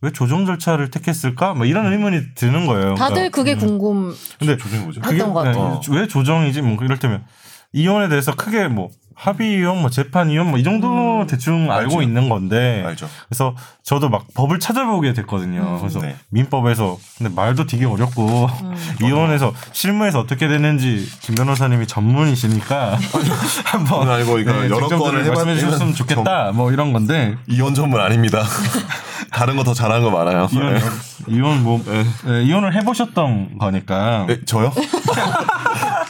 왜 0.00 0.10
조정 0.12 0.46
절차를 0.46 0.90
택했을까? 0.90 1.54
뭐 1.54 1.66
이런 1.66 1.90
의문이 1.92 2.34
드는 2.34 2.66
거예요. 2.66 2.94
다들 2.94 3.30
그러니까, 3.30 3.36
그게 3.36 3.52
음. 3.54 3.58
궁금. 3.58 4.14
근데 4.38 4.56
조정이 4.56 4.82
뭐죠? 4.84 5.00
하- 5.02 5.10
했던 5.10 5.32
것 5.34 5.42
같아요. 5.42 5.80
네, 5.82 5.96
왜 5.98 6.06
조정이지? 6.06 6.62
뭐 6.62 6.76
이럴 6.84 6.98
때면 6.98 7.24
이혼에 7.72 8.08
대해서 8.08 8.34
크게 8.34 8.68
뭐 8.68 8.90
합의 9.20 9.54
이혼, 9.58 9.80
뭐 9.80 9.90
재판 9.90 10.30
이혼, 10.30 10.48
뭐이 10.50 10.62
정도 10.62 11.22
음. 11.22 11.26
대충 11.26 11.70
알고 11.70 11.96
알죠. 11.96 12.02
있는 12.02 12.28
건데. 12.28 12.82
알죠. 12.86 13.08
그래서 13.28 13.54
저도 13.82 14.08
막 14.08 14.26
법을 14.34 14.60
찾아보게 14.60 15.12
됐거든요. 15.12 15.60
음. 15.60 15.78
그래서 15.80 16.00
네. 16.00 16.16
민법에서 16.30 16.96
근데 17.18 17.34
말도 17.34 17.66
되게 17.66 17.84
어렵고 17.84 18.46
음. 18.46 18.74
이혼해서 19.02 19.52
실무에서 19.72 20.20
어떻게 20.20 20.46
되는지 20.46 21.08
김 21.20 21.34
변호사님이 21.34 21.86
전문이시니까 21.88 22.96
한번 23.64 24.08
아니고 24.08 24.38
이거 24.38 24.52
여러 24.52 24.88
쟁점들을 24.88 24.98
건을 24.98 25.28
말씀해 25.28 25.56
주셨으면 25.56 25.94
좋겠다. 25.94 26.52
뭐 26.54 26.70
이런 26.72 26.92
건데 26.92 27.36
이혼 27.48 27.74
전문 27.74 28.00
아닙니다. 28.00 28.42
다른 29.32 29.56
거 29.56 29.64
더 29.68 29.74
잘하는 29.74 30.02
거 30.02 30.10
많아요. 30.10 30.48
이혼 30.50 30.74
네. 30.74 30.80
이혼 31.26 31.62
뭐 31.62 31.82
예, 32.26 32.42
이혼을 32.44 32.74
해보셨던 32.74 33.58
거니까 33.58 34.24
네, 34.26 34.38
저요? 34.46 34.72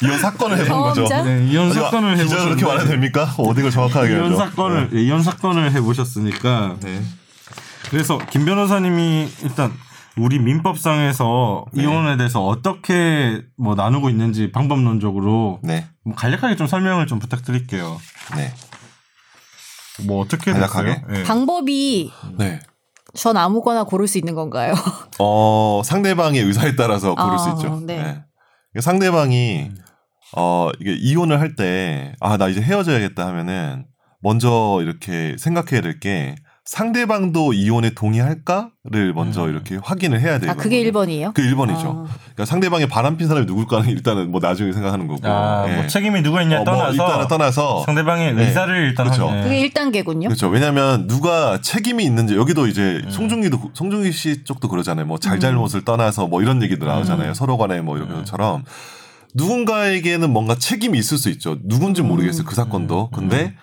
이혼 0.03 0.19
사건을 0.19 0.59
해본 0.59 0.81
거죠. 0.81 1.07
네, 1.25 1.47
이혼 1.51 1.73
사건을 1.73 2.15
기자 2.17 2.23
해보셨는데 2.25 2.45
그렇게 2.45 2.65
말해도 2.67 2.91
됩니까? 2.91 3.35
어디가 3.39 3.71
정확하게 3.71 4.15
이혼. 4.15 4.37
사건을 4.37 4.91
예, 4.95 5.03
이혼 5.03 5.23
사건을 5.23 5.73
해보셨으니까 5.73 6.77
네. 6.81 7.03
그래서 7.91 8.19
김 8.31 8.45
변호사님이 8.45 9.29
일단 9.43 9.73
우리 10.17 10.39
민법상에서 10.39 11.67
네. 11.73 11.83
이혼에 11.83 12.17
대해서 12.17 12.45
어떻게 12.45 13.43
뭐 13.57 13.75
나누고 13.75 14.11
있는지 14.11 14.53
방법론적으로 14.53 15.61
네. 15.63 15.87
뭐 16.05 16.15
간략하게 16.15 16.57
좀 16.57 16.67
설명을 16.67 17.07
좀 17.07 17.19
부탁드릴게요. 17.19 17.99
네. 18.37 18.53
뭐 20.07 20.21
어떻게 20.21 20.53
간략하게? 20.53 21.03
예. 21.13 21.23
방법이 21.25 22.13
네. 22.37 22.61
전 23.15 23.37
아무거나 23.37 23.85
고를 23.85 24.07
수 24.07 24.19
있는 24.19 24.35
건가요? 24.35 24.75
어, 25.19 25.83
상대방의 25.85 26.43
의사에 26.43 26.77
따라서 26.77 27.15
고를 27.15 27.35
아, 27.35 27.39
수 27.39 27.51
있죠. 27.51 27.81
네. 27.85 28.25
네. 28.75 28.81
상대방이 28.81 29.71
어, 30.37 30.71
이게 30.81 30.95
이혼을 30.95 31.41
할 31.41 31.57
때 31.57 32.13
아, 32.21 32.37
나 32.37 32.49
이제 32.49 32.61
헤어져야겠다 32.61 33.27
하면은 33.27 33.87
먼저 34.23 34.79
이렇게 34.83 35.37
생각해야 35.39 35.81
될 35.81 35.99
게 36.01 36.35
상대방도 36.65 37.55
이혼에 37.55 37.89
동의할까를 37.95 39.15
먼저 39.15 39.45
음. 39.45 39.49
이렇게 39.51 39.79
확인을 39.83 40.21
해야 40.21 40.39
돼요. 40.39 40.51
아 40.51 40.55
그게 40.55 40.83
1번이에요? 40.85 41.33
그 41.33 41.41
1번이죠. 41.41 41.79
아. 41.87 42.07
그러니까 42.35 42.45
상대방의 42.45 42.89
바람핀 42.89 43.27
사람이 43.27 43.47
누굴까는 43.47 43.89
일단은 43.89 44.31
뭐 44.31 44.39
나중에 44.39 44.73
생각하는 44.73 45.07
거고. 45.09 45.27
아, 45.27 45.65
예. 45.67 45.77
뭐 45.77 45.87
책임이 45.87 46.21
누가 46.21 46.43
있냐 46.43 46.61
어, 46.61 46.65
뭐 46.65 46.75
떠나서 46.75 46.93
일단은 46.93 47.29
떠나서 47.29 47.85
상대방의 47.87 48.35
네. 48.35 48.45
의사를 48.47 48.77
일단 48.87 49.07
그렇죠. 49.07 49.31
예. 49.35 49.43
그게 49.45 49.67
1단계군요. 49.71 50.25
그렇죠. 50.25 50.49
왜냐하면 50.49 51.07
누가 51.07 51.59
책임이 51.63 52.05
있는지 52.05 52.37
여기도 52.37 52.67
이제 52.67 53.01
음. 53.03 53.11
송중기도 53.11 53.71
송중기 53.73 54.13
씨 54.13 54.45
쪽도 54.45 54.69
그러잖아요. 54.69 55.07
뭐 55.07 55.17
잘잘못을 55.17 55.87
떠나서 55.87 56.27
뭐 56.27 56.43
이런 56.43 56.63
얘기도 56.63 56.85
나오잖아요. 56.85 57.31
음. 57.31 57.35
서로 57.35 57.57
간에 57.57 57.81
뭐 57.81 57.97
이런 57.97 58.13
것처럼 58.13 58.63
누군가에게는 59.35 60.31
뭔가 60.33 60.55
책임이 60.57 60.99
있을 60.99 61.19
수 61.19 61.29
있죠. 61.31 61.59
누군지 61.65 62.03
음. 62.03 62.09
모르겠어요. 62.09 62.45
그 62.45 62.55
사건도. 62.55 63.11
음. 63.13 63.17
근데 63.17 63.55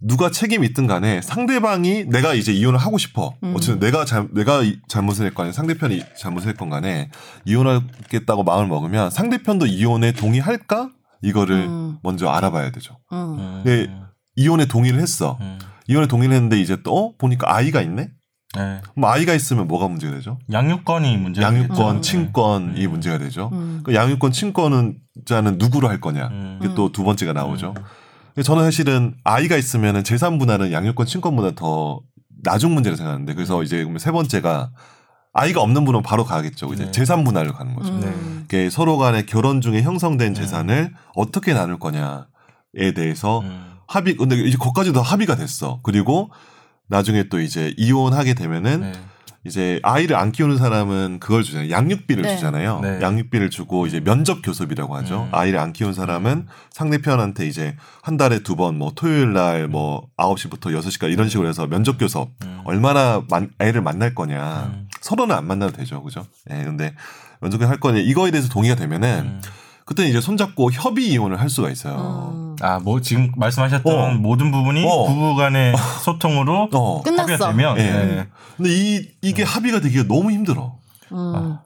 누가 0.00 0.30
책임이 0.30 0.64
있든 0.68 0.86
간에 0.86 1.20
상대방이 1.22 2.04
내가 2.04 2.34
이제 2.34 2.52
이혼을 2.52 2.78
하고 2.78 2.98
싶어. 2.98 3.34
음. 3.42 3.54
어쨌든 3.56 3.80
내가 3.80 4.04
잘, 4.04 4.28
내가 4.32 4.62
이- 4.62 4.78
잘못을 4.88 5.26
했건 5.26 5.44
아니면 5.44 5.52
상대편이 5.54 6.02
잘못을 6.16 6.50
했건 6.50 6.70
간에 6.70 7.10
이혼하겠다고 7.46 8.44
마음을 8.44 8.68
먹으면 8.68 9.10
상대편도 9.10 9.66
이혼에 9.66 10.12
동의할까? 10.12 10.90
이거를 11.22 11.56
음. 11.66 11.98
먼저 12.04 12.28
알아봐야 12.28 12.70
되죠. 12.70 12.96
음. 13.12 13.16
음. 13.38 13.62
네. 13.64 13.88
이혼에 14.36 14.66
동의를 14.66 15.00
했어. 15.00 15.36
음. 15.40 15.58
이혼에 15.88 16.06
동의를 16.06 16.34
했는데 16.34 16.60
이제 16.60 16.76
또 16.84 16.96
어? 16.96 17.16
보니까 17.16 17.52
아이가 17.52 17.80
있네? 17.82 18.10
네. 18.56 18.80
그럼 18.94 19.10
아이가 19.10 19.34
있으면 19.34 19.68
뭐가 19.68 19.88
문제가 19.88 20.14
되죠? 20.14 20.38
양육권이 20.50 21.16
문제가 21.18 21.46
양육권, 21.48 21.76
되겠죠. 21.76 22.00
친권이 22.00 22.86
음. 22.86 22.90
문제가 22.90 23.18
되죠. 23.18 23.50
음. 23.52 23.80
그 23.84 23.94
양육권, 23.94 24.32
친권은 24.32 24.98
자는 25.26 25.58
누구로 25.58 25.88
할 25.88 26.00
거냐? 26.00 26.28
음. 26.28 26.58
이게 26.62 26.74
또 26.74 26.90
두 26.90 27.04
번째가 27.04 27.32
나오죠. 27.34 27.74
근데 28.34 28.42
저는 28.42 28.64
사실은 28.64 29.14
아이가 29.24 29.56
있으면은 29.56 30.02
재산 30.02 30.38
분할은 30.38 30.72
양육권, 30.72 31.06
친권보다 31.06 31.52
더 31.56 32.00
나중 32.42 32.72
문제를 32.72 32.96
생각하는데 32.96 33.34
그래서 33.34 33.62
이제 33.62 33.78
그러면 33.78 33.98
세 33.98 34.10
번째가 34.12 34.70
아이가 35.34 35.60
없는 35.60 35.84
분은 35.84 36.02
바로 36.02 36.24
가겠죠. 36.24 36.72
이제 36.72 36.86
네. 36.86 36.90
재산 36.90 37.24
분할을 37.24 37.52
가는 37.52 37.74
거죠. 37.74 37.92
음. 37.92 38.46
네. 38.48 38.70
서로 38.70 38.96
간에 38.96 39.22
결혼 39.26 39.60
중에 39.60 39.82
형성된 39.82 40.34
재산을 40.34 40.94
어떻게 41.14 41.52
나눌 41.52 41.78
거냐에 41.78 42.92
대해서 42.96 43.40
음. 43.40 43.74
합의 43.86 44.16
근데 44.16 44.36
이제 44.36 44.56
거기까지도 44.56 45.02
합의가 45.02 45.36
됐어. 45.36 45.80
그리고 45.82 46.30
나중에 46.88 47.24
또 47.24 47.40
이제 47.40 47.74
이혼하게 47.76 48.34
되면은 48.34 48.80
네. 48.80 48.92
이제 49.44 49.78
아이를 49.82 50.16
안 50.16 50.32
키우는 50.32 50.58
사람은 50.58 51.20
그걸 51.20 51.42
주잖아요. 51.42 51.70
양육비를 51.70 52.22
네. 52.24 52.34
주잖아요. 52.34 52.80
네. 52.80 52.98
양육비를 53.00 53.50
주고 53.50 53.86
이제 53.86 54.00
면접 54.00 54.42
교섭이라고 54.42 54.94
하죠. 54.96 55.22
음. 55.22 55.28
아이를 55.34 55.58
안 55.58 55.72
키운 55.72 55.94
사람은 55.94 56.48
상대편한테 56.72 57.46
이제 57.46 57.76
한 58.02 58.16
달에 58.16 58.40
두 58.40 58.56
번 58.56 58.74
뭐 58.76 58.92
토요일 58.94 59.32
날뭐 59.32 60.08
9시부터 60.16 60.76
6시까지 60.78 61.12
이런 61.12 61.28
식으로 61.28 61.48
해서 61.48 61.66
면접 61.66 61.98
교섭 61.98 62.30
음. 62.44 62.60
얼마나 62.64 63.22
만, 63.30 63.50
애를 63.60 63.80
만날 63.80 64.14
거냐. 64.14 64.64
음. 64.72 64.88
서로는 65.00 65.34
안 65.34 65.46
만나도 65.46 65.72
되죠. 65.72 66.02
그죠? 66.02 66.26
예. 66.50 66.64
근데 66.64 66.94
면접 67.40 67.58
교섭 67.58 67.70
할 67.70 67.78
거냐. 67.80 68.00
이거에 68.00 68.30
대해서 68.32 68.48
동의가 68.48 68.74
되면은 68.74 69.18
음. 69.20 69.40
그때 69.88 70.06
이제 70.06 70.20
손잡고 70.20 70.70
협의 70.70 71.08
이혼을 71.08 71.40
할 71.40 71.48
수가 71.48 71.70
있어요. 71.70 72.30
음. 72.34 72.56
아, 72.60 72.78
뭐 72.78 73.00
지금 73.00 73.32
말씀하셨던 73.38 73.98
어. 73.98 74.10
모든 74.18 74.50
부분이 74.50 74.84
어. 74.86 75.06
부부 75.06 75.34
간의 75.34 75.74
소통으로 76.04 76.68
어. 76.74 77.02
끝났어. 77.02 77.46
합의가 77.46 77.74
되면 77.74 77.78
예. 77.78 77.82
네. 77.84 78.26
근데 78.58 78.70
이 78.70 79.08
이게 79.22 79.42
합의가 79.42 79.80
되기가 79.80 80.04
너무 80.06 80.30
힘들어. 80.30 80.76
음. 81.10 81.56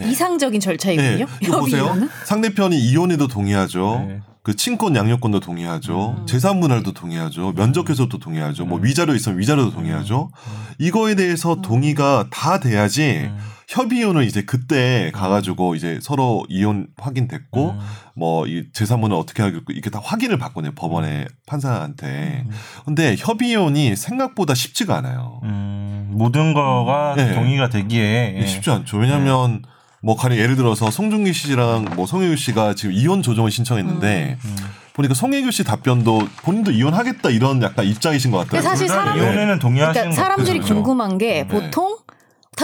예. 0.00 0.08
이상적인 0.08 0.60
절차이군요. 0.60 1.26
네, 1.26 1.26
이거 1.42 1.58
보세요. 1.58 1.92
상대편이 2.24 2.78
이혼에도 2.78 3.26
동의하죠. 3.26 4.04
네. 4.06 4.20
그 4.44 4.54
친권 4.54 4.94
양육권도 4.94 5.40
동의하죠. 5.40 6.16
음. 6.20 6.26
재산 6.26 6.60
분할도 6.60 6.92
동의하죠. 6.92 7.54
면접 7.56 7.82
교섭도 7.84 8.18
동의하죠. 8.20 8.64
뭐 8.64 8.78
음. 8.78 8.84
위자료 8.84 9.12
있으면 9.12 9.40
위자료도 9.40 9.72
동의하죠. 9.72 10.30
이거에 10.78 11.16
대해서 11.16 11.56
동의가 11.56 12.26
다 12.30 12.60
돼야지 12.60 13.22
음. 13.24 13.36
협의혼을 13.68 14.24
이제 14.24 14.42
그때 14.42 15.10
가가지고 15.14 15.74
이제 15.74 15.98
서로 16.02 16.44
이혼 16.48 16.88
확인됐고 16.98 17.70
음. 17.70 17.78
뭐이 18.14 18.64
재산분을 18.72 19.16
어떻게 19.16 19.42
하겠고 19.42 19.72
이게 19.72 19.90
다 19.90 20.00
확인을 20.02 20.38
받거든요 20.38 20.72
법원의 20.74 21.26
판사한테. 21.46 22.44
음. 22.46 22.50
근데 22.84 23.16
협의혼이 23.18 23.96
생각보다 23.96 24.54
쉽지가 24.54 24.96
않아요. 24.98 25.40
음, 25.44 26.10
모든 26.12 26.54
거가 26.54 27.14
네. 27.16 27.34
동의가 27.34 27.68
되기에 27.70 28.34
이게 28.36 28.46
쉽지 28.46 28.70
않죠. 28.70 28.98
왜냐하면 28.98 29.62
뭐 30.02 30.16
가령 30.16 30.38
예를 30.38 30.56
들어서 30.56 30.90
송중기 30.90 31.32
씨랑 31.32 31.86
뭐 31.96 32.06
송혜교 32.06 32.36
씨가 32.36 32.74
지금 32.74 32.92
이혼 32.94 33.22
조정을 33.22 33.50
신청했는데 33.50 34.36
음. 34.44 34.56
보니까 34.92 35.14
송혜교 35.14 35.50
씨 35.50 35.64
답변도 35.64 36.28
본인도 36.42 36.70
이혼하겠다 36.70 37.30
이런 37.30 37.60
약간 37.62 37.84
입장이신 37.86 38.30
것 38.30 38.38
같아요. 38.38 38.50
근데 38.60 38.62
사실 38.62 38.86
둘다 38.86 39.14
사람은- 39.14 39.16
이혼에는 39.16 39.58
동의하시는 39.58 40.10
그러니까 40.10 40.22
사람들이 40.22 40.58
그죠. 40.60 40.74
궁금한 40.74 41.18
게 41.18 41.42
네. 41.42 41.48
보통 41.48 41.96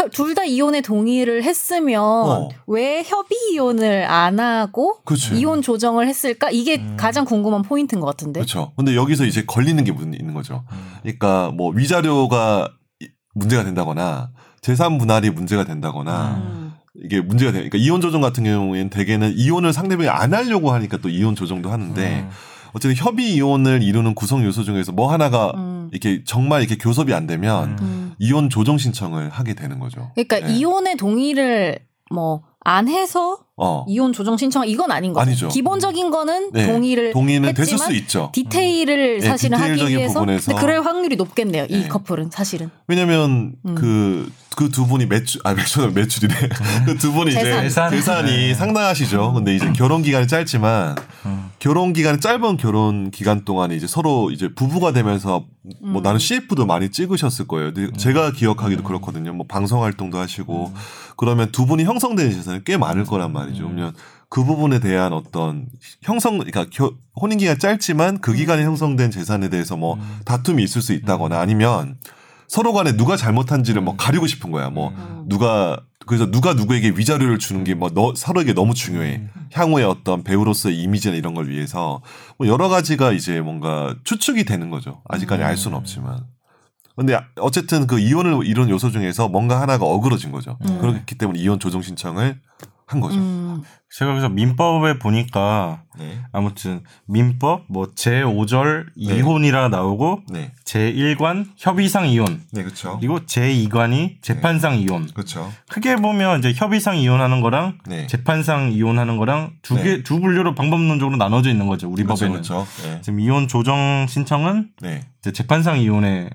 둘 0.08 0.34
다 0.34 0.44
이혼에 0.44 0.80
동의를 0.80 1.42
했으면 1.44 2.02
어. 2.02 2.48
왜 2.66 3.02
협의 3.02 3.36
이혼을 3.52 4.04
안 4.04 4.40
하고 4.40 4.98
그치. 5.04 5.34
이혼 5.36 5.60
조정을 5.62 6.06
했을까? 6.08 6.50
이게 6.50 6.76
음. 6.76 6.96
가장 6.98 7.24
궁금한 7.24 7.62
포인트인 7.62 8.00
것 8.00 8.06
같은데. 8.06 8.40
그렇죠. 8.40 8.72
근데 8.76 8.94
여기서 8.96 9.24
이제 9.24 9.44
걸리는 9.46 9.82
게 9.84 9.92
문- 9.92 10.14
있는 10.14 10.34
거죠. 10.34 10.64
음. 10.72 10.78
그러니까 11.02 11.50
뭐 11.54 11.70
위자료가 11.72 12.68
이- 13.00 13.08
문제가 13.34 13.64
된다거나 13.64 14.30
재산 14.62 14.98
분할이 14.98 15.30
문제가 15.30 15.64
된다거나 15.64 16.42
음. 16.42 16.72
이게 17.02 17.20
문제가 17.20 17.52
돼. 17.52 17.58
그러니까 17.58 17.78
이혼 17.78 18.00
조정 18.00 18.20
같은 18.20 18.44
경우에는 18.44 18.90
대개는 18.90 19.32
이혼을 19.36 19.72
상대방이 19.72 20.08
안 20.08 20.34
하려고 20.34 20.72
하니까 20.72 20.98
또 20.98 21.08
이혼 21.08 21.34
조정도 21.36 21.70
하는데 21.70 22.20
음. 22.20 22.30
어쨌든 22.72 22.94
협의 22.96 23.34
이혼을 23.34 23.82
이루는 23.82 24.14
구성 24.14 24.44
요소 24.44 24.64
중에서 24.64 24.92
뭐 24.92 25.10
하나가 25.12 25.52
음. 25.56 25.88
이렇게 25.92 26.22
정말 26.24 26.60
이렇게 26.62 26.76
교섭이 26.76 27.14
안 27.14 27.26
되면 27.26 27.70
음. 27.70 27.76
음. 27.80 28.14
이혼 28.18 28.50
조정 28.50 28.78
신청을 28.78 29.30
하게 29.30 29.54
되는 29.54 29.78
거죠. 29.78 30.10
그러니까 30.14 30.40
네. 30.40 30.54
이혼의 30.54 30.96
동의를 30.96 31.80
뭐 32.10 32.50
안 32.64 32.88
해서 32.88 33.38
어. 33.62 33.84
이혼 33.86 34.12
조정 34.14 34.38
신청 34.38 34.66
이건 34.66 34.90
아닌 34.90 35.12
거죠. 35.12 35.28
아니죠. 35.28 35.48
기본적인 35.48 36.10
거는 36.10 36.50
네. 36.52 36.66
동의를 36.66 37.12
동의는 37.12 37.52
됐을 37.52 37.74
했지만 37.74 37.88
수 37.90 37.94
있죠. 37.96 38.30
디테일을 38.32 39.20
네, 39.20 39.28
사실은 39.28 39.58
하기 39.58 39.72
디테일적인 39.72 39.98
위해서 39.98 40.20
부분에서. 40.20 40.52
근데 40.52 40.60
그럴 40.66 40.84
확률이 40.84 41.16
높겠네요. 41.16 41.66
이 41.68 41.82
네. 41.82 41.88
커플은 41.88 42.30
사실은. 42.30 42.70
왜냐면 42.86 43.52
음. 43.66 43.74
그그 43.74 44.70
두 44.70 44.86
분이 44.86 45.06
매출 45.06 45.42
아 45.44 45.52
매출 45.52 45.90
매출이래. 45.92 46.34
그두 46.86 47.12
분이 47.12 47.32
이제 47.32 47.44
재산. 47.44 47.62
재산. 47.64 47.90
재산이 47.90 48.30
네. 48.30 48.54
상당하시죠. 48.54 49.34
근데 49.34 49.54
이제 49.54 49.70
결혼 49.74 50.02
기간이 50.02 50.26
짧지만 50.26 50.96
음. 51.26 51.50
결혼 51.58 51.92
기간이 51.92 52.18
짧은 52.20 52.56
결혼 52.56 53.10
기간 53.10 53.44
동안에 53.44 53.76
이제 53.76 53.86
서로 53.86 54.30
이제 54.30 54.48
부부가 54.54 54.92
되면서 54.92 55.44
뭐 55.82 56.00
음. 56.00 56.02
나는 56.02 56.18
CF도 56.18 56.64
많이 56.64 56.90
찍으셨을 56.90 57.46
거예요. 57.46 57.72
제가 57.98 58.32
기억하기도 58.32 58.82
그렇거든요. 58.82 59.34
뭐 59.34 59.44
방송 59.46 59.82
활동도 59.82 60.16
하시고 60.16 60.72
그러면 61.16 61.52
두 61.52 61.66
분이 61.66 61.84
형성되는 61.84 62.32
재산이 62.32 62.64
꽤 62.64 62.78
많을 62.78 63.04
거란 63.04 63.34
말이 63.34 63.49
죠. 63.54 63.64
그러면 63.64 63.94
그 64.28 64.44
부분에 64.44 64.78
대한 64.80 65.12
어떤 65.12 65.66
형성, 66.02 66.38
그러니까 66.38 66.66
겨- 66.72 66.94
혼인 67.20 67.38
기간 67.38 67.58
짧지만 67.58 68.20
그 68.20 68.32
기간에 68.32 68.62
형성된 68.64 69.10
재산에 69.10 69.48
대해서 69.48 69.76
뭐 69.76 69.98
다툼이 70.24 70.62
있을 70.62 70.82
수 70.82 70.92
있다거나 70.92 71.40
아니면 71.40 71.96
서로 72.48 72.72
간에 72.72 72.96
누가 72.96 73.16
잘못한지를 73.16 73.80
뭐 73.82 73.96
가리고 73.96 74.26
싶은 74.26 74.50
거야. 74.50 74.70
뭐 74.70 74.90
음. 74.90 75.24
누가 75.28 75.80
그래서 76.06 76.30
누가 76.30 76.54
누구에게 76.54 76.90
위자료를 76.96 77.38
주는 77.38 77.62
게뭐너 77.62 78.14
서로에게 78.16 78.52
너무 78.54 78.74
중요해. 78.74 79.28
향후의 79.52 79.84
어떤 79.84 80.24
배우로서의 80.24 80.76
이미지나 80.76 81.14
이런 81.14 81.34
걸 81.34 81.48
위해서 81.48 82.00
뭐 82.38 82.48
여러 82.48 82.68
가지가 82.68 83.12
이제 83.12 83.40
뭔가 83.40 83.94
추측이 84.04 84.44
되는 84.44 84.70
거죠. 84.70 85.02
아직까지 85.08 85.42
알 85.42 85.56
수는 85.56 85.76
없지만. 85.76 86.24
근데 87.00 87.18
어쨌든 87.36 87.86
그 87.86 87.98
이혼을 87.98 88.46
이룬 88.46 88.68
요소 88.68 88.90
중에서 88.90 89.28
뭔가 89.30 89.58
하나가 89.62 89.86
어그러진 89.86 90.32
거죠. 90.32 90.58
음. 90.68 90.78
그렇기 90.80 91.14
때문에 91.14 91.38
이혼 91.40 91.58
조정 91.58 91.80
신청을 91.80 92.38
한 92.86 93.00
거죠. 93.00 93.16
음. 93.18 93.62
제가 93.96 94.10
그래서 94.10 94.28
민법에 94.28 94.98
보니까 94.98 95.82
네. 95.98 96.20
아무튼 96.30 96.82
민법 97.06 97.64
뭐 97.70 97.86
제5절 97.94 98.84
네. 98.98 99.16
이혼이라 99.16 99.68
나오고 99.68 100.24
네. 100.28 100.52
제1관 100.66 101.46
협의상 101.56 102.06
이혼 102.06 102.42
네, 102.52 102.62
그렇죠. 102.64 102.98
그리고 102.98 103.20
제2관이 103.20 104.16
재판상 104.20 104.76
이혼 104.78 105.06
그렇죠. 105.06 105.50
크게 105.70 105.96
보면 105.96 106.40
이제 106.40 106.52
협의상 106.54 106.98
이혼하는 106.98 107.40
거랑 107.40 107.78
네. 107.86 108.06
재판상 108.08 108.72
이혼하는 108.72 109.16
거랑 109.16 109.52
두 109.62 109.76
개 109.82 110.02
두 110.02 110.20
분류로 110.20 110.54
방법론적으로 110.54 111.16
나눠져 111.16 111.48
있는 111.48 111.66
거죠 111.66 111.88
우리 111.88 112.02
그렇죠. 112.02 112.26
법에는 112.26 112.42
그렇죠. 112.42 112.66
네. 112.82 113.00
지금 113.00 113.20
이혼 113.20 113.48
조정 113.48 114.04
신청은 114.06 114.72
네. 114.82 115.06
이제 115.20 115.32
재판상 115.32 115.80
이혼의 115.80 116.28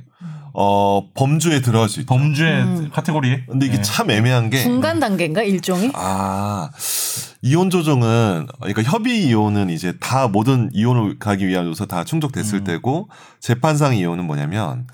어, 0.58 1.02
범주에 1.14 1.62
들어갈 1.62 1.90
수 1.90 2.00
있죠. 2.00 2.08
범죄 2.14 2.44
음. 2.46 2.90
카테고리에 2.94 3.44
근데 3.50 3.66
이게 3.66 3.76
네. 3.78 3.82
참 3.82 4.10
애매한 4.10 4.50
게 4.50 4.62
중간 4.62 5.00
단계인가 5.02 5.44
일종의? 5.44 5.92
아, 5.96 6.70
이혼 7.42 7.70
조정은 7.70 8.48
그러니까 8.62 8.84
협의 8.84 9.26
이혼은 9.28 9.70
이제 9.70 9.94
다 10.00 10.28
모든 10.30 10.70
이혼을 10.74 11.20
가기 11.20 11.46
위한 11.48 11.68
요소 11.68 11.88
다 11.88 12.04
충족됐을 12.06 12.60
음. 12.60 12.64
때고 12.64 13.10
재판상 13.42 13.96
이혼은 13.98 14.26
뭐냐면 14.26 14.88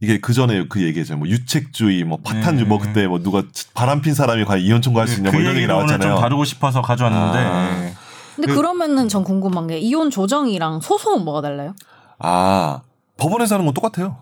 이게 0.00 0.18
그 0.20 0.32
전에 0.32 0.64
그 0.68 0.80
얘기죠. 0.82 1.16
뭐 1.16 1.26
유책주의, 1.28 2.04
뭐 2.04 2.18
파탄주, 2.24 2.62
네. 2.62 2.68
뭐 2.68 2.78
그때 2.78 3.06
뭐 3.08 3.18
누가 3.22 3.42
바람핀 3.74 4.14
사람이 4.14 4.44
과연 4.44 4.62
이혼 4.64 4.80
청구할 4.80 5.06
수 5.08 5.16
있냐 5.18 5.30
뭐 5.30 5.38
그 5.38 5.42
이런 5.44 5.56
얘기 5.56 5.66
나왔잖아요. 5.66 6.12
좀 6.14 6.20
다루고 6.22 6.44
싶어서 6.44 6.80
가져왔는데 6.82 7.38
아. 7.38 7.82
예. 7.84 7.92
근데 8.36 8.48
그- 8.48 8.54
그러면은 8.56 9.08
전 9.08 9.24
궁금한 9.24 9.66
게 9.66 9.78
이혼 9.78 10.10
조정이랑 10.10 10.80
소송은 10.80 11.24
뭐가 11.24 11.40
달라요? 11.42 11.74
아, 12.20 12.80
법원에서 13.18 13.56
하는 13.56 13.64
건 13.66 13.74
똑같아요. 13.74 14.18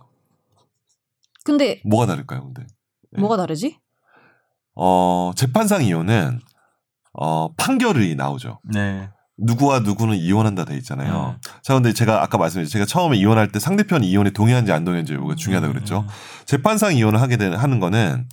근데 1.47 1.80
뭐가 1.84 2.07
다를까요, 2.07 2.42
근데? 2.42 2.66
네. 3.12 3.20
뭐가 3.20 3.36
다르지? 3.36 3.78
어, 4.74 5.30
재판상 5.36 5.84
이혼은 5.84 6.40
어, 7.12 7.55
판결이 7.55 8.16
나오죠. 8.16 8.61
네. 8.74 9.09
누구와 9.38 9.80
누구는 9.80 10.16
이혼한다 10.16 10.64
돼 10.64 10.76
있잖아요. 10.78 11.36
음. 11.36 11.40
자, 11.62 11.74
근데 11.74 11.92
제가 11.92 12.22
아까 12.22 12.36
말씀드렸죠. 12.36 12.72
제가 12.72 12.84
처음에 12.84 13.16
이혼할 13.16 13.53
때 13.53 13.61
상대편이 13.61 14.11
이혼에 14.11 14.30
동의한지 14.30 14.72
안 14.72 14.84
동의한지 14.84 15.12
이거 15.12 15.34
중요하다 15.36 15.68
그랬죠. 15.68 16.01
음. 16.01 16.07
재판상 16.47 16.97
이혼을 16.97 17.20
하게 17.20 17.36
되는 17.36 17.57
하는 17.57 17.78
거는 17.78 18.28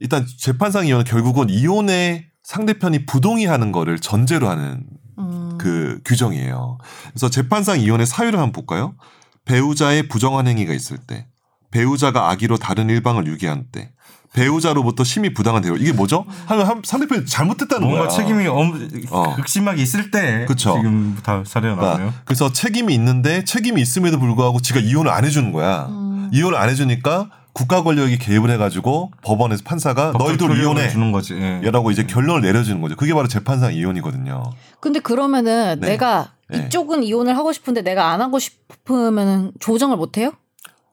일단 0.00 0.26
재판상 0.38 0.86
이혼은 0.86 1.04
결국은 1.04 1.50
이혼에 1.50 2.26
상대편이 2.42 3.06
부동의하는 3.06 3.70
거를 3.70 3.98
전제로 3.98 4.48
하는 4.48 4.86
음. 5.18 5.56
그 5.58 6.00
규정이에요. 6.04 6.78
그래서 7.10 7.28
재판상 7.28 7.80
이혼의 7.80 8.06
사유를 8.06 8.38
한번 8.38 8.52
볼까요? 8.52 8.96
배우자의 9.44 10.08
부정한 10.08 10.48
행위가 10.48 10.72
있을 10.72 10.98
때, 10.98 11.28
배우자가 11.70 12.30
악의로 12.30 12.56
다른 12.58 12.88
일방을 12.90 13.26
유기한 13.26 13.64
때, 13.72 13.92
배우자로부터 14.32 15.02
심히 15.02 15.34
부당한 15.34 15.60
대우. 15.62 15.76
이게 15.76 15.92
뭐죠? 15.92 16.24
하면 16.46 16.66
한- 16.66 16.82
상대편이 16.84 17.26
잘못했다는 17.26 17.86
뭔가 17.86 18.06
거야. 18.06 18.16
책임이 18.16 18.46
엄, 18.46 18.88
어. 19.10 19.34
극심하게 19.34 19.82
있을 19.82 20.10
때 20.12 20.44
그쵸. 20.46 20.74
지금 20.76 21.16
다 21.24 21.42
사례가 21.44 21.74
나오네요. 21.74 21.96
그러니까 21.96 22.22
그래서 22.24 22.52
책임이 22.52 22.94
있는데 22.94 23.44
책임이 23.44 23.80
있음에도 23.82 24.20
불구하고 24.20 24.60
지가 24.60 24.78
이혼을 24.80 25.10
안 25.10 25.24
해주는 25.24 25.50
거야. 25.50 25.86
음. 25.88 26.30
이혼을 26.32 26.56
안 26.56 26.68
해주니까 26.68 27.28
국가 27.52 27.82
권력이 27.82 28.18
개입을 28.18 28.50
해가지고 28.52 29.10
법원에서 29.22 29.64
판사가 29.64 30.12
너희들 30.16 30.56
이혼해. 30.60 30.88
주는 30.90 31.10
거지. 31.10 31.34
예. 31.34 31.60
라고 31.72 31.90
이제 31.90 32.04
결론을 32.04 32.42
내려주는 32.42 32.80
거죠. 32.80 32.94
그게 32.94 33.12
바로 33.12 33.26
재판상 33.26 33.74
이혼이거든요. 33.74 34.44
근데 34.78 35.00
그러면은 35.00 35.80
네. 35.80 35.88
내가 35.88 36.34
네. 36.48 36.66
이쪽은 36.66 37.02
이혼을 37.02 37.36
하고 37.36 37.52
싶은데 37.52 37.82
내가 37.82 38.12
안 38.12 38.20
하고 38.20 38.38
싶으면은 38.38 39.50
조정을 39.58 39.96
못 39.96 40.16
해요? 40.18 40.30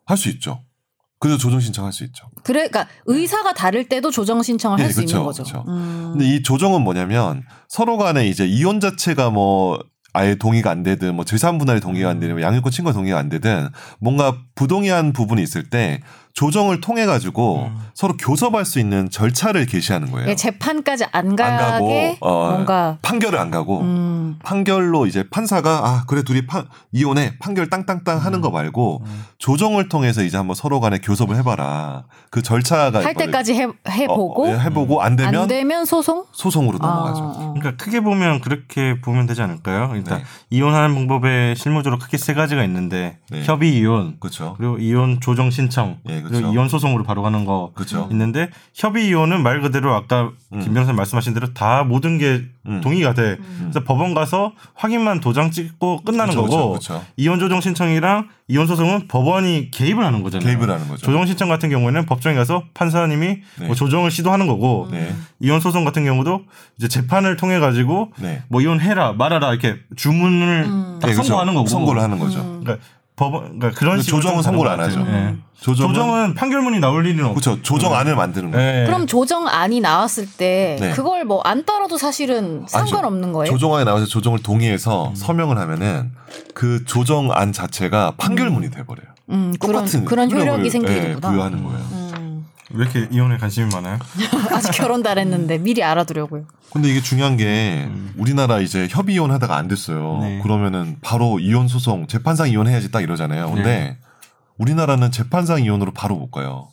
할 0.05 0.17
수 0.17 0.29
있죠. 0.29 0.61
그래서 1.19 1.37
조정 1.37 1.59
신청할 1.59 1.91
수 1.93 2.03
있죠. 2.05 2.29
그래, 2.43 2.67
그러니까 2.67 2.87
의사가 3.05 3.53
다를 3.53 3.87
때도 3.89 4.11
조정 4.11 4.43
신청을 4.43 4.79
할 4.79 4.87
네, 4.87 4.93
수 4.93 5.01
그쵸, 5.01 5.17
있는 5.17 5.25
거죠. 5.25 5.43
그쵸. 5.43 5.63
음. 5.67 6.09
근데 6.13 6.27
이 6.27 6.43
조정은 6.43 6.81
뭐냐면 6.81 7.43
서로 7.67 7.97
간에 7.97 8.27
이제 8.27 8.45
이혼 8.45 8.79
자체가 8.79 9.31
뭐 9.31 9.79
아예 10.13 10.35
동의가 10.35 10.71
안 10.71 10.83
되든 10.83 11.15
뭐 11.15 11.25
재산 11.25 11.57
분할이 11.57 11.79
동의가 11.79 12.09
안 12.09 12.19
되든 12.19 12.35
뭐 12.35 12.41
양육권 12.41 12.71
친구가 12.71 12.93
동의가 12.93 13.17
안 13.19 13.29
되든 13.29 13.69
뭔가 13.99 14.37
부동의한 14.55 15.13
부분이 15.13 15.41
있을 15.43 15.69
때 15.69 16.01
조정을 16.37 16.81
통해 16.81 17.07
가지고 17.07 17.63
음. 17.63 17.79
서로 17.95 18.15
교섭할 18.15 18.63
수 18.63 18.79
있는 18.79 19.09
절차를 19.09 19.65
게시하는 19.65 20.11
거예요. 20.11 20.29
예, 20.29 20.35
재판까지 20.35 21.05
안안 21.11 21.35
가게 21.35 21.57
가고 21.57 22.17
어, 22.19 22.51
뭔가 22.51 22.99
판결을 23.01 23.39
안 23.39 23.49
가고 23.49 23.81
음. 23.81 24.37
판결로 24.43 25.07
이제 25.07 25.27
판사가 25.31 25.69
아 25.83 26.03
그래 26.05 26.21
둘이 26.21 26.45
판, 26.45 26.67
이혼해 26.91 27.39
판결 27.39 27.71
땅땅땅 27.71 28.19
하는 28.19 28.41
거 28.41 28.51
말고 28.51 29.01
음. 29.03 29.25
조정을 29.39 29.89
통해서 29.89 30.21
이제 30.21 30.37
한번 30.37 30.53
서로 30.53 30.79
간에 30.79 30.99
교섭을 30.99 31.35
해봐라 31.37 32.03
그 32.29 32.43
절차가 32.43 33.03
할 33.03 33.15
때까지 33.15 33.55
해, 33.55 33.67
해보고 33.89 34.45
어, 34.45 34.49
예, 34.49 34.59
해보고 34.59 35.01
안 35.01 35.15
되면 35.15 35.41
안 35.41 35.47
되면 35.47 35.85
소송? 35.85 36.25
소송으로 36.33 36.77
넘어가죠. 36.77 37.23
아, 37.23 37.27
어. 37.29 37.53
그러니까 37.57 37.83
크게 37.83 38.01
보면 38.01 38.41
그렇게 38.41 39.01
보면 39.01 39.25
되지 39.25 39.41
않을까요? 39.41 39.93
일단 39.95 40.19
네. 40.19 40.23
이혼하는 40.51 40.93
방법에 40.93 41.55
실무적으로 41.55 41.97
크게 41.97 42.17
세 42.17 42.35
가지가 42.35 42.63
있는데 42.65 43.17
네. 43.31 43.43
협의 43.43 43.75
이혼 43.75 44.17
그렇죠. 44.19 44.53
그리고 44.59 44.77
이혼 44.77 45.19
조정 45.19 45.49
신청 45.49 45.97
예, 46.07 46.26
그렇죠. 46.27 46.51
이혼 46.51 46.69
소송으로 46.69 47.03
바로 47.03 47.21
가는 47.21 47.45
거 47.45 47.71
그렇죠. 47.73 48.07
있는데 48.11 48.49
협의 48.73 49.07
이혼은 49.07 49.43
말 49.43 49.61
그대로 49.61 49.93
아까 49.93 50.31
음. 50.53 50.59
김 50.61 50.73
변호사님 50.73 50.95
말씀하신 50.95 51.33
대로 51.33 51.53
다 51.53 51.83
모든 51.83 52.17
게 52.17 52.43
음. 52.67 52.81
동의가 52.81 53.13
돼. 53.13 53.37
그래서 53.59 53.83
법원 53.83 54.13
가서 54.13 54.53
확인만 54.75 55.21
도장 55.21 55.51
찍고 55.51 56.01
끝나는 56.03 56.33
그렇죠, 56.33 56.49
거고 56.49 56.69
그렇죠, 56.71 56.93
그렇죠. 56.93 57.05
이혼 57.15 57.39
조정 57.39 57.61
신청이랑 57.61 58.27
이혼 58.49 58.67
소송은 58.67 59.07
법원이 59.07 59.71
개입을 59.71 60.05
하는 60.05 60.23
거잖아요. 60.23 60.47
개입을 60.47 60.69
하는 60.69 60.87
거죠. 60.87 61.05
조정 61.05 61.25
신청 61.25 61.49
같은 61.49 61.69
경우에는 61.69 62.05
법정에 62.05 62.35
가서 62.35 62.63
판사님이 62.73 63.27
네. 63.59 63.65
뭐 63.65 63.75
조정을 63.75 64.11
시도하는 64.11 64.47
거고 64.47 64.87
네. 64.91 65.13
이혼 65.39 65.59
소송 65.59 65.83
같은 65.85 66.05
경우도 66.05 66.43
이제 66.77 66.87
재판을 66.87 67.35
통해 67.35 67.59
가지고 67.59 68.11
네. 68.19 68.43
뭐 68.49 68.61
이혼해라 68.61 69.13
말아라 69.13 69.51
이렇게 69.51 69.77
주문을 69.95 70.65
음. 70.65 70.99
딱 71.01 71.07
네, 71.07 71.13
그렇죠. 71.13 71.23
선고하는 71.23 71.53
거고 71.55 71.67
선고를 71.67 72.01
하는 72.01 72.19
거죠. 72.19 72.39
음. 72.39 72.61
그러니까 72.63 72.85
법원 73.17 73.57
그러니까 73.59 73.71
그런 73.79 74.01
식으로 74.01 74.21
조정은 74.21 74.35
좀 74.37 74.43
선고를 74.43 74.71
안것 74.71 74.85
하죠. 74.87 74.99
음. 75.01 75.07
예. 75.41 75.47
조정은, 75.59 75.93
조정은 75.93 76.33
판결문이 76.35 76.79
나올 76.79 77.05
일은 77.07 77.25
없고 77.25 77.41
그렇죠. 77.41 77.61
조정안을 77.63 78.15
만드는 78.15 78.51
거예요. 78.51 78.81
예. 78.81 78.85
그럼 78.85 79.07
조정안이 79.07 79.79
나왔을 79.81 80.27
때 80.37 80.77
네. 80.79 80.91
그걸 80.91 81.25
뭐 81.25 81.41
안 81.43 81.65
따라도 81.65 81.97
사실은 81.97 82.63
상관없는 82.67 83.33
거예요? 83.33 83.51
조정안에 83.51 83.83
나와서 83.85 84.05
조정을 84.05 84.43
동의해서 84.43 85.13
서명을 85.15 85.57
하면은 85.57 86.11
그 86.53 86.85
조정안 86.85 87.51
자체가 87.53 88.13
판결문이 88.17 88.69
돼 88.69 88.83
버려요. 88.85 89.07
음, 89.29 89.53
그런 89.59 89.73
똑같은 89.73 90.05
그런 90.05 90.29
효력을, 90.31 90.51
효력이 90.51 90.65
예, 90.65 90.69
생기는구나. 90.69 91.29
부여하는 91.31 91.63
거예요. 91.63 91.79
음. 91.91 92.06
왜 92.71 92.83
이렇게 92.83 93.07
이혼에 93.11 93.37
관심이 93.37 93.73
많아요? 93.73 93.97
아직 94.51 94.71
결혼도 94.71 95.09
안 95.09 95.17
했는데 95.17 95.57
미리 95.57 95.83
알아두려고요. 95.83 96.45
근데 96.71 96.89
이게 96.89 97.01
중요한 97.01 97.37
게 97.37 97.89
우리나라 98.17 98.59
이제 98.59 98.87
협의 98.89 99.15
이혼 99.15 99.31
하다가 99.31 99.55
안 99.55 99.67
됐어요. 99.67 100.19
네. 100.21 100.39
그러면은 100.43 100.97
바로 101.01 101.39
이혼 101.39 101.67
소송 101.67 102.07
재판상 102.07 102.49
이혼해야지 102.49 102.91
딱 102.91 103.01
이러잖아요. 103.01 103.51
근데 103.51 103.63
네. 103.63 103.97
우리나라는 104.57 105.11
재판상 105.11 105.63
이혼으로 105.63 105.93
바로 105.93 106.15
못 106.15 106.29
가요. 106.29 106.69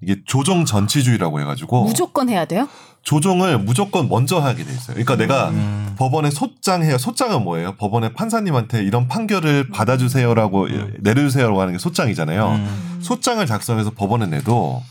이게 0.00 0.20
조정 0.26 0.64
전치주의라고 0.64 1.40
해가지고 1.40 1.84
무조건 1.84 2.28
해야 2.28 2.44
돼요? 2.44 2.68
조정을 3.02 3.58
무조건 3.58 4.08
먼저 4.08 4.38
하게 4.38 4.64
돼 4.64 4.72
있어요. 4.72 4.94
그러니까 4.94 5.16
내가 5.16 5.50
음. 5.50 5.94
법원에 5.98 6.30
소장해요. 6.30 6.98
소장은 6.98 7.42
뭐예요? 7.42 7.74
법원에 7.76 8.12
판사님한테 8.12 8.82
이런 8.82 9.08
판결을 9.08 9.68
받아주세요라고 9.70 10.68
내려주세요라고 11.00 11.60
하는 11.60 11.72
게 11.74 11.78
소장이잖아요. 11.78 12.48
음. 12.48 12.98
소장을 13.02 13.44
작성해서 13.46 13.90
법원에 13.90 14.26
내도 14.26 14.82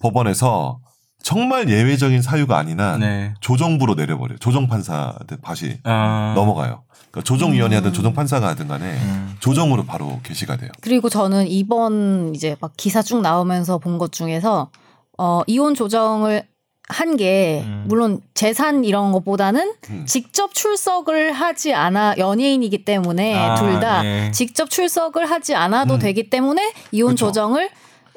법원에서 0.00 0.78
정말 1.22 1.68
예외적인 1.68 2.22
사유가 2.22 2.56
아닌 2.58 2.78
한 2.80 3.00
네. 3.00 3.34
조정부로 3.40 3.94
내려버려요. 3.94 4.38
조정 4.38 4.68
판사한테 4.68 5.36
다시 5.42 5.78
아. 5.84 6.32
넘어가요. 6.36 6.84
그러니까 7.10 7.22
조정위원이 7.24 7.74
하든 7.74 7.90
음. 7.90 7.92
조정 7.92 8.14
판사가 8.14 8.48
하든 8.48 8.68
간에 8.68 8.92
음. 8.92 9.36
조정으로 9.40 9.84
바로 9.86 10.20
게시가 10.22 10.56
돼요. 10.56 10.70
그리고 10.82 11.08
저는 11.08 11.48
이번 11.48 12.32
이제 12.34 12.56
막 12.60 12.72
기사 12.76 13.02
쭉 13.02 13.20
나오면서 13.22 13.78
본 13.78 13.98
것 13.98 14.12
중에서 14.12 14.70
어 15.18 15.40
이혼 15.46 15.74
조정을 15.74 16.44
한게 16.88 17.62
음. 17.64 17.84
물론 17.88 18.20
재산 18.34 18.84
이런 18.84 19.10
것보다는 19.10 19.72
음. 19.90 20.04
직접 20.06 20.54
출석을 20.54 21.32
하지 21.32 21.74
않아 21.74 22.14
연예인이기 22.18 22.84
때문에 22.84 23.34
아, 23.36 23.54
둘다 23.56 24.04
예. 24.04 24.30
직접 24.32 24.70
출석을 24.70 25.28
하지 25.28 25.56
않아도 25.56 25.94
음. 25.94 25.98
되기 25.98 26.30
때문에 26.30 26.72
이혼 26.92 27.12
그쵸. 27.12 27.26
조정을 27.26 27.70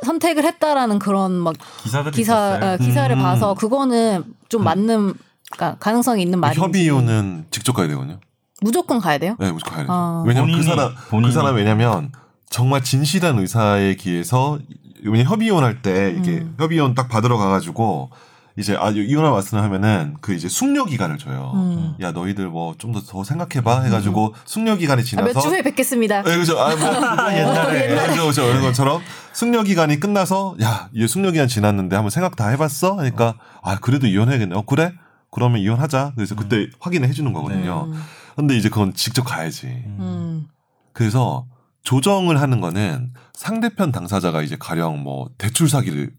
선택을 0.06 0.44
했다라는 0.46 1.00
그런 1.00 1.32
막 1.34 1.56
기사들이 1.84 2.16
기사 2.16 2.56
있었어요. 2.58 2.74
어, 2.74 2.78
기사를 2.78 3.16
음. 3.16 3.22
봐서 3.22 3.54
그거는 3.54 4.24
좀 4.50 4.64
맞는 4.64 5.14
그러니까 5.52 5.78
가능성이 5.80 6.22
있는 6.22 6.40
말인지 6.40 6.60
협의 6.62 6.84
이혼은 6.86 7.46
직접 7.52 7.74
가야 7.74 7.88
되거든요. 7.90 8.20
무조건 8.62 9.00
가야 9.00 9.18
돼요? 9.18 9.36
네, 9.40 9.52
무조건 9.52 9.74
가야 9.76 9.86
돼요. 9.86 9.94
아. 9.96 10.24
왜냐면 10.28 10.52
그 10.52 10.58
본인이- 10.58 10.64
사람 10.66 10.94
본인이. 11.10 11.30
그 11.30 11.34
사람 11.34 11.56
왜냐면 11.56 12.12
정말 12.50 12.84
진실한 12.84 13.40
의사에 13.40 13.96
기해서 13.96 14.60
왜냐 15.04 15.24
협의 15.30 15.48
이혼할 15.48 15.82
때 15.82 16.14
이게 16.18 16.40
음. 16.40 16.56
협의 16.60 16.78
이혼 16.78 16.94
딱 16.96 17.08
받으러 17.10 17.38
가가지고 17.38 18.10
이제 18.60 18.76
아 18.78 18.90
이혼을 18.90 19.30
왔으면 19.30 19.64
하면은 19.64 20.16
그 20.22 20.34
이제 20.34 20.50
숙려 20.50 20.84
기간을 20.86 21.18
줘요. 21.18 21.52
음. 21.56 21.96
야 22.02 22.12
너희들 22.12 22.48
뭐 22.50 22.76
좀 22.78 22.92
더 22.92 23.00
더 23.02 23.24
생각해봐 23.24 23.84
해가지고 23.84 24.36
숙려 24.46 24.76
기간이 24.76 25.02
아, 25.02 25.04
지나서 25.04 25.34
몇주 25.34 25.48
후에 25.50 25.62
뵙겠습니다. 25.64 26.22
네, 26.24 26.38
그죠. 26.38 26.60
아, 26.60 26.76
뭐, 26.76 27.34
옛날에. 27.34 28.08
그죠. 28.18 28.44
이런 28.44 28.62
것처럼 28.62 29.02
숙려 29.34 29.64
기간이 29.64 30.00
끝나서 30.00 30.56
야, 30.62 30.90
얘 30.96 31.08
숙려 31.08 31.32
기간 31.32 31.48
지났는데 31.48 31.96
한번 31.96 32.10
생각 32.10 32.36
다 32.36 32.50
해봤어? 32.50 32.98
하니까 33.00 33.36
아, 33.64 33.78
그래도 33.80 34.06
이혼해야겠네. 34.08 34.56
어, 34.56 34.64
그래? 34.66 34.94
그러면 35.32 35.62
이혼하자. 35.62 36.14
그래서 36.16 36.36
그때 36.36 36.68
확인을 36.80 37.08
해주는 37.08 37.32
거거든요. 37.34 37.86
음. 37.92 38.02
근데 38.36 38.58
이제 38.58 38.68
그건 38.70 38.94
직접 38.94 39.24
가야지. 39.24 39.68
음. 39.68 40.48
그래서 40.94 41.46
조정을 41.84 42.42
하는 42.42 42.60
거는 42.62 43.14
상대편 43.34 43.92
당사자가 43.94 44.42
이제 44.42 44.58
가령 44.60 45.02
뭐 45.02 45.30
대출 45.38 45.70
사기를 45.70 46.12
어, 46.12 46.19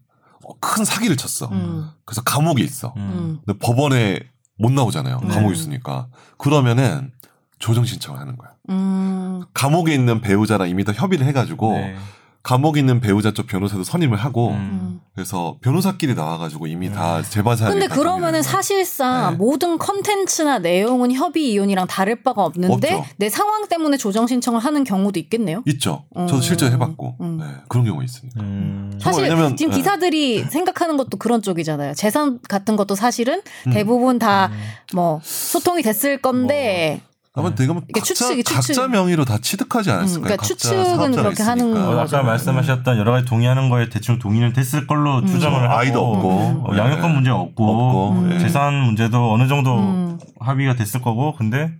큰 0.59 0.83
사기를 0.85 1.17
쳤어. 1.17 1.47
음. 1.51 1.89
그래서 2.05 2.21
감옥에 2.21 2.63
있어. 2.63 2.93
음. 2.97 3.01
음. 3.01 3.39
근데 3.45 3.59
법원에 3.59 4.19
못 4.57 4.71
나오잖아요. 4.71 5.19
네. 5.21 5.27
감옥에 5.29 5.53
있으니까. 5.53 6.07
그러면은 6.37 7.11
조정 7.59 7.85
신청을 7.85 8.19
하는 8.19 8.37
거야. 8.37 8.51
음. 8.69 9.43
감옥에 9.53 9.93
있는 9.93 10.21
배우자랑 10.21 10.69
이미 10.69 10.83
다 10.83 10.91
협의를 10.93 11.25
해가지고 11.27 11.73
네. 11.73 11.95
감옥에 12.43 12.79
있는 12.79 12.99
배우자 13.01 13.31
쪽 13.31 13.45
변호사도 13.47 13.83
선임을 13.83 14.17
하고 14.17 14.49
음. 14.49 14.55
음. 14.55 15.01
그래서 15.13 15.57
변호사끼리 15.61 16.15
나와가지고 16.15 16.65
이미 16.67 16.91
다 16.91 17.21
재반 17.21 17.55
사항. 17.55 17.73
근데 17.73 17.87
그러면은 17.87 18.41
사실상 18.41 19.31
네. 19.31 19.37
모든 19.37 19.77
컨텐츠나 19.77 20.59
내용은 20.59 21.11
협의 21.11 21.51
이혼이랑 21.51 21.85
다를 21.85 22.23
바가 22.23 22.43
없는데 22.45 22.93
없죠. 22.95 23.09
내 23.17 23.29
상황 23.29 23.67
때문에 23.67 23.97
조정 23.97 24.25
신청을 24.25 24.59
하는 24.59 24.83
경우도 24.83 25.19
있겠네요. 25.19 25.61
있죠. 25.67 26.05
음. 26.17 26.27
저도 26.27 26.41
실제 26.41 26.65
해봤고 26.67 27.17
음. 27.21 27.37
네, 27.39 27.45
그런 27.67 27.85
경우 27.85 28.03
있습니다. 28.03 28.39
음. 28.41 28.97
사실 29.01 29.23
왜냐면- 29.23 29.55
지금 29.57 29.71
네. 29.71 29.77
기사들이 29.77 30.45
생각하는 30.45 30.97
것도 30.97 31.17
그런 31.17 31.41
쪽이잖아요. 31.41 31.93
재산 31.93 32.39
같은 32.47 32.75
것도 32.75 32.95
사실은 32.95 33.41
음. 33.67 33.71
대부분 33.73 34.17
다 34.17 34.49
뭐 34.93 35.19
소통이 35.23 35.83
됐을 35.83 36.17
건데 36.21 37.01
아마 37.33 37.55
대금 37.55 37.77
이게 37.87 37.99
각자, 38.01 38.13
추측이 38.13 38.43
추측. 38.43 38.55
각자 38.55 38.87
명의로 38.89 39.23
다 39.23 39.37
취득하지 39.37 39.89
않았을까요? 39.89 40.21
그러니까 40.23 40.41
각자 40.41 40.53
추측은 40.55 41.11
그렇게 41.13 41.43
하는 41.43 41.69
있으니까. 41.69 41.85
거죠. 41.95 42.17
어, 42.17 42.19
아까 42.19 42.23
말씀하셨던 42.27 42.97
여러 42.97 43.11
가지 43.13 43.25
동의하는 43.25 43.69
거에 43.69 43.89
대충 43.89 44.19
동의는 44.19 44.51
됐을 44.51 44.85
걸로 44.85 45.23
추정을 45.25 45.63
하고 45.63 45.73
아이도 45.73 46.13
없고 46.13 46.29
어, 46.29 46.77
양육권 46.77 47.01
네. 47.09 47.15
문제 47.15 47.29
없고, 47.29 47.63
없고, 47.69 48.09
음. 48.19 48.31
예. 48.33 48.39
재산 48.39 48.73
문제도 48.81 49.33
어느 49.33 49.47
정도 49.47 49.79
음. 49.79 50.19
합의가 50.41 50.75
됐을 50.75 51.01
거고 51.01 51.33
근데 51.37 51.71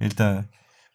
일단 0.00 0.44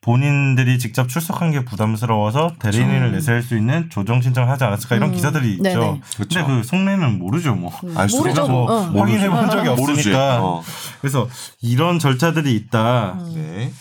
본인들이 0.10 0.80
직접 0.80 1.07
출석한 1.07 1.51
게 1.51 1.64
부담스러워서 1.64 2.55
대리인을 2.57 3.12
내세울 3.12 3.43
수 3.43 3.55
있는 3.55 3.91
조정 3.91 4.24
신청을 4.24 4.49
하지 4.49 4.64
않았을까 4.64 4.95
이런 4.95 5.10
음. 5.10 5.14
기사들이 5.14 5.51
있죠. 5.51 5.64
네네. 5.64 6.01
그쵸. 6.18 6.39
근데 6.39 6.43
그 6.62 6.64
속내는 6.64 7.20
모르죠 7.20 7.53
뭐. 7.53 7.72
알 7.95 8.10
수가 8.10 8.24
모르죠. 8.24 8.41
없죠. 8.41 8.51
뭐 8.51 8.72
어. 8.72 9.01
확인해 9.01 9.30
본 9.30 9.51
적이 9.51 9.70
모르지. 9.70 10.10
없으니까. 10.10 10.43
어. 10.43 10.64
그래서 10.99 11.30
이런 11.62 11.99
절차들이 11.99 12.55
있다. 12.55 13.20
음. 13.20 13.34
네. 13.36 13.72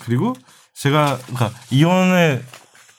그리고 0.00 0.34
제가 0.74 1.16
그러니까 1.24 1.58
이혼의 1.70 2.42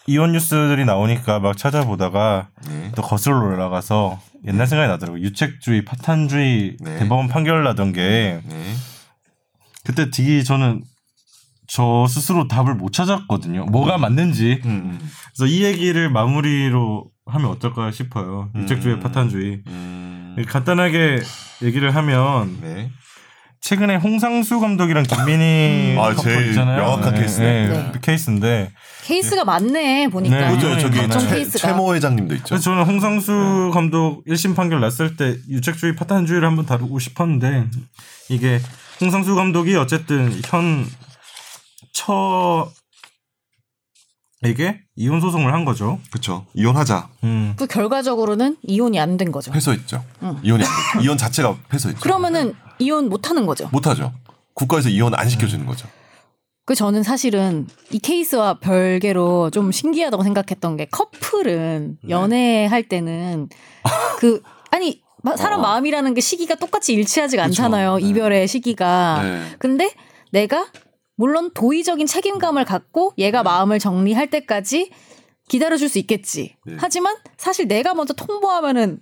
이혼 0.08 0.32
뉴스들이 0.32 0.84
나오니까 0.84 1.38
막 1.38 1.56
찾아보다가 1.56 2.48
네. 2.68 2.92
또 2.96 3.04
거슬러 3.04 3.38
올라가서 3.40 4.20
옛날 4.48 4.66
생각이 4.66 4.90
나더라고. 4.90 5.20
요 5.20 5.24
유책주의, 5.26 5.86
파탄주의 5.86 6.78
네. 6.80 6.98
대법원 6.98 7.28
판결 7.28 7.64
나던 7.64 7.94
게 7.94 8.42
네. 8.44 8.74
그때 9.86 10.10
되게 10.10 10.42
저는 10.42 10.82
저 11.68 12.06
스스로 12.10 12.48
답을 12.48 12.76
못 12.76 12.92
찾았거든요. 12.94 13.66
뭐가 13.66 13.98
맞는지. 13.98 14.62
음, 14.66 14.70
음. 14.70 15.10
그래서 15.36 15.52
이 15.52 15.64
얘기를 15.64 16.10
마무리로 16.10 17.06
하면 17.26 17.50
어떨까 17.52 17.92
싶어요. 17.92 18.50
유책주의, 18.56 18.96
음. 18.96 19.00
파탄주의. 19.00 19.62
음. 19.68 20.36
간단하게 20.48 21.22
얘기를 21.62 21.96
하면 21.96 22.58
네. 22.62 22.90
최근에 23.62 23.96
홍상수 23.96 24.60
감독이랑 24.60 25.04
김민희 25.04 25.96
아, 25.98 26.14
커플 26.14 26.34
제일 26.36 26.50
있잖아요. 26.50 26.82
명확한 26.82 27.14
네, 27.14 27.20
케이스 27.22 27.40
네. 27.40 27.68
네, 27.70 27.90
그 27.94 28.00
케이스인데 28.02 28.72
케이스가 29.06 29.46
많네 29.46 30.10
보니까. 30.10 30.50
네, 30.50 30.56
그죠. 30.56 30.78
저기 30.80 30.98
각종 30.98 31.22
최, 31.22 31.36
케이스가. 31.36 31.68
최모 31.70 31.96
회장님도 31.96 32.36
있죠. 32.36 32.58
저는 32.58 32.84
홍상수 32.84 33.72
감독 33.74 34.26
1심 34.26 34.54
판결 34.58 34.82
났을 34.82 35.16
때 35.16 35.38
유책주의 35.50 35.96
파탄주의를 35.96 36.46
한번 36.46 36.66
다루고 36.66 37.00
싶었는데 37.00 37.68
이게 38.28 38.60
홍상수 39.00 39.34
감독이 39.36 39.78
어쨌든 39.78 40.42
현 40.44 40.86
처에게 41.94 42.72
이혼 44.96 45.22
소송을 45.22 45.54
한 45.54 45.66
거죠. 45.66 46.00
그렇죠. 46.12 46.46
이혼하자. 46.54 47.10
음. 47.24 47.54
그 47.58 47.66
결과적으로는 47.68 48.58
이혼이 48.64 49.00
안 49.00 49.18
된 49.18 49.32
거죠. 49.32 49.52
패소했죠. 49.52 50.04
응. 50.24 50.40
이혼이. 50.44 50.64
이혼 51.02 51.18
자체가 51.18 51.58
패소했죠. 51.70 52.02
그러면은 52.02 52.56
이혼 52.80 53.10
못 53.10 53.30
하는 53.30 53.46
거죠. 53.46 53.70
못 53.72 53.88
하죠. 53.88 54.12
국가에서 54.54 54.90
이혼 54.90 55.14
안 55.16 55.30
시켜주는 55.30 55.66
거죠. 55.66 55.88
그 56.66 56.76
저는 56.76 57.04
사실은 57.04 57.68
이 57.92 58.00
케이스와 58.00 58.60
별개로 58.60 59.50
좀 59.50 59.72
신기하다고 59.72 60.24
생각했던 60.24 60.78
게 60.78 60.86
커플은 60.86 61.98
네. 62.02 62.10
연애할 62.10 62.84
때는 62.84 63.50
그 64.20 64.42
아니 64.72 65.02
마- 65.24 65.36
사람 65.36 65.60
어. 65.60 65.64
마음이라는 65.64 66.14
게 66.14 66.22
시기가 66.22 66.56
똑같이 66.56 66.94
일치하지가. 66.94 67.44
않잖아요. 67.44 67.98
네. 67.98 68.08
이별의 68.08 68.48
시기가. 68.48 69.22
네. 69.24 69.56
근데 69.60 69.94
내가 70.32 70.68
물론 71.16 71.52
도의적인 71.54 72.08
책임감을 72.08 72.66
갖고 72.66 73.14
얘가 73.18 73.44
마음을 73.44 73.80
정리할 73.80 74.30
때까지 74.30 74.92
기다려줄 75.48 75.90
수 75.90 76.00
있겠지. 76.00 76.56
네. 76.66 76.76
하지만 76.80 77.16
사실 77.38 77.68
내가 77.68 77.94
먼저 77.94 78.14
통보하면은 78.14 79.00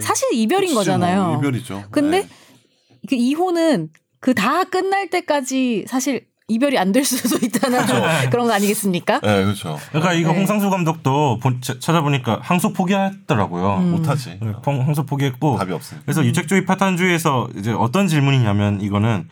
사실 0.00 0.28
이별인 0.32 0.66
그치, 0.68 0.74
거잖아요. 0.74 1.24
뭐 1.26 1.36
이별이죠. 1.38 1.84
근데 1.90 2.22
네. 2.22 2.28
그 3.08 3.14
이혼은 3.14 3.88
그 4.20 4.34
다 4.34 4.64
끝날 4.64 5.08
때까지 5.10 5.84
사실 5.88 6.26
이별이 6.48 6.76
안 6.78 6.92
될 6.92 7.04
수도 7.04 7.36
있다는 7.44 7.78
그런 8.32 8.46
거 8.46 8.52
아니겠습니까? 8.54 9.20
네, 9.20 9.44
그렇죠. 9.44 9.78
그러니까 9.90 10.14
이거 10.14 10.32
네. 10.32 10.38
홍상수 10.38 10.70
감독도 10.70 11.38
본- 11.40 11.60
차- 11.60 11.78
찾아보니까 11.78 12.40
항소 12.42 12.72
포기했더라고요. 12.72 13.76
음. 13.78 13.90
못하지. 13.92 14.38
네, 14.40 14.52
펑- 14.64 14.80
항소 14.80 15.04
포기했고 15.06 15.56
답이 15.58 15.72
없어요. 15.72 16.00
그래서 16.04 16.24
유책주의 16.24 16.64
파탄주의에서 16.64 17.48
이제 17.56 17.70
어떤 17.72 18.08
질문이냐면 18.08 18.80
이거는 18.80 19.28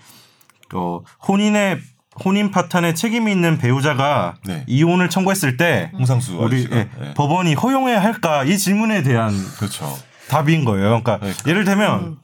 어, 0.75 1.01
혼인의 1.27 1.79
혼인 2.25 2.51
파탄에 2.51 2.95
책임이 2.95 3.31
있는 3.31 3.59
배우자가 3.59 4.37
네. 4.47 4.65
이혼을 4.67 5.11
청구했을 5.11 5.57
때 5.57 5.91
홍상수 5.95 6.37
우리. 6.39 6.67
예, 6.71 6.89
네. 6.99 7.15
법원이 7.15 7.55
허용해야 7.55 8.03
할까 8.03 8.45
이 8.45 8.57
질문에 8.59 9.03
대한 9.03 9.33
그렇죠. 9.59 9.97
답인 10.29 10.65
거예요. 10.65 11.01
그러니까 11.03 11.19
네. 11.25 11.33
예를 11.47 11.65
들면 11.65 12.01
음. 12.01 12.17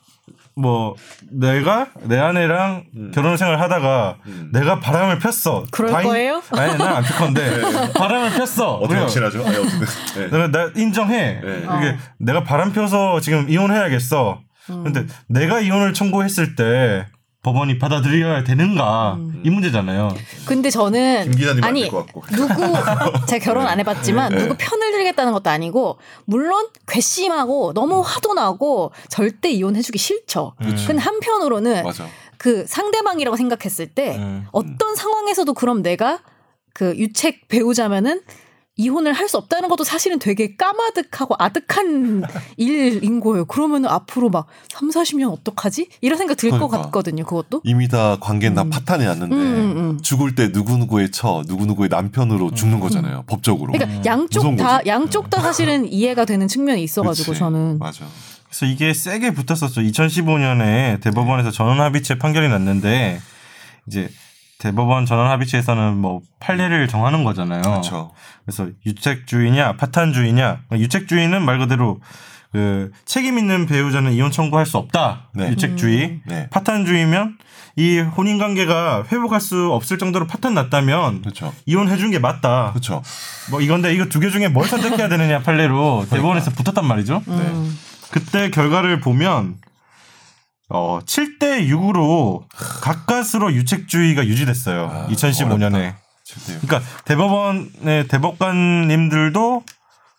뭐 0.55 0.95
내가 1.31 1.87
내 2.03 2.19
아내랑 2.19 2.85
결혼 3.15 3.37
생활 3.39 3.59
하다가 3.61 4.17
음. 4.27 4.51
내가 4.53 4.81
바람을 4.81 5.19
폈어. 5.19 5.65
그럴 5.71 5.91
다행- 5.93 6.09
거예요? 6.09 6.43
아니 6.51 6.77
난안 6.77 7.03
폈 7.05 7.17
건데 7.19 7.61
바람을 7.97 8.31
폈어. 8.33 8.75
어떻게? 8.77 8.97
아니, 9.01 9.05
어떻게? 9.07 9.39
네. 10.19 10.29
내가 10.31 10.49
나 10.51 10.71
인정해. 10.77 11.41
네. 11.43 11.67
이게 11.79 11.97
내가 12.19 12.43
바람 12.45 12.73
펴서 12.73 13.21
지금 13.21 13.49
이혼해야겠어. 13.49 14.41
음. 14.71 14.85
근데 14.85 15.07
내가 15.27 15.61
이혼을 15.61 15.93
청구했을 15.95 16.55
때 16.55 17.07
법원이 17.43 17.79
받아들여야 17.79 18.45
되는가 18.45 19.19
이 19.43 19.51
문제잖아요. 19.51 20.15
근데 20.47 20.71
저는 20.71 21.25
김 21.25 21.33
기자님 21.33 21.65
아니. 21.65 21.83
누구 21.83 22.13
제가 23.27 23.45
결혼 23.45 23.67
안 23.67 23.81
해봤지만 23.81 24.33
네. 24.33 24.39
누구 24.43 24.55
편을 24.57 24.93
들겠다는 24.93 25.33
것도 25.33 25.51
아니고 25.51 25.99
물론 26.25 26.69
괘씸하고 26.87 27.73
너무 27.75 28.01
화도 28.01 28.35
나고 28.35 28.93
절대 29.09 29.51
이혼해주기 29.51 29.99
싫죠. 29.99 30.55
근데 30.87 30.99
한편으로는 30.99 31.83
맞아. 31.83 32.07
그 32.39 32.65
상대방이라고 32.67 33.37
생각했을 33.37 33.89
때 33.89 34.17
음. 34.17 34.47
어떤 34.53 34.95
상황에서도 34.95 35.53
그럼 35.55 35.83
내가 35.83 36.21
그 36.73 36.97
유책 36.97 37.49
배우자면은 37.49 38.23
이혼을 38.83 39.13
할 39.13 39.29
수 39.29 39.37
없다는 39.39 39.69
것도 39.71 39.85
사실은 39.85 40.19
되게 40.19 40.57
까마득하고 40.57 41.37
아득한 41.39 42.23
일인 42.59 43.21
거예요. 43.21 43.45
그러면 43.47 43.87
앞으로 43.87 44.29
막 44.29 44.47
3, 44.73 44.91
40년 44.91 45.33
어떡하지? 45.33 45.89
이런 46.01 46.19
생각 46.19 46.37
들것 46.37 46.59
그러니까. 46.59 46.83
같거든요. 46.83 47.25
그것도. 47.25 47.61
이미 47.65 47.89
다 47.89 48.17
관계는 48.21 48.55
다 48.57 48.65
파탄이 48.69 49.05
났는데 49.05 49.35
음, 49.35 49.41
음, 49.41 49.77
음. 49.77 50.03
죽을 50.03 50.35
때 50.35 50.51
누구 50.53 50.77
누구의 50.77 51.11
처, 51.13 51.43
누구 51.47 51.65
누구의 51.67 51.89
남편으로 51.89 52.53
죽는 52.53 52.81
거잖아요. 52.81 53.25
법적으로. 53.27 53.73
그러니까 53.73 54.03
양쪽 54.05 54.57
다 54.57 54.79
거지. 54.79 54.89
양쪽 54.89 55.31
다 55.31 55.41
사실은 55.41 55.87
이해가 55.93 56.25
되는 56.25 56.47
측면이 56.49 56.83
있어 56.83 57.03
가지고 57.03 57.29
그치. 57.33 57.39
저는 57.39 57.79
맞아. 57.79 58.05
그래서 58.49 58.67
이게 58.67 58.93
세게 58.93 59.31
붙었었죠. 59.33 59.81
2015년에 59.81 61.01
대법원에서 61.01 61.51
전원 61.53 61.81
합의체 61.81 62.19
판결이 62.19 62.49
났는데 62.49 63.21
이제 63.87 64.11
대법원 64.63 65.07
전원 65.07 65.29
합의체에서는 65.31 65.97
뭐 65.97 66.21
판례를 66.39 66.87
정하는 66.87 67.25
거잖아요. 67.25 67.63
그렇죠. 67.63 68.13
그래서 68.45 68.69
유책 68.87 69.27
주의냐 69.27 69.77
파탄 69.77 70.13
주의냐 70.13 70.61
유책 70.73 71.09
주의는 71.09 71.43
말 71.45 71.59
그대로 71.59 72.01
그 72.53 72.93
책임 73.05 73.39
있는 73.39 73.67
배우자는 73.67 74.13
이혼 74.13 74.31
청구할 74.31 74.65
수 74.67 74.77
없다. 74.79 75.31
네. 75.35 75.49
유책 75.51 75.77
주의. 75.77 76.21
네. 76.27 76.49
파탄 76.51 76.85
주의면 76.87 77.39
이 77.77 77.99
혼인 77.99 78.39
관계가 78.39 79.05
회복할 79.11 79.41
수 79.41 79.73
없을 79.73 79.99
정도로 79.99 80.27
파탄 80.29 80.55
났다면 80.55 81.23
그렇죠. 81.23 81.53
이혼해 81.67 81.97
준 81.97 82.11
게 82.13 82.19
맞다. 82.21 82.71
그렇죠. 82.73 83.03
뭐 83.51 83.61
이건데 83.61 83.93
이거 83.95 84.05
두 84.07 84.21
개 84.21 84.31
중에 84.31 84.47
뭘 84.49 84.69
선택해야 84.69 85.09
되느냐 85.09 85.41
판례로 85.41 86.07
대법원에서 86.11 86.51
붙었단 86.53 86.87
말이죠. 86.87 87.23
음. 87.27 87.79
그때 88.11 88.51
결과를 88.51 89.01
보면 89.01 89.57
어 90.75 91.01
7대 91.05 91.69
6으로 91.69 92.45
가까스로 92.81 93.53
유책주의가 93.53 94.27
유지됐어요. 94.27 94.89
아, 94.91 95.07
2015년에. 95.09 95.75
어렵다. 95.75 95.99
절대. 96.25 96.67
그러니까 96.67 96.81
대법원의 97.05 98.09
대법관님들도 98.09 99.65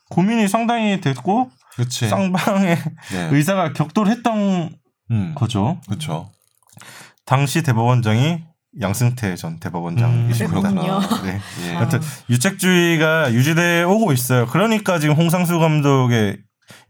고민이 0.10 0.48
상당히 0.48 1.02
됐고 1.02 1.50
그렇지. 1.74 2.08
쌍방의 2.08 2.78
네. 3.14 3.30
의사가 3.34 3.74
격돌했던 3.74 4.70
음. 5.12 5.32
거죠. 5.36 5.80
그렇죠. 5.88 6.30
당시 7.26 7.64
대법원장이 7.64 8.44
양승태 8.82 9.36
전 9.36 9.60
대법원장이십니다. 9.60 10.70
음. 10.70 10.76
네. 11.24 11.40
예. 11.64 11.74
하여튼 11.74 12.00
유책주의가 12.30 13.34
유지돼 13.34 13.84
오고 13.84 14.12
있어요. 14.14 14.46
그러니까 14.48 15.00
지금 15.00 15.16
홍상수 15.16 15.60
감독의 15.60 16.38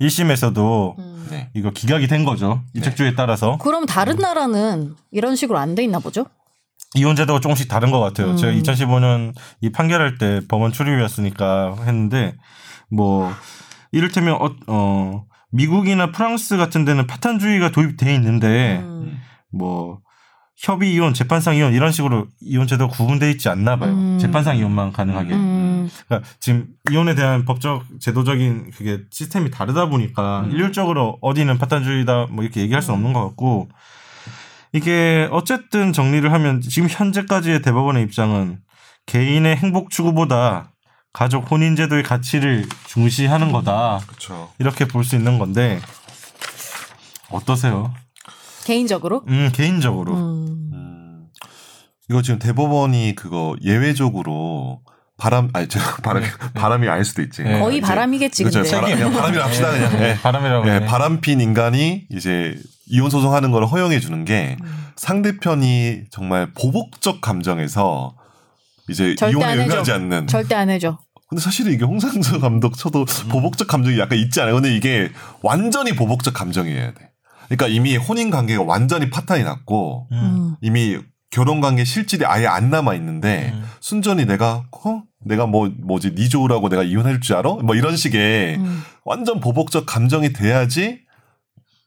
1심에서도 0.02 0.98
음. 1.00 1.28
네. 1.30 1.50
이거 1.54 1.72
기각이 1.72 2.08
된 2.08 2.26
거죠. 2.26 2.62
유책주의에 2.76 3.16
따라서 3.16 3.58
그럼 3.58 3.86
다른 3.86 4.18
나라는 4.18 4.96
이런 5.12 5.36
식으로 5.36 5.58
안 5.58 5.76
돼 5.76 5.84
있나 5.84 6.00
보죠? 6.00 6.26
이혼 6.96 7.16
제도가 7.16 7.40
조금씩 7.40 7.68
다른 7.68 7.90
것 7.92 8.00
같아요. 8.00 8.32
음. 8.32 8.38
제가 8.38 8.52
2015년 8.54 9.34
이 9.62 9.72
판결할 9.72 10.18
때 10.18 10.42
법원 10.48 10.72
출입이었으니까 10.72 11.76
했는데 11.86 12.36
뭐 12.92 13.32
이를테면 13.92 14.36
어, 14.36 14.52
어 14.68 15.24
미국이나 15.52 16.12
프랑스 16.12 16.58
같은 16.58 16.86
데는 16.86 17.08
파탄주의가 17.08 17.72
도입돼 17.72 18.14
있는데 18.16 18.80
음. 18.84 19.20
뭐 19.52 20.00
협의 20.56 20.94
이혼, 20.94 21.14
재판상 21.14 21.56
이혼 21.56 21.74
이런 21.74 21.92
식으로 21.92 22.28
이혼 22.42 22.68
제도가 22.68 22.96
구분돼 22.96 23.32
있지 23.32 23.50
않나 23.50 23.78
봐요. 23.78 23.92
음. 23.92 24.20
재판상 24.20 24.58
이혼만 24.58 24.92
가능하게. 24.94 25.34
음. 25.84 25.90
그러니까 26.08 26.30
지금 26.40 26.68
이혼에 26.92 27.16
대한 27.16 27.46
법적 27.46 27.86
제도적인 28.00 28.72
그게 28.72 29.02
시스템이 29.12 29.52
다르다 29.52 29.88
보니까 29.90 30.42
음. 30.42 30.52
일률적으로 30.52 31.18
어디는 31.22 31.58
파탄주의다 31.58 32.28
뭐 32.32 32.44
이렇게 32.44 32.62
얘기할 32.62 32.82
수는 32.82 32.96
없는 32.98 33.14
것 33.14 33.24
같고 33.28 33.70
이게 34.72 35.28
어쨌든 35.32 35.94
정리를 35.94 36.32
하면 36.34 36.62
지금 36.62 36.88
현재까지의 36.90 37.62
대법원의 37.62 38.04
입장은 38.04 38.60
개인의 39.06 39.58
행복 39.58 39.90
추구보다 39.92 40.72
가족 41.12 41.52
혼인 41.52 41.76
제도의 41.76 42.02
가치를 42.04 42.66
중시하는 42.88 43.52
거다 43.52 44.00
그렇죠. 44.08 44.50
이렇게 44.58 44.86
볼 44.86 45.04
수 45.04 45.16
있는 45.16 45.38
건데 45.38 45.80
어떠세요? 47.30 47.94
개인적으로? 48.66 49.24
음 49.28 49.52
개인적으로 49.54 50.14
음. 50.16 50.70
음. 50.74 51.28
이거 52.10 52.22
지금 52.22 52.40
대법원이 52.40 53.14
그거 53.16 53.56
예외적으로 53.62 54.82
바람 55.24 55.50
아니 55.54 55.70
저 55.70 55.80
바람이 56.04 56.26
바람이 56.54 56.90
아닐 56.90 57.06
수도 57.06 57.22
있지. 57.22 57.44
네. 57.44 57.58
거의 57.62 57.80
바람이겠지 57.80 58.44
그렇죠. 58.44 58.62
근데. 58.62 58.76
바람, 58.76 58.92
그냥 58.92 59.14
바람이라 59.14 59.46
합시다 59.46 59.72
그냥. 59.72 60.02
예. 60.04 60.18
바람이라고 60.22 60.68
예, 60.68 60.72
하네. 60.72 60.86
바람핀 60.86 61.40
인간이 61.40 62.04
이제 62.12 62.58
이혼 62.88 63.10
소송하는 63.10 63.52
걸 63.52 63.66
허용해 63.66 64.02
주는 64.02 64.26
게 64.26 64.58
음. 64.62 64.88
상대편이 64.98 66.02
정말 66.12 66.52
보복적 66.54 67.22
감정에서 67.22 68.16
이제 68.90 69.16
절대 69.16 69.38
이혼에. 69.38 69.64
응하지 69.66 69.94
않는. 69.94 70.28
절대 70.28 70.56
안 70.56 70.70
해줘. 70.70 71.00
근데 71.30 71.42
사실은 71.42 71.72
이게 71.72 71.86
홍상수 71.86 72.42
감독 72.42 72.78
쳐도 72.78 73.06
음. 73.08 73.30
보복적 73.30 73.70
감정이 73.70 73.98
약간 74.00 74.18
있지 74.20 74.42
않아요? 74.42 74.56
근데 74.56 74.76
이게 74.76 75.10
완전히 75.42 75.96
보복적 75.96 76.34
감정이어야 76.34 76.94
돼. 76.94 77.12
그러니까 77.48 77.68
이미 77.68 77.96
혼인 77.96 78.30
관계가 78.30 78.64
완전히 78.64 79.10
파탄이 79.10 79.46
났고 79.46 80.08
음. 80.12 80.56
이미 80.62 80.98
결혼 81.34 81.62
관계 81.62 81.84
실질이 81.84 82.28
아예 82.28 82.46
안 82.46 82.70
남아 82.70 82.94
있는데 82.94 83.54
음. 83.56 83.66
순전히 83.82 84.28
내가 84.28 84.66
어 84.86 85.02
내가 85.26 85.48
뭐 85.48 85.68
뭐지 85.68 86.14
네 86.14 86.30
좋으라고 86.30 86.70
내가 86.70 86.84
이혼할 86.84 87.22
줄 87.22 87.36
알아? 87.36 87.56
뭐 87.56 87.74
이런 87.74 87.98
식의 87.98 88.58
음. 88.58 88.84
완전 89.04 89.40
보복적 89.40 89.88
감정이 89.88 90.32
돼야지 90.32 91.00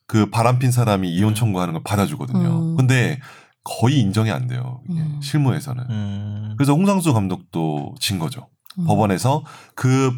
그 0.09 0.30
바람핀 0.30 0.72
사람이 0.72 1.09
이혼 1.14 1.36
청구하는 1.36 1.74
걸 1.74 1.82
받아주거든요. 1.84 2.72
음. 2.72 2.76
근데 2.76 3.20
거의 3.62 4.01
인정이 4.01 4.32
안 4.32 4.49
돼요. 4.49 4.80
음. 4.90 5.20
실무에서는. 5.22 5.84
음. 5.90 6.55
그래서 6.59 6.72
홍상수 6.72 7.12
감독도 7.12 7.94
진 8.01 8.18
거죠. 8.18 8.49
음. 8.80 8.86
법원에서 8.86 9.44
그 9.76 10.12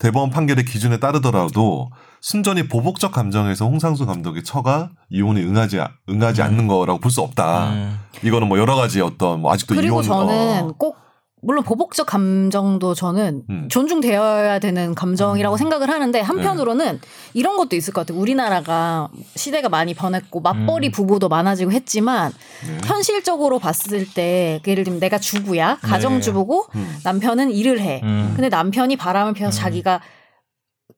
대법원 0.00 0.30
판결의 0.30 0.64
기준에 0.64 0.98
따르더라도 0.98 1.90
순전히 2.24 2.66
보복적 2.66 3.12
감정에서 3.12 3.66
홍상수 3.66 4.06
감독의 4.06 4.44
처가 4.44 4.92
이혼에 5.10 5.42
응하지 5.42 5.78
응하지 6.08 6.40
음. 6.40 6.46
않는 6.46 6.68
거라고 6.68 6.98
볼 6.98 7.10
수 7.10 7.20
없다. 7.20 7.68
음. 7.68 7.98
이거는 8.22 8.48
뭐 8.48 8.58
여러 8.58 8.76
가지 8.76 9.02
어떤 9.02 9.42
뭐 9.42 9.52
아직도 9.52 9.74
그리고 9.74 10.00
이혼 10.00 10.02
저는 10.02 10.62
어, 10.62 10.74
꼭 10.78 10.96
물론 11.42 11.62
보복적 11.64 12.06
감정도 12.06 12.94
저는 12.94 13.42
음. 13.50 13.68
존중되어야 13.70 14.58
되는 14.58 14.94
감정이라고 14.94 15.58
생각을 15.58 15.90
하는데 15.90 16.18
네. 16.18 16.24
한편으로는 16.24 16.98
이런 17.34 17.58
것도 17.58 17.76
있을 17.76 17.92
것 17.92 18.06
같아요. 18.06 18.18
우리나라가 18.18 19.10
시대가 19.36 19.68
많이 19.68 19.92
변했고 19.92 20.40
맞벌이 20.40 20.88
음. 20.88 20.92
부부도 20.92 21.28
많아지고 21.28 21.72
했지만 21.72 22.32
네. 22.66 22.78
현실적으로 22.88 23.58
봤을 23.58 24.08
때 24.10 24.62
예를 24.66 24.84
들면 24.84 24.98
내가 24.98 25.18
주부야 25.18 25.76
가정주부고 25.82 26.68
음. 26.74 26.96
남편은 27.04 27.50
일을 27.50 27.80
해. 27.80 28.00
음. 28.02 28.32
근데 28.34 28.48
남편이 28.48 28.96
바람을 28.96 29.34
피워서 29.34 29.58
음. 29.58 29.62
자기가 29.62 30.00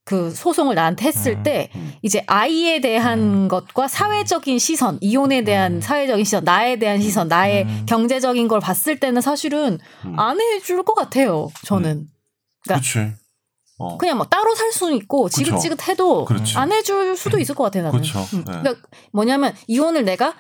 그 0.07 0.31
소송을 0.31 0.77
나한테 0.77 1.07
했을 1.07 1.33
음. 1.33 1.43
때 1.43 1.69
음. 1.75 1.93
이제 2.01 2.23
아이에 2.29 2.81
대한 2.81 3.49
것과 3.49 3.89
사회적인 3.89 4.57
시선, 4.61 4.99
이혼에 5.01 5.43
대한 5.43 5.75
음. 5.75 5.81
사회적인 5.81 6.25
시선, 6.25 6.45
나에 6.45 6.79
대한 6.79 7.03
시선, 7.03 7.27
나의 7.27 7.65
음. 7.65 7.87
경제적인 7.89 8.47
걸 8.47 8.61
봤을 8.61 9.01
때는 9.01 9.21
사실은 9.21 9.81
음. 10.05 10.19
안 10.19 10.41
해줄 10.41 10.85
것 10.85 10.95
같아요. 10.95 11.49
저는 11.65 12.07
그러니까 12.63 12.89
그렇지. 12.89 13.15
어. 13.79 13.99
그냥 13.99 14.19
뭐 14.19 14.27
따로 14.27 14.55
살 14.55 14.71
수는 14.71 14.95
있고 14.95 15.25
그쵸. 15.25 15.43
지긋지긋해도. 15.43 16.29
안 16.55 16.71
해줄 16.71 17.17
수도 17.17 17.41
있을 17.41 17.57
것 17.57 17.65
같아요. 17.65 17.83
나는. 17.83 17.99
그렇죠. 17.99 18.21
음. 18.33 18.45
네. 18.47 18.61
그러니까 18.61 18.87
뭐냐면 19.13 19.55
이혼을 19.67 20.05
내가 20.05 20.35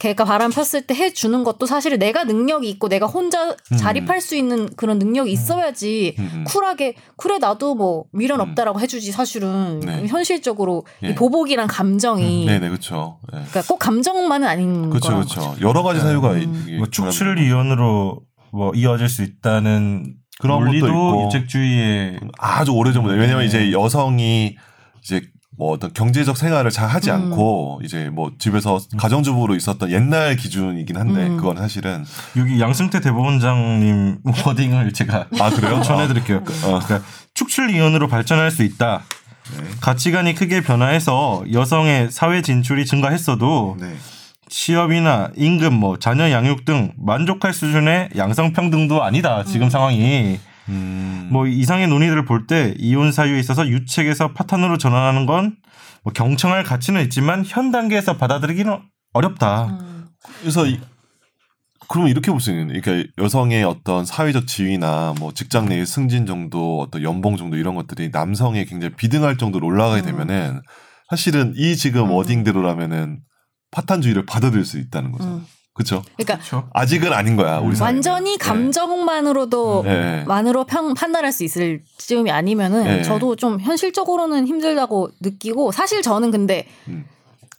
걔가 0.00 0.24
바람 0.24 0.50
폈을 0.50 0.86
때 0.86 0.94
해주는 0.94 1.44
것도 1.44 1.66
사실은 1.66 1.98
내가 1.98 2.24
능력이 2.24 2.68
있고 2.70 2.88
내가 2.88 3.06
혼자 3.06 3.50
음. 3.50 3.76
자립할 3.76 4.22
수 4.22 4.34
있는 4.34 4.68
그런 4.74 4.98
능력이 4.98 5.30
있어야지 5.30 6.16
음, 6.18 6.30
음. 6.34 6.44
쿨하게 6.44 6.94
그래 7.16 7.38
나도 7.38 7.74
뭐 7.74 8.06
미련 8.10 8.40
음. 8.40 8.48
없다라고 8.48 8.80
해주지 8.80 9.12
사실은 9.12 9.80
네. 9.80 10.06
현실적으로 10.06 10.86
예. 11.04 11.10
이 11.10 11.14
보복이란 11.14 11.66
감정이 11.68 12.46
네네 12.46 12.70
그렇죠. 12.70 13.18
네. 13.30 13.40
그러니까 13.50 13.62
꼭 13.68 13.78
감정만은 13.78 14.48
아닌 14.48 14.88
그렇죠 14.88 15.14
그렇죠. 15.16 15.54
여러 15.60 15.82
가지 15.82 16.00
사유가 16.00 16.32
음. 16.32 16.76
뭐 16.78 16.86
축출 16.86 17.38
이혼으로 17.38 18.22
뭐 18.52 18.72
이어질 18.74 19.08
수 19.10 19.22
있다는 19.22 20.14
그런 20.40 20.60
것도 20.60 20.64
논리도 20.64 20.86
있고. 20.86 21.24
유책주의의 21.26 22.20
아주 22.38 22.72
오래전부터 22.72 23.14
왜냐면 23.16 23.40
네. 23.40 23.46
이제 23.46 23.72
여성이 23.72 24.56
이제 25.02 25.20
뭐 25.60 25.72
어떤 25.72 25.92
경제적 25.92 26.38
생활을 26.38 26.70
잘 26.70 26.88
하지 26.88 27.10
음. 27.10 27.16
않고 27.16 27.82
이제 27.84 28.08
뭐 28.10 28.32
집에서 28.38 28.80
가정주부로 28.96 29.54
있었던 29.56 29.90
옛날 29.90 30.34
기준이긴 30.34 30.96
한데 30.96 31.26
음. 31.26 31.36
그건 31.36 31.58
사실은 31.58 32.02
여기 32.38 32.58
양승태 32.58 33.00
대법원장님 33.02 34.20
워딩을 34.46 34.94
제가 34.94 35.26
아 35.38 35.50
그래요? 35.50 35.82
전해드릴게요. 35.84 36.38
어. 36.38 36.80
그러니까 36.82 37.02
축출 37.34 37.68
이혼으로 37.68 38.08
발전할 38.08 38.50
수 38.50 38.62
있다. 38.62 39.02
네. 39.58 39.66
가치관이 39.82 40.34
크게 40.34 40.62
변화해서 40.62 41.44
여성의 41.52 42.10
사회 42.10 42.40
진출이 42.40 42.86
증가했어도 42.86 43.76
네. 43.78 43.96
취업이나 44.48 45.28
임금, 45.36 45.74
뭐 45.74 45.98
자녀 45.98 46.30
양육 46.30 46.64
등 46.64 46.92
만족할 46.96 47.52
수준의 47.52 48.10
양성평등도 48.16 49.02
아니다. 49.02 49.44
지금 49.44 49.68
상황이 49.68 50.40
음. 50.70 51.28
뭐 51.30 51.46
이상의 51.46 51.88
논의들을 51.88 52.24
볼 52.24 52.46
때 52.46 52.74
이혼 52.78 53.12
사유에 53.12 53.38
있어서 53.38 53.68
유책에서 53.68 54.32
파탄으로 54.32 54.78
전환하는 54.78 55.26
건 55.26 55.56
뭐 56.02 56.12
경청할 56.12 56.64
가치는 56.64 57.02
있지만 57.04 57.44
현 57.46 57.70
단계에서 57.70 58.16
받아들이기는 58.16 58.78
어렵다. 59.12 59.66
음. 59.66 60.06
그래서 60.40 60.66
이, 60.66 60.80
그러면 61.88 62.10
이렇게 62.10 62.30
볼 62.30 62.40
수 62.40 62.50
있는 62.50 62.80
그러니까 62.80 63.10
여성의 63.18 63.64
어떤 63.64 64.04
사회적 64.04 64.46
지위나 64.46 65.14
뭐 65.18 65.32
직장 65.32 65.66
내의 65.68 65.84
승진 65.84 66.26
정도 66.26 66.80
어떤 66.80 67.02
연봉 67.02 67.36
정도 67.36 67.56
이런 67.56 67.74
것들이 67.74 68.10
남성에 68.10 68.64
굉장히 68.64 68.94
비등할 68.94 69.36
정도로 69.36 69.66
올라가게 69.66 70.02
음. 70.02 70.06
되면은 70.06 70.62
사실은 71.10 71.52
이 71.56 71.76
지금 71.76 72.04
음. 72.04 72.10
워딩대로라면은 72.12 73.20
파탄주의를 73.72 74.26
받아들일 74.26 74.64
수 74.64 74.78
있다는 74.78 75.12
거죠. 75.12 75.28
음. 75.28 75.46
그렇죠? 75.80 76.02
그러니까 76.16 76.34
그렇죠. 76.36 76.68
아직은 76.74 77.12
아닌 77.12 77.36
거야 77.36 77.58
우리. 77.58 77.78
완전히 77.80 78.32
네. 78.32 78.38
감정만으로도 78.38 79.82
네. 79.84 80.24
만으로 80.26 80.64
평, 80.64 80.92
판단할 80.94 81.32
수 81.32 81.44
있을 81.44 81.82
즈음이 81.96 82.30
아니면은 82.30 82.84
네. 82.84 83.02
저도 83.02 83.36
좀 83.36 83.58
현실적으로는 83.60 84.46
힘들다고 84.46 85.10
느끼고 85.20 85.72
사실 85.72 86.02
저는 86.02 86.30
근데 86.30 86.66
음. 86.88 87.04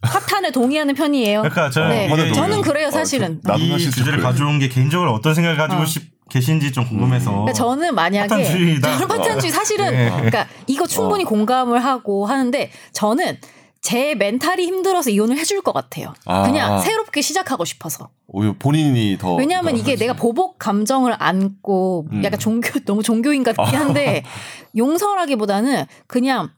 파탄에 0.02 0.52
동의하는 0.52 0.96
편이에요. 0.96 1.42
그러니까 1.42 1.70
저는 1.70 1.90
네, 1.90 2.32
저는. 2.34 2.62
그래요 2.62 2.88
어, 2.88 2.92
사실은. 2.92 3.40
저- 3.46 3.52
나도 3.54 3.64
이 3.64 3.80
주제를. 3.80 4.20
가져온 4.22 4.58
게 4.60 4.68
개인적으로 4.68 5.14
어떤 5.14 5.34
생각을 5.36 5.58
가지고 5.58 5.82
어. 5.82 5.86
싶, 5.86 6.12
계신지 6.30 6.72
좀 6.72 6.88
궁금해서. 6.88 7.30
그러니까 7.30 7.54
저는 7.54 7.94
만약에 7.94 8.28
파탄주의다. 8.28 8.98
저는 8.98 9.08
파탄주의 9.08 9.52
사실은 9.52 9.92
네. 9.92 10.10
그러니까 10.10 10.48
이거 10.66 10.88
충분히 10.88 11.24
공감을 11.24 11.84
하고 11.84 12.26
하는데 12.26 12.72
저는 12.94 13.38
제 13.82 14.14
멘탈이 14.14 14.64
힘들어서 14.66 15.10
이혼을 15.10 15.38
해줄 15.38 15.62
것 15.62 15.74
같아요. 15.74 16.14
아. 16.26 16.44
그냥 16.44 16.80
새롭게 16.80 17.22
시작하고 17.22 17.66
싶어서. 17.66 18.10
오히려 18.28 18.56
본인이 18.58 19.18
더 19.20 19.36
왜냐하면 19.36 19.76
이게 19.76 19.96
내가 19.96 20.14
보복 20.14 20.60
감정을 20.60 21.16
안고 21.18 22.08
음. 22.12 22.24
약간 22.24 22.40
종교 22.40 22.80
너무 22.86 23.04
종교인 23.04 23.44
같긴 23.44 23.76
한데 23.76 24.24
용서라기보다는 24.78 25.86
그냥 26.08 26.50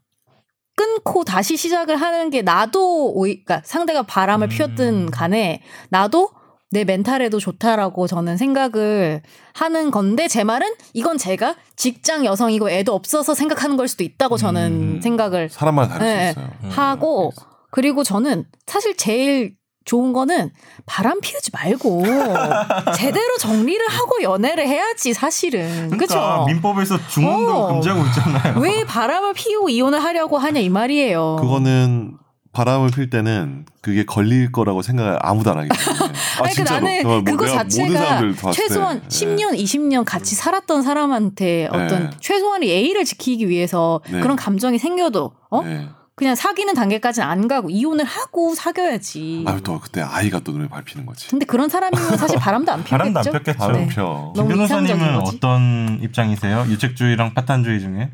끊고 0.76 1.24
다시 1.24 1.56
시작을 1.56 1.96
하는 1.96 2.30
게 2.30 2.42
나도 2.42 3.14
그러니까 3.14 3.62
상대가 3.64 4.04
바람을 4.04 4.48
음. 4.48 4.50
피웠든 4.50 5.12
간에 5.12 5.62
나도 5.90 6.30
내 6.74 6.84
멘탈에도 6.86 7.40
좋다라고 7.40 8.08
저는 8.08 8.36
생각을 8.36 9.22
하는 9.54 9.92
건데 9.92 10.28
제 10.28 10.44
말은 10.44 10.74
이건 10.94 11.20
제가 11.20 11.56
직장 11.76 12.26
여성이고 12.26 12.68
애도 12.72 12.96
없어서 12.96 13.36
생각하는 13.36 13.78
걸 13.78 13.88
수도 13.88 14.04
있다고 14.04 14.38
저는 14.38 14.96
음. 14.96 15.02
생각을 15.02 15.50
사람마다 15.50 15.94
다를 15.94 16.08
네. 16.08 16.34
수 16.34 16.40
있어요. 16.40 16.52
음. 16.64 16.70
하고 16.72 17.32
그리고 17.70 18.04
저는 18.04 18.46
사실 18.66 18.98
제일 18.98 19.54
좋은 19.86 20.14
거는 20.14 20.50
바람 20.88 21.20
피우지 21.22 21.52
말고 21.54 22.04
제대로 22.98 23.38
정리를 23.40 23.86
하고 23.88 24.24
연애를 24.24 24.66
해야지 24.68 25.14
사실은 25.14 25.90
그러니까 25.92 25.98
그렇죠 26.08 26.46
민법에서 26.48 26.98
중혼도 27.08 27.54
어. 27.54 27.68
금지하고 27.74 28.02
있잖아요. 28.08 28.60
왜 28.60 28.84
바람을 28.84 29.34
피우고 29.34 29.70
이혼을 29.70 30.04
하려고 30.04 30.40
하냐 30.40 30.60
이 30.60 30.70
말이에요 30.70 31.36
그거는 31.40 32.18
바람을 32.54 32.92
필 32.92 33.10
때는 33.10 33.66
그게 33.82 34.06
걸릴 34.06 34.52
거라고 34.52 34.82
생각을 34.84 35.18
아무도 35.22 35.52
안 35.52 35.58
하기 35.58 35.70
때문에. 35.70 36.14
아, 36.40 36.44
아니, 36.44 36.50
그 36.50 36.56
진짜로. 36.56 36.80
나는 36.86 37.02
정말 37.02 37.22
뭐 37.22 37.24
그거 37.24 37.48
자체가 37.48 38.22
때. 38.22 38.52
최소한 38.54 39.02
네. 39.02 39.08
10년, 39.08 39.58
20년 39.58 40.06
같이 40.06 40.36
살았던 40.36 40.84
사람한테 40.84 41.68
어떤 41.72 41.88
네. 41.88 42.10
최소한의 42.20 42.70
예의를 42.70 43.06
지키기 43.06 43.50
위해서 43.50 44.02
네. 44.10 44.22
그런 44.22 44.36
감정이 44.38 44.78
생겨도 44.78 45.34
어 45.50 45.64
네. 45.64 45.90
그냥 46.16 46.36
사귀는 46.36 46.76
단계까지는 46.76 47.28
안 47.28 47.48
가고 47.48 47.72
이혼을 47.72 48.06
하고 48.06 48.54
사귀어야지. 48.54 49.46
아유 49.48 49.60
또 49.64 49.80
그때 49.80 50.02
아이가 50.02 50.40
또 50.42 50.52
눈에 50.52 50.68
밟히는 50.70 51.08
거지. 51.08 51.28
근데 51.30 51.46
그런 51.48 51.70
사람이면 51.70 52.18
사실 52.18 52.38
바람도 52.38 52.72
안 52.72 52.84
피우겠죠. 52.84 52.98
바람도 52.98 53.20
안 53.20 53.26
폈겠죠. 53.26 53.58
바람 53.58 53.74
네. 53.78 53.88
펴. 53.88 54.32
김 54.36 54.44
너무 54.44 54.50
변호사님은. 54.50 55.16
어떤 55.22 56.00
입장이세요? 56.04 56.66
유책주의랑 56.70 57.34
파탄주의 57.34 57.80
중에? 57.80 58.12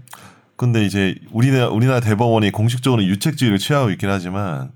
근데 0.60 0.84
이제 0.84 1.16
우리나라 1.32 1.70
우리나라 1.70 2.02
대법원이 2.02 2.52
공식적으로 2.52 3.02
유책주의를 3.06 3.60
취하고 3.60 3.92
있긴 3.92 4.10
하지만 4.10 4.72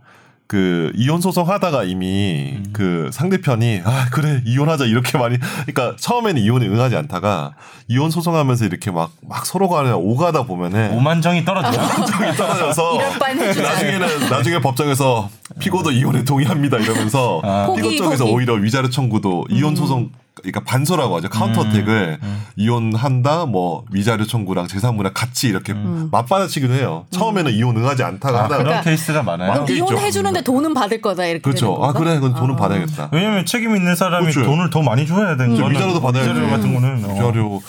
그 0.47 0.93
이혼 0.95 1.19
소송 1.19 1.49
하다가 1.49 1.83
이미 1.83 2.53
음. 2.55 2.69
그 2.71 3.09
상대편이 3.11 3.81
아 3.83 4.07
그래 4.09 4.41
이혼하자 4.45 4.85
이렇게 4.85 5.17
많이 5.17 5.37
그러니까 5.39 5.97
처음에는 5.99 6.41
이혼에 6.41 6.67
응하지 6.67 6.95
않다가 6.95 7.55
이혼 7.89 8.11
소송하면서 8.11 8.63
이렇게 8.63 8.91
막막 8.91 9.45
서로 9.45 9.67
간에 9.67 9.91
오가다 9.91 10.43
보면은 10.43 10.93
오만정이 10.93 11.43
떨어져요. 11.43 11.85
감정이 11.85 12.31
떨어져서. 12.37 12.99
나중에는 13.19 14.29
나중에 14.29 14.61
법정에서 14.61 15.29
피고도 15.63 15.91
이혼에 15.91 16.23
동의합니다 16.23 16.77
이러면서 16.77 17.41
아. 17.45 17.67
피고 17.73 17.87
포기, 17.87 17.97
쪽에서 17.97 18.25
포기. 18.25 18.35
오히려 18.35 18.53
위자료 18.55 18.89
청구도 18.89 19.45
이혼 19.49 19.71
음. 19.71 19.75
소송 19.75 20.09
그러니까 20.35 20.61
반소라고 20.61 21.15
하죠 21.17 21.29
counterattack을 21.29 22.17
음. 22.21 22.43
이혼한다 22.55 23.45
뭐 23.45 23.85
위자료 23.91 24.25
청구랑 24.25 24.67
재산분할 24.67 25.13
같이 25.13 25.47
이렇게 25.47 25.73
음. 25.73 26.09
맞받아치기도 26.11 26.73
해요 26.73 27.05
처음에는 27.11 27.53
이혼 27.53 27.77
응하지 27.77 28.03
않다가 28.03 28.39
아, 28.39 28.43
하다가 28.45 28.57
그런 28.57 28.63
그러니까 28.65 28.83
케이스가 28.89 29.23
많아요. 29.23 29.61
있죠. 29.61 29.73
이혼 29.73 29.97
해주는데 29.97 30.41
돈은 30.43 30.73
받을 30.73 31.01
거다 31.01 31.25
이렇게. 31.25 31.41
그렇죠 31.43 31.73
되는 31.73 31.85
아? 31.85 31.93
그래 31.93 32.15
그건 32.15 32.33
돈은 32.33 32.55
아. 32.55 32.57
받아야겠다 32.57 33.09
왜냐면 33.11 33.45
책임 33.45 33.75
있는 33.75 33.95
사람이 33.95 34.31
그렇죠. 34.31 34.43
돈을 34.49 34.69
더 34.71 34.81
많이 34.81 35.05
줘야 35.07 35.37
되는. 35.37 35.55
거는 35.55 35.71
위자료도 35.71 36.01
받아야지 36.01 36.29
위자료 36.31 36.49
같은 36.49 36.73
거는 36.73 37.05
어. 37.05 37.13
위자료 37.13 37.61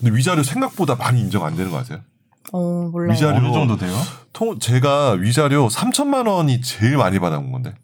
근데 0.00 0.16
위자료 0.16 0.42
생각보다 0.42 0.96
많이 0.96 1.20
인정 1.20 1.44
안 1.44 1.56
되는 1.56 1.70
거 1.70 1.78
아세요? 1.78 1.98
어 2.52 2.88
몰라요. 2.90 3.12
위자료- 3.12 3.36
어느 3.38 3.52
정도 3.52 3.76
돼요? 3.76 3.92
통 4.32 4.58
제가 4.58 5.12
위자료 5.12 5.68
3천만 5.68 6.26
원이 6.26 6.60
제일 6.62 6.96
많이 6.96 7.18
받아온 7.18 7.52
건데 7.52 7.74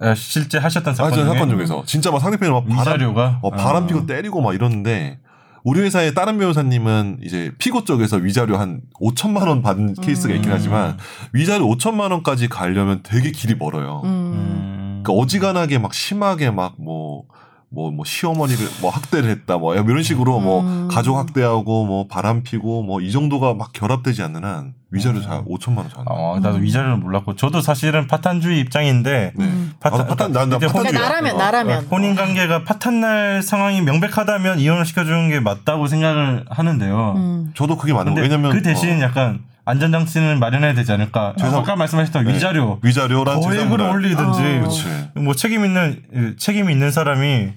아, 0.00 0.14
실제 0.14 0.58
하셨던 0.58 0.94
사건 0.94 1.10
사건, 1.12 1.24
중에 1.26 1.34
사건 1.34 1.48
중에서 1.50 1.82
진짜 1.86 2.10
막 2.10 2.20
상대편이 2.20 2.50
막 2.50 2.66
바람, 2.66 2.80
위자료가 2.80 3.38
어, 3.42 3.50
바람 3.50 3.84
아. 3.84 3.86
피고 3.86 4.06
때리고 4.06 4.40
막 4.40 4.54
이러는데 4.54 5.18
우리 5.62 5.80
회사의 5.80 6.14
다른 6.14 6.38
변호사님은 6.38 7.18
이제 7.22 7.52
피고 7.58 7.84
쪽에서 7.84 8.16
위자료 8.16 8.56
한 8.56 8.80
5천만 9.00 9.46
원 9.46 9.60
받은 9.62 9.94
케이스가 9.94 10.32
있긴 10.34 10.50
음. 10.50 10.56
하지만 10.56 10.96
위자료 11.34 11.66
5천만 11.68 12.12
원까지 12.12 12.48
가려면 12.48 13.00
되게 13.02 13.30
길이 13.30 13.54
멀어요. 13.54 14.00
음. 14.04 14.08
음. 14.08 15.00
그러니까 15.02 15.22
어지간하게 15.22 15.78
막 15.78 15.92
심하게 15.92 16.50
막뭐 16.50 17.24
뭐 17.72 17.90
뭐 17.92 18.04
시어머니를 18.04 18.66
뭐 18.80 18.90
학대를 18.90 19.30
했다 19.30 19.56
뭐 19.56 19.74
이런 19.74 20.02
식으로 20.02 20.40
뭐 20.40 20.60
음. 20.62 20.88
가족 20.90 21.16
학대하고 21.16 21.86
뭐 21.86 22.06
바람 22.08 22.42
피고 22.42 22.82
뭐 22.82 23.00
이 23.00 23.12
정도가 23.12 23.54
막 23.54 23.72
결합되지 23.72 24.22
않는 24.24 24.44
한 24.44 24.74
위자료 24.90 25.22
잘 25.22 25.44
5천만 25.44 25.78
원 25.78 25.88
잘. 25.88 26.02
어, 26.06 26.38
나도 26.42 26.58
위자료는 26.58 26.98
몰랐고 27.00 27.36
저도 27.36 27.60
사실은 27.60 28.08
파탄주의 28.08 28.58
입장인데 28.60 29.32
네. 29.36 29.44
음. 29.44 29.72
파탄 29.78 30.32
나, 30.32 30.44
나 30.46 30.56
이제 30.56 30.66
파탄주의야. 30.66 30.68
그러니까 30.72 31.00
나라면 31.00 31.34
어. 31.34 31.38
나라면 31.38 31.84
혼인 31.86 32.14
관계가 32.16 32.64
파탄 32.64 33.00
날 33.00 33.40
상황이 33.42 33.80
명백하다면 33.82 34.58
이혼을 34.58 34.84
시켜주는 34.84 35.28
게 35.28 35.38
맞다고 35.38 35.86
생각을 35.86 36.44
하는데요. 36.50 37.14
음. 37.16 37.52
저도 37.54 37.76
그게 37.76 37.92
맞는 37.92 38.14
근데 38.14 38.20
거 38.28 38.34
왜냐면 38.34 38.52
그 38.52 38.62
대신 38.62 38.98
어, 38.98 39.02
약간 39.02 39.40
안전장치는 39.64 40.38
마련해야 40.40 40.74
되지 40.74 40.92
않을까. 40.92 41.34
재산- 41.38 41.54
아까 41.60 41.76
말씀하셨던 41.76 42.24
네. 42.24 42.34
위자료 42.34 42.78
위자료랑 42.82 43.40
거액을. 43.40 43.80
올리든지 43.80 44.40
어. 44.40 44.60
그렇지. 44.60 44.84
뭐 45.16 45.34
책임 45.34 45.64
있는 45.64 46.02
예, 46.14 46.36
책임이 46.36 46.72
있는 46.72 46.90
사람이 46.90 47.52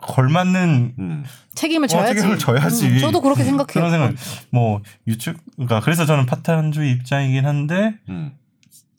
걸맞는 0.00 0.94
음. 0.98 1.24
책임을 1.54 1.84
어, 1.84 1.88
져야지. 1.88 2.14
책임을 2.14 2.38
져야지. 2.38 2.86
음, 2.88 2.98
저도 2.98 3.20
그렇게 3.20 3.44
생각해요. 3.44 3.66
그런 3.72 3.90
생각. 3.90 4.14
뭐 4.50 4.80
유축 5.06 5.36
그러니까 5.56 5.80
그래서 5.80 6.06
저는 6.06 6.26
파탄주의 6.26 6.90
입장이긴 6.92 7.44
한데 7.46 7.94
음. 8.08 8.32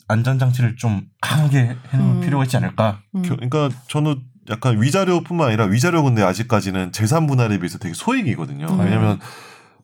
안전장치를 0.07 0.75
좀 0.75 1.03
강하게 1.21 1.75
해놓을 1.93 2.15
음. 2.17 2.21
필요가 2.21 2.43
있지 2.43 2.57
않을까. 2.57 2.99
음. 3.15 3.21
겨- 3.23 3.35
그러니까 3.35 3.69
저는 3.87 4.15
약간 4.49 4.81
위자료뿐만 4.81 5.47
아니라 5.47 5.65
위자료 5.65 6.03
근데 6.03 6.21
아직까지는 6.23 6.91
재산 6.91 7.27
분할에 7.27 7.57
비해서 7.59 7.77
되게 7.77 7.93
소액이거든요. 7.95 8.67
음. 8.67 8.79
왜냐면 8.79 9.19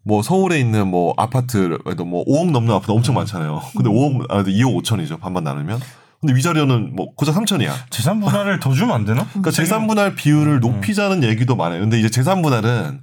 뭐 0.08 0.22
서울에 0.22 0.58
있는 0.60 0.88
뭐 0.88 1.14
아파트에도 1.18 2.06
뭐 2.06 2.24
5억 2.26 2.52
넘는 2.52 2.74
아파트 2.74 2.92
엄청 2.92 3.14
많잖아요. 3.16 3.62
근데 3.76 3.90
5억 3.90 4.26
아 4.32 4.44
2억 4.44 4.82
5천이죠. 4.82 5.20
반반 5.20 5.44
나누면. 5.44 5.80
근데 6.22 6.34
위자료는 6.34 6.96
뭐 6.96 7.14
고작 7.16 7.36
3천이야. 7.36 7.72
재산 7.90 8.20
분할을 8.22 8.60
더 8.60 8.74
주면 8.74 8.96
안 8.96 9.06
되나? 9.06 9.26
그러니까 9.30 9.52
재산 9.52 9.86
분할 9.86 10.16
비율을 10.16 10.62
높이자는 10.62 11.24
얘기도 11.24 11.56
많아요. 11.56 11.82
근데 11.82 12.00
이제 12.00 12.10
재산 12.10 12.42
분할은 12.42 13.02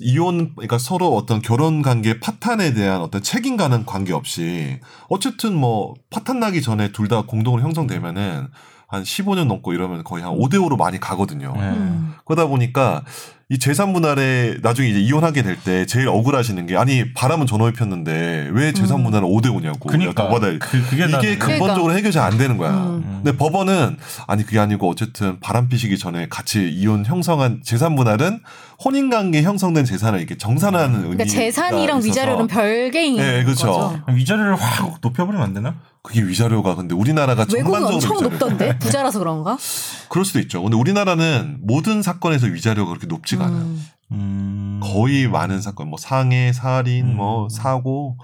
이혼 0.00 0.52
그러니까 0.56 0.78
서로 0.78 1.14
어떤 1.16 1.40
결혼 1.42 1.80
관계 1.82 2.18
파탄에 2.18 2.72
대한 2.74 3.02
어떤 3.02 3.22
책임가는 3.22 3.86
관계 3.86 4.12
없이 4.12 4.80
어쨌든 5.08 5.54
뭐 5.54 5.94
파탄 6.10 6.40
나기 6.40 6.60
전에 6.60 6.92
둘 6.92 7.08
다 7.08 7.22
공동으로 7.22 7.62
형성되면은 7.62 8.48
한 8.88 9.02
15년 9.02 9.46
넘고 9.46 9.72
이러면 9.72 10.02
거의 10.04 10.22
한 10.22 10.32
5대 10.32 10.54
5로 10.56 10.76
많이 10.76 10.98
가거든요. 11.00 11.52
네. 11.56 11.62
음. 11.62 12.14
그러다 12.26 12.46
보니까 12.46 13.04
이 13.52 13.58
재산 13.58 13.92
분할에 13.92 14.56
나중에 14.62 14.88
이제 14.88 14.98
이혼하게 14.98 15.42
될 15.42 15.58
때 15.62 15.84
제일 15.84 16.08
억울하시는 16.08 16.66
게 16.66 16.74
아니 16.78 17.12
바람은 17.12 17.46
전원이 17.46 17.74
폈는데 17.74 18.48
왜 18.50 18.72
재산 18.72 19.00
음. 19.00 19.04
분할은 19.04 19.28
5대 19.28 19.48
5냐고. 19.48 19.86
그러니까 19.86 20.28
받아야 20.30 20.58
그, 20.58 20.82
그게 20.88 21.04
이게 21.04 21.06
나는- 21.06 21.38
근본적으로 21.38 21.92
해결이 21.94 22.12
잘안 22.14 22.38
되는 22.38 22.56
거야. 22.56 22.70
음. 22.70 23.20
근데 23.22 23.36
법원은 23.36 23.98
아니 24.26 24.46
그게 24.46 24.58
아니고 24.58 24.88
어쨌든 24.88 25.38
바람 25.40 25.68
피시기 25.68 25.98
전에 25.98 26.28
같이 26.30 26.66
이혼 26.70 27.04
형성한 27.04 27.60
재산 27.62 27.94
분할은 27.94 28.40
혼인 28.82 29.10
관계 29.10 29.42
형성된 29.42 29.84
재산을 29.84 30.18
이렇게 30.18 30.36
정산하는 30.38 30.94
의미가 31.04 31.08
그러니까 31.18 31.24
재산이랑 31.26 31.98
있어서 31.98 32.08
위자료는 32.08 32.46
별개인 32.46 33.16
네, 33.18 33.44
그렇죠. 33.44 33.66
거죠. 33.66 34.02
위자료를 34.08 34.56
확 34.56 34.98
높여버리면 35.02 35.46
안 35.46 35.52
되나? 35.54 35.74
그게 36.02 36.20
위자료가 36.20 36.74
근데 36.74 36.96
우리나라가 36.96 37.46
외국은 37.54 37.78
전반적으로 37.80 37.94
엄청 37.94 38.16
위자료가- 38.16 38.22
높던데 38.32 38.78
부자라서 38.78 39.18
그런가? 39.20 39.56
그럴 40.08 40.24
수도 40.24 40.40
있죠. 40.40 40.60
근데 40.62 40.76
우리나라는 40.76 41.58
모든 41.62 42.02
사건에서 42.02 42.46
위자료가 42.48 42.88
그렇게 42.88 43.06
높지가 43.06 43.41
않아요. 43.42 43.62
음. 43.62 43.86
음. 44.12 44.80
거의 44.82 45.28
많은 45.28 45.60
사건, 45.60 45.88
뭐 45.88 45.98
상해, 45.98 46.52
살인, 46.52 47.06
음. 47.06 47.16
뭐 47.16 47.48
사고 47.48 48.18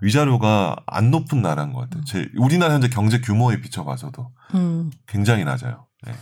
위자료가 0.00 0.76
안 0.86 1.10
높은 1.10 1.42
나라인 1.42 1.72
것 1.72 1.80
같아요. 1.80 2.04
제 2.04 2.28
우리나라 2.36 2.74
현재 2.74 2.88
경제 2.88 3.20
규모에 3.20 3.60
비춰봐서도 3.60 4.30
음. 4.54 4.90
굉장히 5.06 5.44
낮아요. 5.44 5.86
네. 6.06 6.12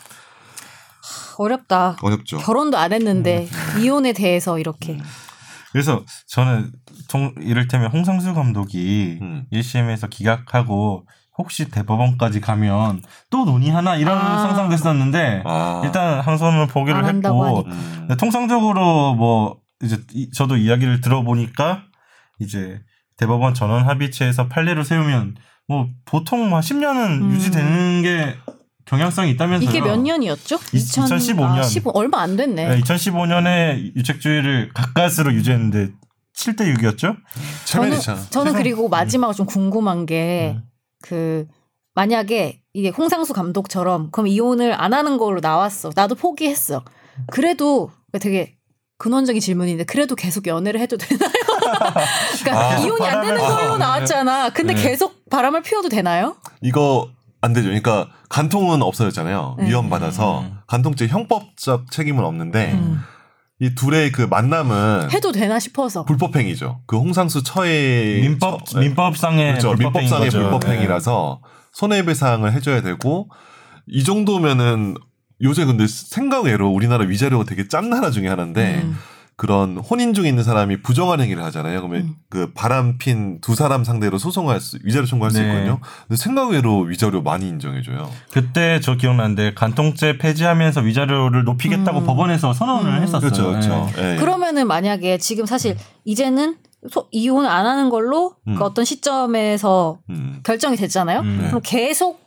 어렵다. 1.39 1.97
어렵죠. 2.03 2.39
결혼도 2.39 2.77
안 2.77 2.93
했는데 2.93 3.49
이혼에 3.81 4.13
대해서 4.13 4.59
이렇게 4.59 4.95
음. 4.95 5.03
그래서 5.71 6.05
저는 6.27 6.73
통, 7.09 7.35
이를테면 7.41 7.91
홍상수 7.91 8.35
감독이 8.35 9.19
음. 9.21 9.47
1심에서 9.53 10.11
기각하고 10.11 11.07
혹시 11.39 11.71
대법원까지 11.71 12.41
가면 12.41 13.03
또 13.31 13.45
논의하나 13.45 13.97
이런 13.97 14.19
아. 14.19 14.41
상상도 14.41 14.73
했었는데 14.75 15.43
아, 15.47 15.83
일단 15.85 16.21
항소는 16.21 16.67
포기를 16.67 17.05
한다고 17.05 17.47
했고. 17.47 17.65
음. 17.71 18.09
통상적으로 18.19 19.15
뭐 19.15 19.59
이제 19.83 20.01
이- 20.13 20.31
저도 20.33 20.57
이야기를 20.57 21.01
들어보니까 21.01 21.85
이제 22.41 22.81
대법원 23.17 23.55
전원 23.55 23.87
합의체에서 23.87 24.49
판례를 24.49 24.85
세우면 24.85 25.37
뭐 25.69 25.89
보통 26.05 26.51
뭐 26.51 26.59
10년은 26.61 27.23
음. 27.23 27.31
유지되는 27.33 28.03
게 28.03 28.35
경향성이 28.87 29.31
있다면서요. 29.33 29.69
이게 29.69 29.81
몇 29.81 29.97
년이었죠? 30.01 30.59
2015 30.73 31.43
년. 31.47 31.59
아, 31.59 31.63
15, 31.63 31.91
얼마 31.95 32.21
안 32.23 32.37
됐네. 32.37 32.69
네, 32.69 32.81
2015년에 32.81 33.95
유책주의를 33.97 34.71
가까스로 34.73 35.33
유지했는데 35.35 35.91
7대 36.35 36.75
6이었죠? 36.75 37.17
저는 37.67 37.91
체면이잖아. 37.91 38.21
저는 38.31 38.53
그리고 38.55 38.89
마지막으로 38.89 39.35
좀 39.35 39.45
궁금한 39.47 40.07
게 40.07 40.55
음. 40.57 40.63
그 41.03 41.47
만약에 41.95 42.61
이게 42.73 42.89
홍상수 42.91 43.33
감독처럼 43.33 44.11
그럼 44.13 44.29
이혼을 44.29 44.73
안 44.81 44.95
하는 44.95 45.19
걸로 45.19 45.41
나왔어. 45.41 45.91
나도 45.95 46.15
포기했어. 46.15 46.85
그래도 47.33 47.91
되게 48.21 48.57
근원적인 48.99 49.41
질문인데 49.41 49.85
그래도 49.85 50.15
계속 50.15 50.47
연애를 50.47 50.81
해도 50.81 50.97
되나요? 50.97 51.31
그러니까 52.43 52.75
아, 52.75 52.79
이혼이 52.79 53.07
안 53.07 53.23
되는 53.23 53.39
걸로 53.39 53.75
아, 53.75 53.79
나왔잖아. 53.79 54.51
근데 54.51 54.75
네. 54.75 54.83
계속 54.83 55.29
바람을 55.31 55.63
피워도 55.63 55.89
되나요? 55.89 56.37
이거 56.61 57.09
안 57.41 57.53
되죠. 57.53 57.67
그러니까 57.67 58.09
간통은 58.29 58.83
없어졌잖아요. 58.83 59.57
네. 59.59 59.69
위헌 59.69 59.89
받아서 59.89 60.41
음. 60.41 60.59
간통죄 60.67 61.07
형법적 61.07 61.91
책임은 61.91 62.25
없는데 62.25 62.73
음. 62.73 63.01
이 63.61 63.75
둘의 63.75 64.13
그 64.13 64.23
만남은 64.23 65.11
해도 65.13 65.33
되나 65.33 65.59
싶어서. 65.59 66.05
불법행위죠. 66.05 66.81
그 66.87 66.97
홍상수 66.97 67.43
처의 67.43 68.21
민법 68.21 68.67
처- 68.67 68.79
민법상의 68.79 69.49
그렇죠. 69.59 69.75
민법상의. 69.75 70.31
불법행위라서 70.31 71.41
손해배상을 71.73 72.51
해줘야 72.53 72.83
되고 72.83 73.29
이 73.89 74.05
정도면은 74.05 74.95
요새 75.43 75.65
근데 75.65 75.87
생각외로 75.89 76.69
우리나라 76.69 77.05
위자료가 77.05 77.45
되게 77.45 77.67
짠 77.69 77.91
나라 77.91 78.11
중에 78.11 78.29
하나인데 78.29 78.83
음. 78.85 78.97
그런 79.39 79.79
혼인 79.79 80.15
중에 80.15 80.29
있는 80.29 80.43
사람이 80.43 80.83
부정한 80.83 81.21
행위를 81.21 81.45
하잖아요. 81.45 81.81
그러면 81.81 82.01
음. 82.01 82.15
그 82.29 82.51
바람 82.55 82.99
핀 82.99 83.41
두 83.41 83.55
사람 83.55 83.85
상대로 83.85 84.19
소송할 84.19 84.61
수 84.61 84.81
위자료 84.83 85.07
청구할 85.07 85.31
수 85.31 85.41
네. 85.41 85.47
있거든요. 85.47 85.79
근데 86.09 86.21
생각외로 86.21 86.81
위자료 86.81 87.23
많이 87.23 87.49
인정해줘요. 87.49 88.11
그때 88.33 88.81
저 88.81 88.97
기억나는데 88.97 89.55
간통죄 89.55 90.19
폐지하면서 90.19 90.81
위자료를 90.81 91.45
높이겠다고 91.45 92.01
음. 92.01 92.05
법원에서 92.07 92.53
선언을 92.53 92.99
음. 92.99 93.03
했었어요. 93.03 93.21
그렇죠, 93.21 93.51
그렇죠. 93.51 93.89
네. 93.95 94.15
예. 94.15 94.17
그러면은 94.17 94.67
만약에 94.67 95.19
지금 95.19 95.47
사실 95.47 95.77
이제는 96.05 96.57
소, 96.91 97.07
이혼 97.13 97.47
안 97.47 97.65
하는 97.65 97.91
걸로 97.91 98.35
음. 98.49 98.57
그 98.57 98.65
어떤 98.65 98.85
시점에서 98.85 99.99
음. 100.11 100.41
결정이 100.43 100.77
됐잖아요. 100.77 101.21
음. 101.21 101.45
그럼 101.47 101.61
계속 101.65 102.18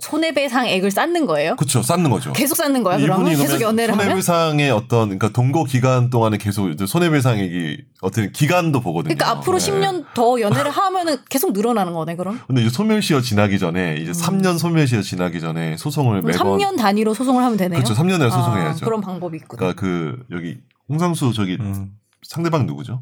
손해배상액을 0.00 0.92
쌓는 0.92 1.26
거예요? 1.26 1.56
그렇죠. 1.56 1.82
쌓는 1.82 2.10
거죠. 2.10 2.32
계속 2.32 2.54
쌓는 2.54 2.84
거야 2.84 2.98
그러면 2.98 3.36
계속 3.36 3.60
연애를 3.60 3.94
하면 3.94 4.04
손해배상의 4.04 4.70
어떤 4.70 5.08
그러니까 5.08 5.30
동거 5.30 5.64
기간 5.64 6.08
동안에 6.08 6.38
계속 6.38 6.72
손해배상액이 6.86 7.84
어떤 8.00 8.30
기간도 8.30 8.80
보거든요. 8.80 9.14
그러니까 9.16 9.38
앞으로 9.38 9.58
네. 9.58 9.70
10년 9.72 10.04
더 10.14 10.40
연애를 10.40 10.70
하면은 10.70 11.16
계속 11.28 11.52
늘어나는 11.52 11.94
거네 11.94 12.14
그럼 12.14 12.40
근데 12.46 12.60
이제 12.62 12.70
소멸시효 12.70 13.22
지나기 13.22 13.58
전에 13.58 13.96
이제 13.96 14.12
3년 14.12 14.58
소멸시효 14.58 15.02
지나기 15.02 15.40
전에 15.40 15.76
소송을 15.76 16.22
매번 16.22 16.58
3년 16.58 16.76
단위로 16.76 17.12
소송을 17.14 17.42
하면 17.42 17.56
되네요. 17.58 17.82
그렇죠. 17.82 18.00
3년 18.00 18.18
내에 18.18 18.28
아, 18.28 18.30
소송해야죠. 18.30 18.84
그런 18.84 19.00
방법이 19.00 19.36
있구나. 19.38 19.58
그러니까 19.58 19.80
그 19.80 20.24
여기 20.30 20.58
홍상수 20.88 21.32
저기 21.32 21.56
음. 21.58 21.90
상대방 22.22 22.66
누구죠? 22.66 23.00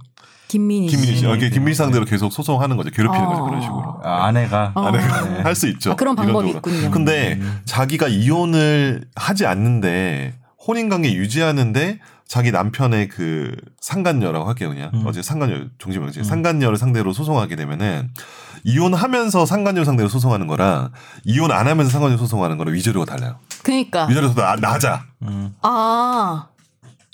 김민희 0.48 0.88
씨. 0.88 0.96
김민희 0.96 1.18
씨. 1.18 1.26
어, 1.26 1.34
이게 1.34 1.46
네. 1.46 1.50
김민희 1.50 1.74
상대로 1.74 2.04
계속 2.04 2.32
소송하는 2.32 2.76
거죠. 2.76 2.90
괴롭히는 2.90 3.26
아. 3.26 3.28
거죠. 3.28 3.44
그런 3.44 3.60
식으로. 3.60 4.00
아, 4.02 4.26
아내가 4.26 4.72
어. 4.74 4.90
네. 4.90 4.98
할수 5.42 5.68
있죠. 5.68 5.92
아, 5.92 5.96
그런 5.96 6.14
방법이. 6.16 6.50
있군요. 6.50 6.90
근데 6.90 7.38
음. 7.40 7.60
자기가 7.64 8.08
이혼을 8.08 9.04
하지 9.14 9.46
않는데 9.46 10.34
혼인 10.66 10.88
관계 10.88 11.12
유지하는데 11.12 12.00
자기 12.28 12.50
남편의 12.50 13.08
그 13.08 13.54
상간녀라고 13.80 14.48
할게요 14.48 14.68
그냥 14.70 14.90
음. 14.94 15.04
어제 15.06 15.22
상간녀 15.22 15.66
종지명지 15.78 16.20
음. 16.20 16.24
상간녀를 16.24 16.76
상대로 16.76 17.12
소송하게 17.12 17.54
되면은 17.54 18.10
이혼하면서 18.64 19.46
상간녀 19.46 19.84
상대로 19.84 20.08
소송하는 20.08 20.48
거랑 20.48 20.90
이혼 21.24 21.52
안 21.52 21.68
하면서 21.68 21.90
상간녀 21.90 22.16
소송하는 22.16 22.58
거랑 22.58 22.74
위자료가 22.74 23.06
달라요. 23.06 23.36
그러니까 23.62 24.06
위자료가 24.06 24.56
나, 24.56 24.72
낮아. 24.72 25.04
음. 25.22 25.54
아, 25.62 26.48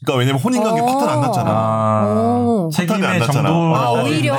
그러니까 0.04 0.18
왜냐면 0.18 0.40
혼인 0.42 0.62
관계 0.62 0.80
어. 0.80 0.86
파탄 0.86 1.08
안 1.08 1.20
났잖아. 1.20 1.50
아, 1.50 2.44
오. 2.44 2.70
파탄이 2.74 3.06
안 3.06 3.18
났잖아. 3.20 3.48
정도 3.48 3.76
아, 3.76 3.90
오히려. 3.92 4.34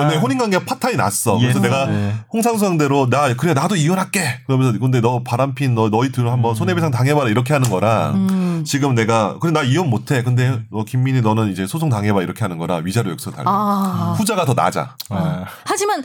근데 0.00 0.16
혼인 0.16 0.38
관계가 0.38 0.64
파탄이 0.64 0.96
났어. 0.96 1.38
그래서 1.38 1.58
예. 1.60 1.62
내가 1.62 1.86
네. 1.86 2.14
홍상수 2.32 2.64
상대로 2.64 3.08
나 3.08 3.32
그래 3.34 3.54
나도 3.54 3.76
이혼할게. 3.76 4.40
그러면서 4.46 4.78
근데 4.78 5.00
너 5.00 5.22
바람핀 5.22 5.74
너 5.74 5.88
너희 5.88 6.10
둘 6.10 6.28
한번 6.28 6.52
음. 6.52 6.54
손해배상 6.54 6.90
당해봐라 6.90 7.28
이렇게 7.30 7.52
하는 7.52 7.70
거랑 7.70 8.14
음. 8.14 8.64
지금 8.66 8.94
내가 8.94 9.38
그래 9.38 9.52
나 9.52 9.62
이혼 9.62 9.88
못해. 9.88 10.22
근데 10.22 10.58
너 10.70 10.84
김민희 10.84 11.20
너는 11.20 11.52
이제 11.52 11.66
소송 11.66 11.88
당해봐 11.88 12.22
이렇게 12.22 12.40
하는 12.40 12.58
거라 12.58 12.76
위자료 12.76 13.10
역서 13.12 13.30
달라. 13.30 13.44
아. 13.46 14.14
후자가 14.18 14.44
더 14.44 14.54
낮아. 14.54 14.96
아. 15.10 15.44
하지만 15.64 16.02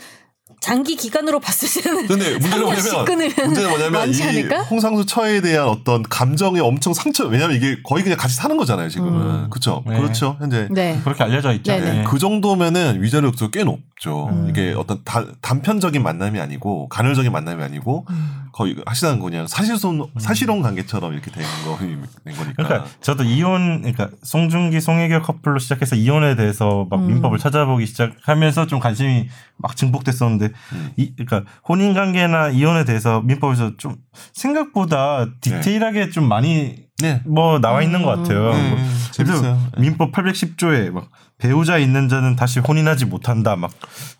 장기 0.60 0.96
기간으로 0.96 1.40
봤을 1.40 1.82
때는 1.82 2.08
근데 2.08 2.38
문제는 2.38 2.66
3년씩 2.68 2.94
뭐냐면 3.06 3.32
문제는 3.46 3.70
뭐냐면 3.70 4.14
이 4.14 4.22
않을까? 4.24 4.62
홍상수 4.64 5.06
처에 5.06 5.40
대한 5.42 5.68
어떤 5.68 6.04
감정이 6.04 6.60
엄청 6.60 6.94
상처. 6.94 7.26
왜냐면 7.28 7.56
이게 7.56 7.78
거의 7.84 8.04
그냥 8.04 8.18
같이 8.18 8.36
사는 8.36 8.56
거잖아요 8.58 8.90
지금은. 8.90 9.22
음. 9.22 9.48
그렇죠. 9.50 9.84
네. 9.88 9.98
그렇죠. 9.98 10.36
현재 10.40 10.68
네. 10.72 11.00
그렇게 11.04 11.24
알려져 11.24 11.54
있죠. 11.54 11.72
네네. 11.72 11.92
네. 12.00 12.04
그 12.04 12.20
정도면은 12.20 13.02
위자료 13.02 13.28
역수가 13.30 13.52
꽤 13.52 13.64
높죠. 13.64 14.28
음. 14.32 14.48
이게 14.50 14.74
어떤 14.78 15.02
다- 15.06 15.26
단편적인 15.42 16.04
만남이 16.04 16.40
아니고 16.40 16.90
간헐적인 16.90 17.32
만남이 17.32 17.64
아니고 17.64 18.06
음. 18.10 18.36
거의 18.52 18.76
하시는 18.86 19.20
그냥 19.20 19.48
사실혼 19.48 20.08
사실혼 20.20 20.62
관계처럼 20.62 21.14
이렇게 21.14 21.32
된 21.32 21.44
거 21.64 21.78
된 21.78 22.36
거니까. 22.36 22.54
그러니까 22.64 22.86
저도 23.02 23.24
이혼, 23.24 23.80
그러니까 23.82 24.10
송중기, 24.24 24.82
송혜교 24.82 25.22
커플로 25.22 25.60
시작해서 25.60 25.96
이혼에 25.96 26.36
대해서 26.36 26.86
막 26.90 27.00
음. 27.00 27.08
민법을 27.08 27.38
찾아보기 27.40 27.86
시작하면서 27.86 28.68
좀 28.68 28.80
관심이 28.80 29.30
막 29.58 29.76
증폭됐었는데, 29.76 30.49
음. 30.74 30.92
이, 30.98 31.14
그러니까 31.16 31.50
혼인 31.68 31.94
관계나 31.94 32.50
이혼에 32.50 32.86
대해서 32.86 33.22
민법에서 33.22 33.78
좀 33.78 33.96
생각보다 34.34 35.28
디테일하게 35.42 36.10
좀 36.10 36.28
많이 36.28 36.90
네. 37.02 37.22
뭐 37.26 37.60
나와 37.60 37.82
있는 37.82 38.04
것 38.04 38.10
같아요. 38.18 38.52
음, 38.52 38.70
뭐 38.72 38.80
재밌어요. 39.12 39.70
네. 39.76 39.82
민법 39.82 40.12
810조에 40.12 40.92
막 40.92 41.10
배우자 41.38 41.78
있는 41.78 42.10
자는 42.10 42.36
다시 42.36 42.60
혼인하지 42.60 43.06
못한다. 43.06 43.56
막 43.56 43.72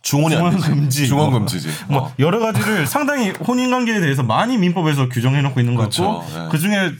중혼이. 0.02 0.36
중혼 0.36 0.58
금지. 0.58 1.08
중혼 1.08 1.30
뭐. 1.32 1.40
금지지. 1.40 1.68
뭐 1.90 2.04
어. 2.04 2.14
여러 2.20 2.40
가지를 2.40 2.88
상당히 2.88 3.32
혼인 3.46 3.72
관계에 3.72 4.00
대해서 4.00 4.24
많이 4.24 4.58
민법에서 4.58 5.10
규정해 5.10 5.42
놓고 5.42 5.60
있는 5.60 5.76
것 5.76 5.82
그렇죠. 5.82 6.20
같고 6.20 6.40
네. 6.40 6.48
그 6.50 6.58
중에 6.58 6.92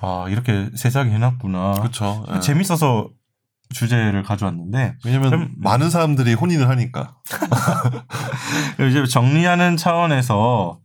아 0.00 0.26
이렇게 0.30 0.70
세세하게 0.74 1.10
해놨구나. 1.10 1.74
그렇죠. 1.74 2.24
예. 2.34 2.40
재밌어서 2.40 3.10
주제를 3.70 4.22
가져왔는데 4.22 4.96
왜냐면 5.04 5.30
그럼- 5.30 5.50
많은 5.58 5.90
사람들이 5.90 6.34
혼인을 6.34 6.68
하니까. 6.68 7.16
이제 8.88 9.04
정리하는 9.06 9.76
차원에서 9.76 10.78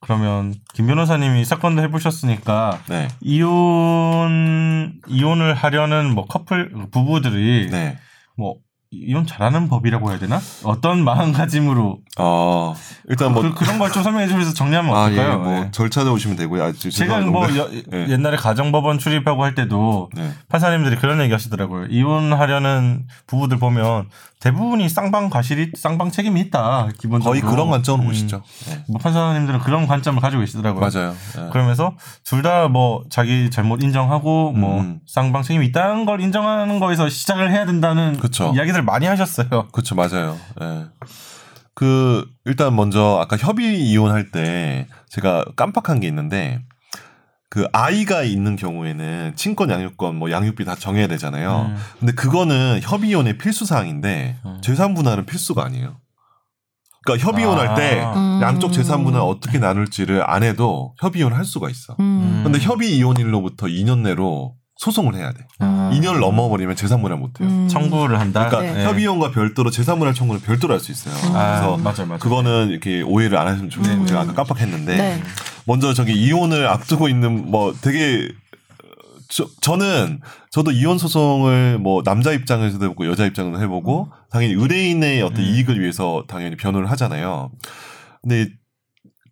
그러면 0.00 0.54
김 0.74 0.86
변호사님이 0.86 1.44
사건도 1.44 1.82
해보셨으니까 1.82 2.78
네. 2.88 3.08
이혼 3.20 5.00
이혼을 5.08 5.54
하려는 5.54 6.14
뭐 6.14 6.26
커플 6.26 6.70
부부들이 6.90 7.68
네. 7.70 7.98
뭐 8.36 8.56
이혼 8.92 9.26
잘하는 9.26 9.68
법이라고 9.68 10.10
해야 10.10 10.18
되나? 10.18 10.40
어떤 10.64 11.02
마음가짐으로 11.04 11.98
어, 12.18 12.74
일단 13.08 13.32
뭐 13.32 13.42
그, 13.54 13.64
런 13.64 13.78
걸 13.78 13.90
좀 13.92 14.02
설명해 14.02 14.28
주셔서 14.28 14.54
정리하면 14.54 14.94
아, 14.94 15.04
어떨까요? 15.06 15.32
예, 15.32 15.36
뭐 15.36 15.50
네. 15.64 15.70
절차대 15.72 16.08
오시면 16.08 16.36
되고요. 16.36 16.62
아, 16.64 16.72
저- 16.72 16.88
제가. 16.90 17.20
뭐 17.20 17.44
여- 17.56 17.68
네. 17.88 18.06
옛날에 18.08 18.36
가정법원 18.36 18.98
출입하고 18.98 19.42
할 19.42 19.54
때도 19.54 20.10
네. 20.14 20.30
판사님들이 20.48 20.96
그런 20.96 21.20
얘기 21.20 21.32
하시더라고요. 21.32 21.86
이혼하려는 21.90 23.06
부부들 23.26 23.58
보면 23.58 24.08
대부분이 24.46 24.88
쌍방 24.88 25.28
과실이 25.28 25.72
쌍방 25.76 26.10
책임이 26.10 26.40
있다. 26.42 26.88
기본적으로 26.98 27.30
거의 27.32 27.40
그런 27.40 27.68
관점으로 27.68 28.04
음, 28.04 28.08
보시죠. 28.08 28.42
네. 28.68 28.84
뭐 28.88 28.98
판사님들은 29.00 29.60
그런 29.60 29.86
관점을 29.86 30.20
가지고 30.20 30.40
계시더라고요. 30.40 30.80
맞아요. 30.88 31.14
예. 31.38 31.50
그러면서 31.50 31.94
둘 32.24 32.42
다 32.42 32.68
뭐 32.68 33.02
자기 33.10 33.50
잘못 33.50 33.82
인정하고 33.82 34.52
뭐 34.52 34.80
음. 34.80 35.00
쌍방 35.06 35.42
책임이 35.42 35.66
있다는 35.66 36.04
걸 36.04 36.20
인정하는 36.20 36.78
거에서 36.78 37.08
시작을 37.08 37.50
해야 37.50 37.66
된다는 37.66 38.18
그쵸. 38.18 38.52
이야기들 38.54 38.82
많이 38.82 39.06
하셨어요. 39.06 39.68
그렇죠, 39.72 39.94
맞아요. 39.94 40.36
예. 40.62 40.84
그 41.74 42.24
일단 42.44 42.74
먼저 42.74 43.18
아까 43.20 43.36
협의 43.36 43.82
이혼할 43.82 44.30
때 44.30 44.86
제가 45.10 45.44
깜빡한 45.56 46.00
게 46.00 46.06
있는데 46.08 46.60
그 47.48 47.66
아이가 47.72 48.22
있는 48.22 48.56
경우에는 48.56 49.34
친권 49.36 49.70
양육권 49.70 50.16
뭐 50.16 50.30
양육비 50.30 50.64
다 50.64 50.74
정해야 50.74 51.06
되잖아요. 51.06 51.66
음. 51.70 51.76
근데 52.00 52.12
그거는 52.12 52.80
협의 52.82 53.10
이혼의 53.10 53.38
필수 53.38 53.64
사항인데 53.64 54.36
음. 54.44 54.60
재산 54.62 54.94
분할은 54.94 55.26
필수가 55.26 55.64
아니에요. 55.64 55.96
그러니까 57.04 57.26
협의 57.26 57.44
이혼할 57.44 57.76
때 57.76 58.00
아. 58.00 58.14
음. 58.14 58.42
양쪽 58.42 58.72
재산 58.72 59.04
분할 59.04 59.22
어떻게 59.22 59.58
나눌지를 59.58 60.28
안 60.28 60.42
해도 60.42 60.94
협의 61.00 61.20
이혼을 61.20 61.36
할 61.36 61.44
수가 61.44 61.70
있어. 61.70 61.94
음. 62.00 62.40
근데 62.42 62.58
협의 62.58 62.96
이혼일로부터 62.96 63.66
2년 63.66 64.00
내로 64.00 64.55
소송을 64.76 65.14
해야 65.14 65.32
돼. 65.32 65.46
아. 65.58 65.90
2년을 65.94 66.20
넘어버리면 66.20 66.76
재산 66.76 67.00
분할 67.00 67.18
못 67.18 67.40
해요. 67.40 67.48
음. 67.48 67.66
청구를 67.68 68.20
한다. 68.20 68.48
그러니까 68.48 68.74
네. 68.74 68.84
협의원과 68.84 69.30
별도로 69.30 69.70
재산분할 69.70 70.12
청구는 70.14 70.42
별도로 70.42 70.74
할 70.74 70.80
수 70.80 70.92
있어요. 70.92 71.14
아, 71.34 71.60
그래서 71.60 71.76
맞아요, 71.78 72.06
맞아요. 72.06 72.18
그거는 72.18 72.68
이렇게 72.68 73.00
오해를 73.02 73.38
안 73.38 73.48
하시면 73.48 73.70
좋겠고 73.70 74.02
음. 74.02 74.06
제가 74.06 74.20
아까 74.20 74.34
깜빡했는데 74.34 74.96
네. 74.96 75.22
먼저 75.64 75.94
저기 75.94 76.12
이혼을 76.12 76.66
앞두고 76.68 77.08
있는 77.08 77.50
뭐 77.50 77.74
되게 77.80 78.28
저, 79.28 79.46
저는 79.60 80.20
저도 80.50 80.70
이혼 80.70 80.98
소송을 80.98 81.78
뭐 81.78 82.02
남자 82.02 82.32
입장에서도 82.32 82.84
해보고 82.84 83.06
여자 83.08 83.24
입장에서도 83.26 83.60
해보고 83.64 84.10
당연히 84.30 84.54
의뢰인의 84.54 85.22
어떤 85.22 85.40
음. 85.40 85.44
이익을 85.44 85.80
위해서 85.80 86.24
당연히 86.28 86.56
변호를 86.56 86.90
하잖아요. 86.92 87.50
근데 88.22 88.48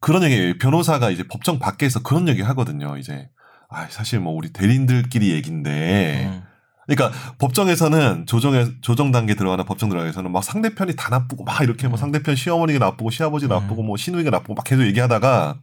그런 0.00 0.22
얘기 0.24 0.58
변호사가 0.58 1.10
이제 1.10 1.22
법정 1.30 1.58
밖에서 1.58 2.02
그런 2.02 2.28
얘기 2.28 2.42
하거든요. 2.42 2.96
이제 2.98 3.28
아 3.74 3.86
사실 3.90 4.20
뭐 4.20 4.32
우리 4.32 4.52
대리인들끼리 4.52 5.32
얘긴데 5.32 6.26
음. 6.26 6.42
그러니까 6.86 7.18
법정에서는 7.38 8.26
조정에 8.26 8.66
조정 8.82 9.10
단계 9.10 9.34
들어가는 9.34 9.64
법정 9.64 9.88
들어가서는 9.88 10.30
막 10.30 10.44
상대편이 10.44 10.96
다 10.96 11.08
나쁘고 11.10 11.44
막 11.44 11.62
이렇게 11.62 11.88
뭐 11.88 11.96
음. 11.96 11.98
상대편 11.98 12.36
시어머니가 12.36 12.78
나쁘고 12.78 13.10
시아버지 13.10 13.48
가 13.48 13.58
음. 13.58 13.62
나쁘고 13.62 13.82
뭐 13.82 13.96
시누이가 13.96 14.30
나쁘고 14.30 14.54
막 14.54 14.64
계속 14.64 14.84
얘기하다가 14.84 15.58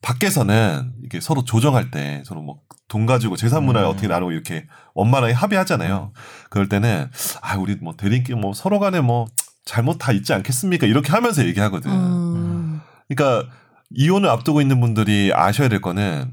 밖에서는 0.00 0.92
이게 1.04 1.20
서로 1.20 1.44
조정할 1.44 1.90
때 1.90 2.22
서로 2.24 2.42
뭐 2.42 2.60
돈 2.88 3.04
가지고 3.04 3.36
재산 3.36 3.64
문화를 3.64 3.86
음. 3.86 3.90
어떻게 3.90 4.08
나누고 4.08 4.32
이렇게 4.32 4.66
원만하게 4.94 5.34
합의하잖아요. 5.34 6.12
그럴 6.50 6.68
때는 6.68 7.10
아 7.42 7.56
우리 7.56 7.76
뭐 7.76 7.94
대리인끼리 7.96 8.36
뭐 8.36 8.54
서로 8.54 8.80
간에 8.80 9.00
뭐 9.00 9.26
잘못 9.64 9.98
다 9.98 10.12
있지 10.12 10.32
않겠습니까? 10.32 10.86
이렇게 10.86 11.12
하면서 11.12 11.44
얘기하거든. 11.44 11.90
음. 11.90 12.80
그러니까 13.06 13.50
이혼을 13.90 14.28
앞두고 14.30 14.62
있는 14.62 14.80
분들이 14.80 15.30
아셔야 15.34 15.68
될 15.68 15.80
거는 15.80 16.32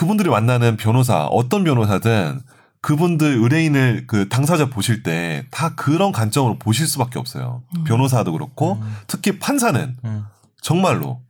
그분들이 0.00 0.30
만나는 0.30 0.78
변호사 0.78 1.26
어떤 1.26 1.62
변호사든 1.62 2.40
그분들 2.80 3.36
의뢰인을 3.36 4.06
그 4.06 4.30
당사자 4.30 4.70
보실 4.70 5.02
때 5.02 5.44
다 5.50 5.74
그런 5.74 6.10
관점으로 6.10 6.58
보실 6.58 6.86
수밖에 6.86 7.18
없어요. 7.18 7.62
음. 7.76 7.84
변호사도 7.84 8.32
그렇고 8.32 8.78
음. 8.80 8.96
특히 9.06 9.38
판사는 9.38 9.94
음. 10.02 10.24
정말로 10.62 11.20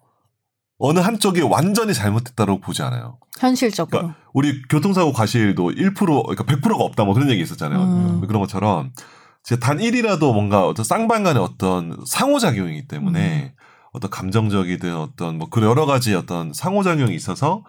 어느 0.79 1.01
한쪽이 1.01 1.41
완전히 1.41 1.95
잘못됐다고 1.95 2.61
보지 2.61 2.83
않아요. 2.83 3.19
현실적으로. 3.41 3.99
그러니까 3.99 4.21
우리 4.33 4.63
교통사고 4.69 5.13
과실도 5.13 5.73
1% 5.73 5.97
그러니까 5.97 6.45
100%가 6.45 6.85
없다 6.85 7.03
뭐 7.03 7.15
그런 7.15 7.29
얘기 7.29 7.43
있었잖아요. 7.43 7.83
음. 7.83 8.21
그런 8.21 8.41
것처럼 8.41 8.93
진짜 9.43 9.67
단 9.67 9.79
1이라도 9.79 10.33
뭔가 10.33 10.69
어떤 10.69 10.85
쌍방 10.85 11.25
간의 11.25 11.43
어떤 11.43 11.97
상호작용이기 12.07 12.87
때문에 12.87 13.53
어떤 13.93 14.11
감정적이든 14.13 14.95
어떤 14.97 15.39
뭐 15.39 15.49
그런 15.49 15.69
여러 15.71 15.87
가지 15.87 16.15
어떤 16.15 16.53
상호작용이 16.53 17.17
있어서 17.17 17.65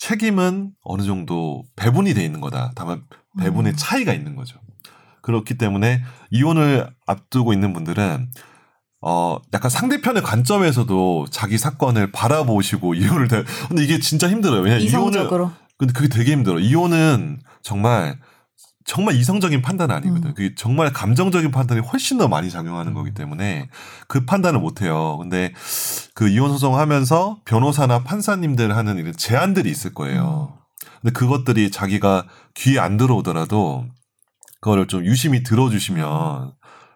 책임은 0.00 0.72
어느 0.82 1.02
정도 1.02 1.62
배분이 1.76 2.14
돼 2.14 2.24
있는 2.24 2.40
거다. 2.40 2.72
다만 2.74 3.02
배분의 3.38 3.74
음. 3.74 3.76
차이가 3.76 4.12
있는 4.14 4.34
거죠. 4.34 4.58
그렇기 5.22 5.58
때문에 5.58 6.02
이혼을 6.30 6.88
앞두고 7.06 7.52
있는 7.52 7.74
분들은 7.74 8.30
어 9.02 9.38
약간 9.52 9.70
상대편의 9.70 10.22
관점에서도 10.22 11.26
자기 11.30 11.58
사건을 11.58 12.12
바라보시고 12.12 12.94
이혼을 12.96 13.28
대 13.28 13.44
근데 13.68 13.84
이게 13.84 14.00
진짜 14.00 14.28
힘들어요. 14.28 14.62
왜냐면 14.62 14.84
이혼을. 14.86 15.28
근데 15.76 15.92
그게 15.92 16.08
되게 16.08 16.32
힘들어. 16.32 16.58
이혼은 16.58 17.40
정말 17.62 18.18
정말 18.90 19.14
이성적인 19.14 19.62
판단 19.62 19.92
아니거든. 19.92 20.30
음. 20.30 20.34
그게 20.34 20.52
정말 20.56 20.92
감정적인 20.92 21.52
판단이 21.52 21.80
훨씬 21.80 22.18
더 22.18 22.26
많이 22.26 22.50
작용하는 22.50 22.92
거기 22.92 23.14
때문에 23.14 23.68
그 24.08 24.24
판단을 24.24 24.58
못 24.58 24.82
해요. 24.82 25.16
근데 25.20 25.52
그 26.12 26.28
이혼 26.28 26.50
소송 26.50 26.76
하면서 26.76 27.38
변호사나 27.44 28.02
판사님들 28.02 28.76
하는 28.76 28.98
이런 28.98 29.16
제안들이 29.16 29.70
있을 29.70 29.94
거예요. 29.94 30.58
근데 31.00 31.12
그것들이 31.12 31.70
자기가 31.70 32.24
귀에 32.56 32.80
안 32.80 32.96
들어오더라도 32.96 33.86
그거를 34.60 34.88
좀 34.88 35.04
유심히 35.04 35.44
들어주시면 35.44 36.50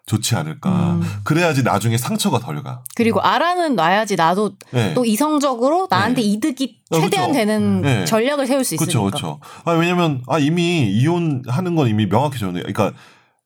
좋지 0.07 0.37
않을까. 0.37 0.71
음. 0.71 1.03
그래야지 1.25 1.63
나중에 1.63 1.97
상처가 1.97 2.39
덜 2.39 2.63
가. 2.63 2.83
그리고 2.95 3.21
알아는 3.21 3.75
놔야지 3.75 4.17
나도 4.17 4.53
네. 4.71 4.93
또 4.93 5.05
이성적으로 5.05 5.87
나한테 5.89 6.21
네. 6.21 6.29
이득이 6.29 6.81
어, 6.91 7.01
최대한 7.01 7.29
그쵸. 7.29 7.39
되는 7.39 7.81
네. 7.81 8.05
전략을 8.05 8.47
세울 8.47 8.65
수 8.65 8.75
있으니까. 8.75 8.91
그렇죠, 8.91 9.03
그렇죠. 9.05 9.41
아 9.65 9.73
왜냐면 9.73 10.23
아 10.27 10.39
이미 10.39 10.91
이혼하는 10.91 11.75
건 11.75 11.89
이미 11.89 12.07
정해. 12.39 12.61
그러니까, 12.61 12.93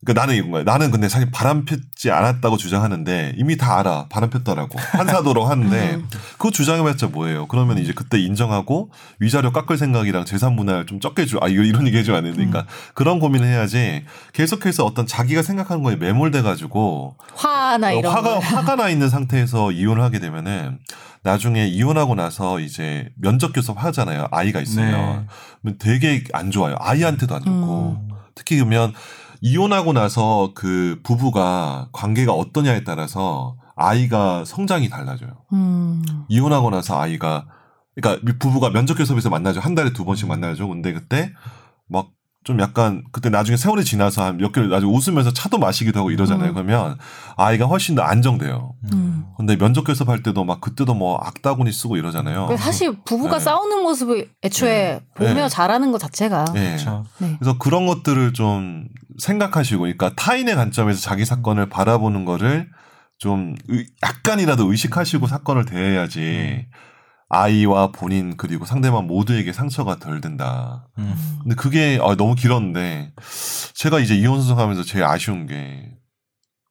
그러니까 0.04 0.20
나는 0.22 0.36
이건 0.36 0.50
거야. 0.52 0.62
나는 0.62 0.92
근데 0.92 1.08
사실 1.08 1.28
바람 1.32 1.64
폈지 1.64 2.12
않았다고 2.12 2.56
주장하는데 2.56 3.34
이미 3.36 3.56
다 3.56 3.80
알아. 3.80 4.06
바람 4.08 4.30
폈더라고. 4.30 4.78
판사도록 4.92 5.50
하는데 5.50 5.94
음. 5.96 6.08
그거 6.32 6.52
주장해봤자 6.52 7.08
뭐예요? 7.08 7.48
그러면 7.48 7.78
이제 7.78 7.92
그때 7.92 8.16
인정하고 8.18 8.92
위자료 9.18 9.50
깎을 9.50 9.76
생각이랑 9.76 10.24
재산 10.24 10.54
분할 10.54 10.86
좀 10.86 11.00
적게 11.00 11.26
줘. 11.26 11.38
아 11.42 11.48
이거 11.48 11.62
이런 11.62 11.84
얘기 11.88 11.96
해주면 11.96 12.24
안 12.24 12.32
되니까 12.32 12.60
음. 12.60 12.64
그런 12.94 13.18
고민을 13.18 13.48
해야지. 13.48 14.04
계속해서 14.34 14.84
어떤 14.84 15.04
자기가 15.06 15.42
생각하는 15.42 15.82
거에 15.82 15.96
매몰돼 15.96 16.42
가지고 16.42 17.16
화나 17.34 17.90
이런 17.90 18.12
화가 18.14 18.34
거. 18.34 18.38
화가 18.38 18.76
나 18.76 18.88
있는 18.90 19.08
상태에서 19.08 19.72
이혼을 19.72 20.02
하게 20.04 20.20
되면은 20.20 20.78
나중에 21.24 21.66
이혼하고 21.66 22.14
나서 22.14 22.60
이제 22.60 23.08
면접 23.16 23.52
교섭 23.52 23.82
하잖아요. 23.82 24.28
아이가 24.30 24.60
있으면 24.60 25.26
네. 25.62 25.74
되게 25.80 26.22
안 26.32 26.52
좋아요. 26.52 26.76
아이한테도 26.78 27.34
안 27.34 27.42
좋고 27.44 27.98
음. 28.00 28.14
특히 28.36 28.54
그러면 28.56 28.92
이혼하고 29.40 29.92
나서 29.92 30.52
그 30.54 31.00
부부가 31.02 31.88
관계가 31.92 32.32
어떠냐에 32.32 32.84
따라서 32.84 33.56
아이가 33.76 34.44
성장이 34.44 34.88
달라져요. 34.88 35.30
음. 35.52 36.02
이혼하고 36.28 36.70
나서 36.70 37.00
아이가 37.00 37.46
그러니까 37.94 38.36
부부가 38.38 38.70
면접 38.70 38.94
교섭에서 38.94 39.30
만나죠. 39.30 39.60
한 39.60 39.74
달에 39.74 39.92
두 39.92 40.04
번씩 40.04 40.28
만나죠. 40.28 40.68
근데 40.68 40.92
그때 40.92 41.32
막 41.88 42.18
좀 42.48 42.60
약간 42.60 43.04
그때 43.12 43.28
나중에 43.28 43.58
세월이 43.58 43.84
지나서 43.84 44.24
한 44.24 44.38
몇 44.38 44.52
개월 44.52 44.70
나중에 44.70 44.90
웃으면서 44.90 45.32
차도 45.32 45.58
마시기도 45.58 45.98
하고 45.98 46.10
이러잖아요. 46.10 46.50
음. 46.50 46.54
그러면 46.54 46.96
아이가 47.36 47.66
훨씬 47.66 47.94
더 47.94 48.00
안정돼요. 48.02 48.74
음. 48.94 49.26
근데 49.36 49.56
면접 49.56 49.84
교섭할 49.84 50.22
때도 50.22 50.44
막 50.44 50.60
그때도 50.62 50.94
뭐 50.94 51.18
악다구니 51.20 51.72
쓰고 51.72 51.98
이러잖아요. 51.98 52.56
사실 52.56 52.96
부부가 53.04 53.38
네. 53.38 53.44
싸우는 53.44 53.82
모습을 53.82 54.30
애초에 54.42 55.00
네. 55.18 55.26
보며 55.26 55.42
네. 55.42 55.48
잘하는 55.50 55.92
것 55.92 55.98
자체가 55.98 56.46
네. 56.54 56.68
그렇죠. 56.68 57.04
네. 57.18 57.36
그래서 57.38 57.58
그런 57.58 57.86
것들을 57.86 58.32
좀 58.32 58.86
생각하시고, 59.18 59.80
그러니까 59.82 60.10
타인의 60.16 60.54
관점에서 60.54 61.00
자기 61.00 61.24
사건을 61.24 61.68
바라보는 61.68 62.24
거를 62.24 62.68
좀 63.18 63.54
의- 63.68 63.86
약간이라도 64.02 64.70
의식하시고 64.70 65.26
사건을 65.26 65.64
대해야지 65.64 66.66
아이와 67.30 67.88
본인 67.92 68.36
그리고 68.36 68.64
상대방 68.64 69.06
모두에게 69.06 69.52
상처가 69.52 69.96
덜 69.96 70.20
된다. 70.20 70.88
음. 70.98 71.14
근데 71.42 71.54
그게 71.56 71.98
아, 72.00 72.14
너무 72.16 72.34
길었는데 72.34 73.12
제가 73.74 73.98
이제 74.00 74.16
이혼 74.16 74.40
소송하면서 74.40 74.84
제일 74.84 75.04
아쉬운 75.04 75.46
게 75.46 75.90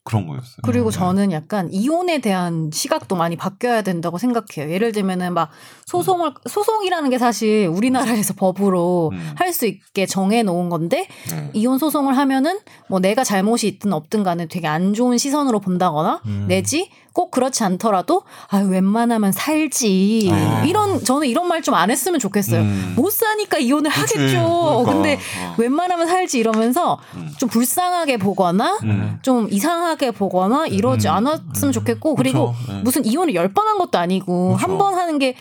그런 0.07 0.25
거였어요. 0.25 0.59
그리고 0.63 0.87
음. 0.87 0.91
저는 0.91 1.31
약간 1.33 1.67
이혼에 1.69 2.19
대한 2.19 2.69
시각도 2.71 3.17
많이 3.17 3.35
바뀌어야 3.35 3.81
된다고 3.81 4.17
생각해요. 4.17 4.73
예를 4.73 4.93
들면은 4.93 5.33
막 5.33 5.49
소송을 5.85 6.31
소송이라는 6.49 7.09
게 7.09 7.17
사실 7.17 7.67
우리나라에서 7.67 8.33
법으로 8.35 9.11
음. 9.11 9.31
할수 9.35 9.65
있게 9.65 10.05
정해 10.05 10.43
놓은 10.43 10.69
건데 10.69 11.09
네. 11.29 11.49
이혼 11.53 11.77
소송을 11.77 12.15
하면은 12.15 12.57
뭐 12.87 13.01
내가 13.01 13.25
잘못이 13.25 13.67
있든 13.67 13.91
없든 13.91 14.23
간에 14.23 14.45
되게 14.45 14.65
안 14.65 14.93
좋은 14.93 15.17
시선으로 15.17 15.59
본다거나 15.59 16.21
음. 16.25 16.45
내지 16.47 16.89
꼭 17.17 17.31
그렇지 17.31 17.63
않더라도 17.63 18.21
아 18.47 18.57
웬만하면 18.59 19.31
살지 19.31 20.29
아. 20.31 20.63
이런 20.67 21.03
저는 21.03 21.27
이런 21.27 21.47
말 21.47 21.57
좀 21.63 21.73
안 21.73 21.89
했으면 21.89 22.19
좋겠어요. 22.19 22.61
음. 22.61 22.93
못 22.95 23.11
사니까 23.11 23.57
이혼을 23.57 23.89
그치. 23.89 24.17
하겠죠. 24.19 24.83
그러니까. 24.85 24.93
근데 24.93 25.13
어. 25.15 25.55
웬만하면 25.57 26.05
살지 26.07 26.37
이러면서 26.37 26.99
음. 27.15 27.33
좀 27.39 27.49
불쌍하게 27.49 28.17
보거나 28.17 28.77
음. 28.83 29.17
좀 29.23 29.47
이상하게 29.49 30.11
보거나 30.11 30.67
이러지 30.67 31.07
음. 31.07 31.13
않았으면 31.13 31.71
좋겠고 31.71 32.13
그리고 32.15 32.53
그쵸. 32.53 32.71
네. 32.73 32.81
무슨 32.83 33.03
이혼을 33.05 33.33
열 33.33 33.47
번 33.51 33.65
한 33.67 33.79
것도 33.79 33.97
아니고. 33.97 34.55
한 34.57 34.77
번 34.77 34.93
하는 34.93 35.17
게 35.17 35.35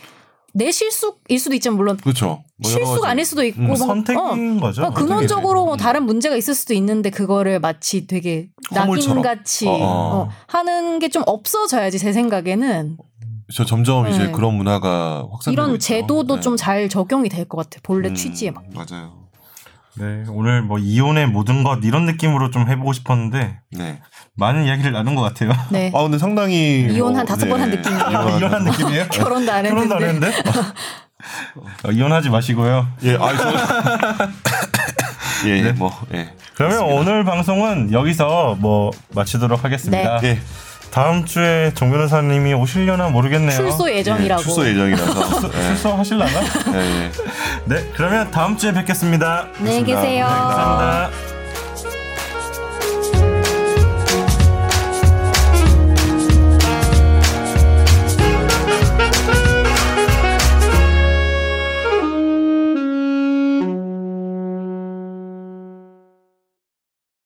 내 0.57 0.71
실수일 0.71 1.39
수도 1.39 1.53
있지만 1.55 1.77
물론 1.77 1.97
그렇죠. 1.97 2.43
뭐 2.57 2.71
실수가. 2.71 3.07
아닐 3.07 3.23
수도 3.25 3.43
있고 3.43 3.61
음, 3.61 3.65
뭐, 3.67 3.73
어, 3.73 3.77
선택인 3.77 4.59
거죠. 4.59 4.83
어, 4.85 4.89
근원적으로 4.91 5.65
뭐 5.65 5.75
음. 5.75 5.77
다른 5.77 6.03
문제가 6.05 6.35
있을 6.35 6.55
수도 6.55 6.73
있는데 6.73 7.09
그거를 7.11 7.59
마치 7.59 8.07
되게. 8.07 8.49
낙인같이 8.71 9.67
어, 9.67 9.71
어. 9.71 9.77
어, 10.23 10.29
하는 10.47 10.99
게 10.99 11.09
좀 11.09 11.23
없어져야지 11.25 11.99
제 11.99 12.11
생각에는 12.11 12.97
저 13.53 13.63
점점 13.63 14.07
이제 14.09 14.25
네. 14.25 14.31
그런 14.31 14.55
문화가 14.55 15.25
확산되고 15.31 15.51
이런 15.53 15.69
있죠. 15.75 15.79
제도도 15.79 16.35
네. 16.35 16.41
좀잘 16.41 16.89
적용이 16.89 17.29
될 17.29 17.45
것 17.47 17.57
같아 17.57 17.79
본래 17.83 18.09
음, 18.09 18.15
취지에 18.15 18.51
막. 18.51 18.63
맞아요. 18.73 19.13
네, 19.99 20.25
오늘 20.29 20.61
뭐 20.61 20.77
이혼의 20.79 21.27
모든 21.27 21.63
것 21.63 21.79
이런 21.83 22.05
느낌으로 22.05 22.51
좀 22.51 22.67
해보고 22.69 22.93
싶었는데 22.93 23.59
네. 23.71 23.99
많은 24.37 24.65
이야기를 24.65 24.91
나눈 24.91 25.15
것 25.15 25.21
같아요. 25.21 25.51
네. 25.69 25.91
아 25.93 26.03
근데 26.03 26.17
상당히 26.17 26.87
이혼 26.91 27.11
뭐, 27.11 27.19
한 27.19 27.25
다섯 27.25 27.47
번한 27.49 27.71
느낌이에요. 27.71 28.09
이혼 28.11 28.39
이혼한 28.39 28.63
느낌이에요? 28.63 29.07
결혼도 29.11 29.51
안 29.51 29.63
결혼도 29.63 29.95
안 29.95 30.03
했는데. 30.03 30.27
했는데? 30.27 30.51
어, 31.83 31.91
이혼하지 31.91 32.29
마시고요. 32.29 32.87
예, 33.03 33.15
아, 33.15 33.35
저... 33.35 33.51
예, 35.49 35.61
네. 35.61 35.71
뭐, 35.71 35.91
예. 36.13 36.29
그러면 36.55 36.83
오늘 36.83 37.23
방송은 37.23 37.91
여기서 37.91 38.57
뭐 38.59 38.91
마치도록 39.09 39.63
하겠습니다. 39.63 40.19
예, 40.23 40.39
다음 40.91 41.25
주에 41.25 41.71
정 41.73 41.91
변호사님이 41.91 42.53
오시려나 42.53 43.09
모르겠네요. 43.09 43.57
출소 43.57 43.91
예정이라고. 43.91 44.39
예, 44.39 44.43
출소 44.43 44.67
예정이라서. 44.67 45.49
예, 45.57 45.63
출소 45.63 45.93
하실라나? 45.93 46.41
예, 46.73 47.03
예. 47.03 47.11
네, 47.65 47.91
그러면 47.95 48.29
다음 48.31 48.55
주에 48.55 48.71
뵙겠습니다. 48.71 49.47
안녕히 49.59 49.83
계세요. 49.83 50.25
감사합니다. 50.27 51.36